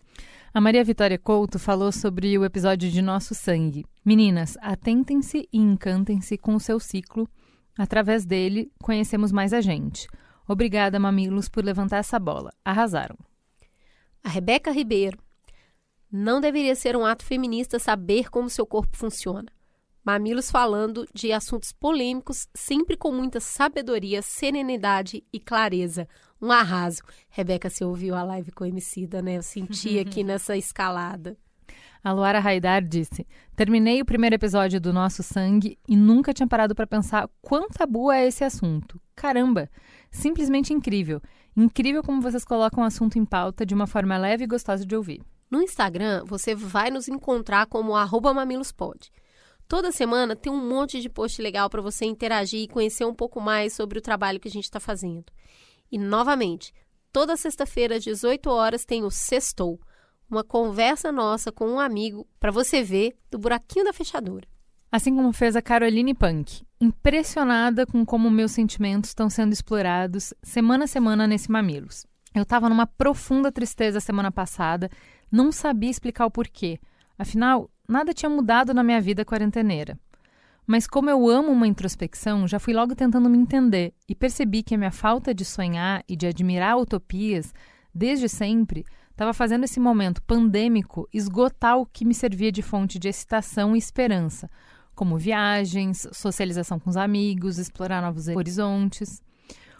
A 0.52 0.60
Maria 0.60 0.84
Vitória 0.84 1.20
Couto 1.20 1.60
falou 1.60 1.92
sobre 1.92 2.36
o 2.38 2.44
episódio 2.44 2.90
de 2.90 3.04
Nosso 3.04 3.36
Sangue. 3.36 3.86
Meninas, 4.04 4.58
atentem-se 4.62 5.48
e 5.54 5.60
encantem-se 5.60 6.40
com 6.40 6.56
o 6.56 6.60
seu 6.60 6.80
ciclo. 6.80 7.30
Através 7.78 8.26
dele, 8.26 8.72
conhecemos 8.82 9.32
mais 9.32 9.54
a 9.54 9.62
gente. 9.62 10.08
Obrigada, 10.48 11.00
Mamilos, 11.00 11.48
por 11.48 11.64
levantar 11.64 11.98
essa 11.98 12.18
bola. 12.18 12.52
Arrasaram. 12.66 13.16
A 14.24 14.30
Rebeca 14.30 14.72
Ribeiro. 14.72 15.20
Não 16.12 16.42
deveria 16.42 16.76
ser 16.76 16.96
um 16.98 17.06
ato 17.06 17.24
feminista 17.24 17.78
saber 17.78 18.32
como 18.32 18.50
seu 18.50 18.66
corpo 18.66 18.98
funciona. 18.98 19.46
Mamilos 20.04 20.50
falando 20.50 21.08
de 21.14 21.32
assuntos 21.32 21.72
polêmicos, 21.72 22.48
sempre 22.54 22.96
com 22.96 23.12
muita 23.12 23.40
sabedoria, 23.40 24.22
serenidade 24.22 25.24
e 25.32 25.40
clareza. 25.40 26.08
Um 26.42 26.52
arraso. 26.52 27.02
Rebeca, 27.30 27.70
você 27.70 27.84
ouviu 27.84 28.16
a 28.16 28.24
live 28.24 28.52
com 28.52 28.64
o 28.64 28.68
Emicida, 28.68 29.22
né? 29.22 29.38
Eu 29.38 29.44
senti 29.44 30.00
aqui 30.00 30.24
nessa 30.24 30.56
escalada. 30.56 31.38
A 32.02 32.14
Luara 32.14 32.40
Raidar 32.40 32.82
disse: 32.82 33.28
Terminei 33.56 34.02
o 34.02 34.06
primeiro 34.06 34.36
episódio 34.36 34.80
do 34.80 34.94
Nosso 34.94 35.22
Sangue 35.22 35.78
e 35.88 35.98
nunca 35.98 36.34
tinha 36.34 36.48
parado 36.48 36.74
para 36.74 36.88
pensar 36.88 37.30
quão 37.42 37.68
tabu 37.68 38.10
é 38.10 38.26
esse 38.26 38.44
assunto. 38.44 39.00
Caramba! 39.16 39.70
Simplesmente 40.10 40.74
incrível. 40.74 41.22
Incrível 41.56 42.02
como 42.02 42.22
vocês 42.22 42.46
colocam 42.46 42.84
o 42.84 42.88
assunto 42.88 43.20
em 43.20 43.26
pauta 43.26 43.66
de 43.66 43.74
uma 43.74 43.86
forma 43.86 44.18
leve 44.18 44.46
e 44.46 44.48
gostosa 44.48 44.86
de 44.86 44.96
ouvir. 44.96 45.22
No 45.52 45.62
Instagram, 45.62 46.24
você 46.26 46.56
vai 46.56 46.90
nos 46.90 47.10
encontrar 47.10 47.66
como 47.66 47.94
mamilospod. 48.34 49.12
Toda 49.70 49.92
semana 49.92 50.36
tem 50.36 50.52
um 50.52 50.68
monte 50.68 51.00
de 51.00 51.08
post 51.08 51.40
legal 51.40 51.70
para 51.70 51.80
você 51.80 52.04
interagir 52.04 52.62
e 52.62 52.68
conhecer 52.68 53.06
um 53.06 53.14
pouco 53.14 53.40
mais 53.40 53.72
sobre 53.72 54.00
o 54.00 54.02
trabalho 54.02 54.40
que 54.40 54.48
a 54.48 54.52
gente 54.52 54.64
está 54.64 54.80
fazendo. 54.80 55.26
E, 55.92 55.98
novamente, 56.00 56.74
toda 57.14 57.38
sexta-feira 57.38 57.98
às 57.98 58.04
18 58.04 58.50
horas 58.50 58.84
tem 58.84 59.04
o 59.04 59.12
Sextou, 59.12 59.80
uma 60.28 60.44
conversa 60.44 61.12
nossa 61.12 61.52
com 61.52 61.68
um 61.68 61.80
amigo 61.80 62.28
para 62.40 62.50
você 62.50 62.82
ver 62.82 63.16
do 63.30 63.38
buraquinho 63.38 63.86
da 63.86 63.94
fechadura. 63.94 64.48
Assim 64.92 65.16
como 65.16 65.32
fez 65.32 65.56
a 65.56 65.62
Caroline 65.62 66.16
Punk, 66.16 66.64
impressionada 66.82 67.86
com 67.86 68.04
como 68.04 68.28
meus 68.32 68.54
sentimentos 68.54 69.12
estão 69.12 69.30
sendo 69.30 69.54
explorados 69.54 70.34
semana 70.42 70.86
a 70.86 70.88
semana 70.88 71.28
nesse 71.28 71.52
Mamilos. 71.52 72.08
Eu 72.34 72.42
estava 72.42 72.70
numa 72.70 72.88
profunda 72.88 73.52
tristeza 73.52 74.00
semana 74.00 74.32
passada, 74.32 74.90
não 75.32 75.52
sabia 75.52 75.92
explicar 75.92 76.26
o 76.26 76.32
porquê. 76.32 76.80
Afinal, 77.20 77.70
nada 77.86 78.14
tinha 78.14 78.30
mudado 78.30 78.74
na 78.74 78.82
minha 78.82 79.02
vida 79.02 79.26
quarenteneira. 79.26 80.00
Mas 80.66 80.88
como 80.88 81.10
eu 81.10 81.28
amo 81.28 81.52
uma 81.52 81.68
introspecção, 81.68 82.48
já 82.48 82.60
fui 82.60 82.74
logo 82.74 82.96
tentando 82.96 83.30
me 83.30 83.38
entender 83.38 83.94
e 84.08 84.16
percebi 84.16 84.64
que 84.64 84.74
a 84.74 84.78
minha 84.78 84.92
falta 84.92 85.34
de 85.34 85.44
sonhar 85.44 86.02
e 86.08 86.16
de 86.16 86.28
admirar 86.28 86.78
utopias, 86.78 87.54
desde 87.94 88.30
sempre, 88.30 88.86
estava 89.12 89.34
fazendo 89.34 89.66
esse 89.66 89.82
momento 89.82 90.24
pandêmico 90.24 91.10
esgotar 91.12 91.78
o 91.78 91.86
que 91.86 92.06
me 92.06 92.14
servia 92.14 92.54
de 92.54 92.62
fonte 92.62 92.98
de 92.98 93.10
excitação 93.10 93.76
e 93.76 93.80
esperança, 93.80 94.50
como 94.96 95.18
viagens, 95.18 96.08
socialização 96.14 96.80
com 96.80 96.90
os 96.90 96.96
amigos, 96.96 97.58
explorar 97.58 98.02
novos 98.02 98.30
horizontes. 98.30 99.22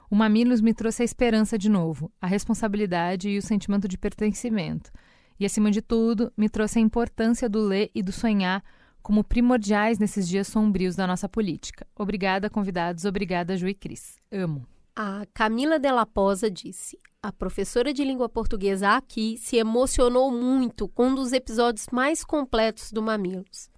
O 0.10 0.16
Mamilos 0.16 0.60
me 0.60 0.74
trouxe 0.74 1.04
a 1.04 1.06
esperança 1.06 1.58
de 1.58 1.70
novo, 1.70 2.12
a 2.20 2.28
responsabilidade 2.28 3.30
e 3.30 3.38
o 3.38 3.42
sentimento 3.42 3.88
de 3.88 3.98
pertencimento– 3.98 4.92
e, 5.40 5.46
acima 5.46 5.72
de 5.72 5.82
tudo, 5.82 6.32
me 6.36 6.50
trouxe 6.50 6.80
a 6.80 6.82
importância 6.82 7.48
do 7.48 7.62
ler 7.62 7.90
e 7.96 8.04
do 8.04 8.12
sonhar 8.12 8.64
como 9.02 9.24
primordiais 9.24 9.98
nesses 9.98 10.28
dias 10.28 10.48
sombrios 10.48 10.96
da 10.96 11.08
nossa 11.08 11.30
política. 11.30 11.88
Obrigada, 11.96 12.50
convidados. 12.50 13.06
Obrigada, 13.06 13.56
Ju 13.56 13.68
e 13.68 13.74
Cris. 13.74 14.18
Amo. 14.32 14.68
A 14.96 15.26
Camila 15.34 15.80
Della 15.80 16.06
Posa 16.06 16.52
disse: 16.52 17.00
A 17.24 17.32
professora 17.32 17.94
de 17.94 18.04
língua 18.04 18.28
portuguesa 18.28 18.98
aqui 18.98 19.38
se 19.38 19.56
emocionou 19.56 20.30
muito 20.30 20.88
com 20.90 21.08
um 21.08 21.16
dos 21.16 21.32
episódios 21.32 21.88
mais 21.92 22.24
completos 22.24 22.92
do 22.92 23.02
Mamilos. 23.02 23.70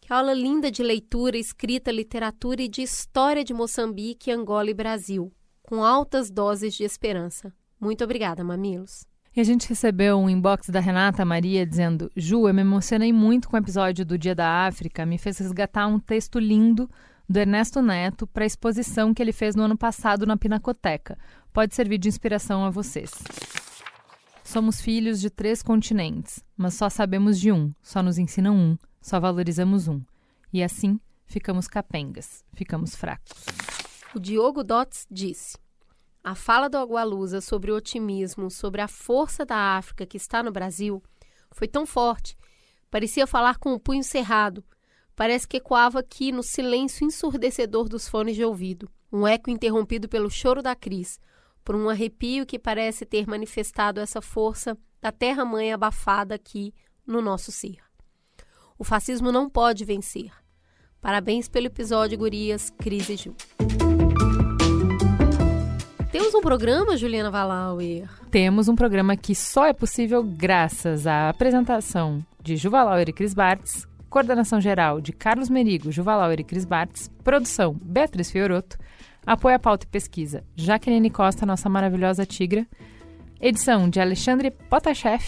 Que 0.00 0.12
aula 0.12 0.32
linda 0.32 0.70
de 0.70 0.82
leitura, 0.82 1.36
escrita, 1.36 1.92
literatura 1.92 2.62
e 2.62 2.68
de 2.68 2.82
história 2.82 3.44
de 3.44 3.52
Moçambique, 3.52 4.32
Angola 4.32 4.70
e 4.70 4.74
Brasil, 4.74 5.30
com 5.62 5.84
altas 5.84 6.30
doses 6.30 6.74
de 6.74 6.82
esperança. 6.82 7.52
Muito 7.78 8.02
obrigada, 8.02 8.42
Mamilos. 8.42 9.09
E 9.34 9.40
a 9.40 9.44
gente 9.44 9.68
recebeu 9.68 10.18
um 10.18 10.28
inbox 10.28 10.68
da 10.70 10.80
Renata 10.80 11.24
Maria 11.24 11.64
dizendo: 11.64 12.10
Ju, 12.16 12.48
eu 12.48 12.54
me 12.54 12.62
emocionei 12.62 13.12
muito 13.12 13.48
com 13.48 13.56
o 13.56 13.60
episódio 13.60 14.04
do 14.04 14.18
Dia 14.18 14.34
da 14.34 14.66
África, 14.66 15.06
me 15.06 15.18
fez 15.18 15.38
resgatar 15.38 15.86
um 15.86 16.00
texto 16.00 16.38
lindo 16.38 16.90
do 17.28 17.38
Ernesto 17.38 17.80
Neto 17.80 18.26
para 18.26 18.42
a 18.42 18.46
exposição 18.46 19.14
que 19.14 19.22
ele 19.22 19.32
fez 19.32 19.54
no 19.54 19.62
ano 19.62 19.78
passado 19.78 20.26
na 20.26 20.36
Pinacoteca. 20.36 21.16
Pode 21.52 21.76
servir 21.76 21.98
de 21.98 22.08
inspiração 22.08 22.64
a 22.64 22.70
vocês. 22.70 23.12
Somos 24.42 24.80
filhos 24.80 25.20
de 25.20 25.30
três 25.30 25.62
continentes, 25.62 26.42
mas 26.56 26.74
só 26.74 26.90
sabemos 26.90 27.38
de 27.38 27.52
um, 27.52 27.70
só 27.80 28.02
nos 28.02 28.18
ensinam 28.18 28.56
um, 28.56 28.76
só 29.00 29.20
valorizamos 29.20 29.86
um. 29.86 30.02
E 30.52 30.60
assim 30.60 30.98
ficamos 31.24 31.68
capengas, 31.68 32.44
ficamos 32.52 32.96
fracos. 32.96 33.44
O 34.12 34.18
Diogo 34.18 34.64
Dots 34.64 35.06
disse: 35.08 35.56
A 36.22 36.34
fala 36.34 36.68
do 36.68 36.76
Agualusa 36.76 37.40
sobre 37.40 37.72
o 37.72 37.76
otimismo, 37.76 38.50
sobre 38.50 38.82
a 38.82 38.88
força 38.88 39.44
da 39.46 39.78
África 39.78 40.04
que 40.04 40.18
está 40.18 40.42
no 40.42 40.52
Brasil, 40.52 41.02
foi 41.50 41.66
tão 41.66 41.86
forte, 41.86 42.36
parecia 42.90 43.26
falar 43.26 43.58
com 43.58 43.72
o 43.72 43.80
punho 43.80 44.04
cerrado. 44.04 44.62
Parece 45.16 45.48
que 45.48 45.56
ecoava 45.56 46.00
aqui 46.00 46.30
no 46.30 46.42
silêncio 46.42 47.06
ensurdecedor 47.06 47.88
dos 47.88 48.06
fones 48.06 48.36
de 48.36 48.44
ouvido, 48.44 48.90
um 49.10 49.26
eco 49.26 49.50
interrompido 49.50 50.08
pelo 50.08 50.30
choro 50.30 50.62
da 50.62 50.76
Cris, 50.76 51.18
por 51.64 51.74
um 51.74 51.88
arrepio 51.88 52.46
que 52.46 52.58
parece 52.58 53.06
ter 53.06 53.26
manifestado 53.26 53.98
essa 53.98 54.20
força 54.20 54.76
da 55.00 55.10
terra-mãe 55.10 55.72
abafada 55.72 56.34
aqui 56.34 56.74
no 57.06 57.22
nosso 57.22 57.50
ser. 57.50 57.78
O 58.78 58.84
fascismo 58.84 59.32
não 59.32 59.48
pode 59.48 59.84
vencer. 59.84 60.30
Parabéns 61.00 61.48
pelo 61.48 61.66
episódio, 61.66 62.18
gurias, 62.18 62.70
Cris 62.78 63.08
e 63.08 63.16
Ju. 63.16 63.89
Temos 66.12 66.34
um 66.34 66.40
programa, 66.40 66.96
Juliana 66.96 67.30
Valauer? 67.30 68.08
Temos 68.32 68.66
um 68.66 68.74
programa 68.74 69.16
que 69.16 69.32
só 69.32 69.66
é 69.66 69.72
possível 69.72 70.24
graças 70.24 71.06
à 71.06 71.28
apresentação 71.28 72.24
de 72.42 72.56
Ju 72.56 72.68
Valauer 72.68 73.08
e 73.08 73.12
Cris 73.12 73.32
Bartz, 73.32 73.86
coordenação 74.08 74.60
geral 74.60 75.00
de 75.00 75.12
Carlos 75.12 75.48
Merigo, 75.48 75.92
Ju 75.92 76.02
Valauer 76.02 76.40
e 76.40 76.44
Cris 76.44 76.64
Bartz, 76.64 77.08
produção 77.22 77.78
Beatriz 77.80 78.28
Fioroto, 78.28 78.76
apoio 79.24 79.54
à 79.54 79.58
pauta 79.60 79.86
e 79.86 79.88
pesquisa 79.88 80.42
Jaqueline 80.56 81.10
Costa, 81.10 81.46
nossa 81.46 81.68
maravilhosa 81.68 82.26
tigra, 82.26 82.66
edição 83.40 83.88
de 83.88 84.00
Alexandre 84.00 84.50
Potashev, 84.50 85.22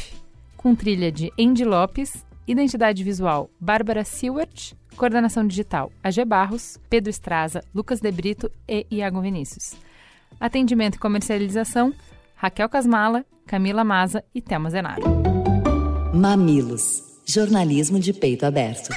com 0.57 0.75
trilha 0.75 1.13
de 1.13 1.33
Andy 1.39 1.65
Lopes, 1.65 2.27
identidade 2.45 3.05
visual 3.05 3.49
Bárbara 3.61 4.03
Seward, 4.03 4.77
coordenação 4.97 5.47
digital 5.47 5.93
AG 6.03 6.25
Barros, 6.25 6.77
Pedro 6.91 7.09
Estraza, 7.09 7.63
Lucas 7.73 8.01
De 8.01 8.11
Brito 8.11 8.51
e 8.69 8.85
Iago 8.91 9.21
Vinícius. 9.21 9.77
Atendimento 10.41 10.97
e 10.97 10.99
comercialização, 10.99 11.93
Raquel 12.35 12.69
Casmala, 12.69 13.25
Camila 13.47 13.85
Maza 13.85 14.25
e 14.35 14.41
Thelma 14.41 14.71
Zenaro. 14.71 15.03
Mamilos. 16.15 17.03
Jornalismo 17.25 18.01
de 18.01 18.13
peito 18.13 18.45
aberto. 18.45 18.91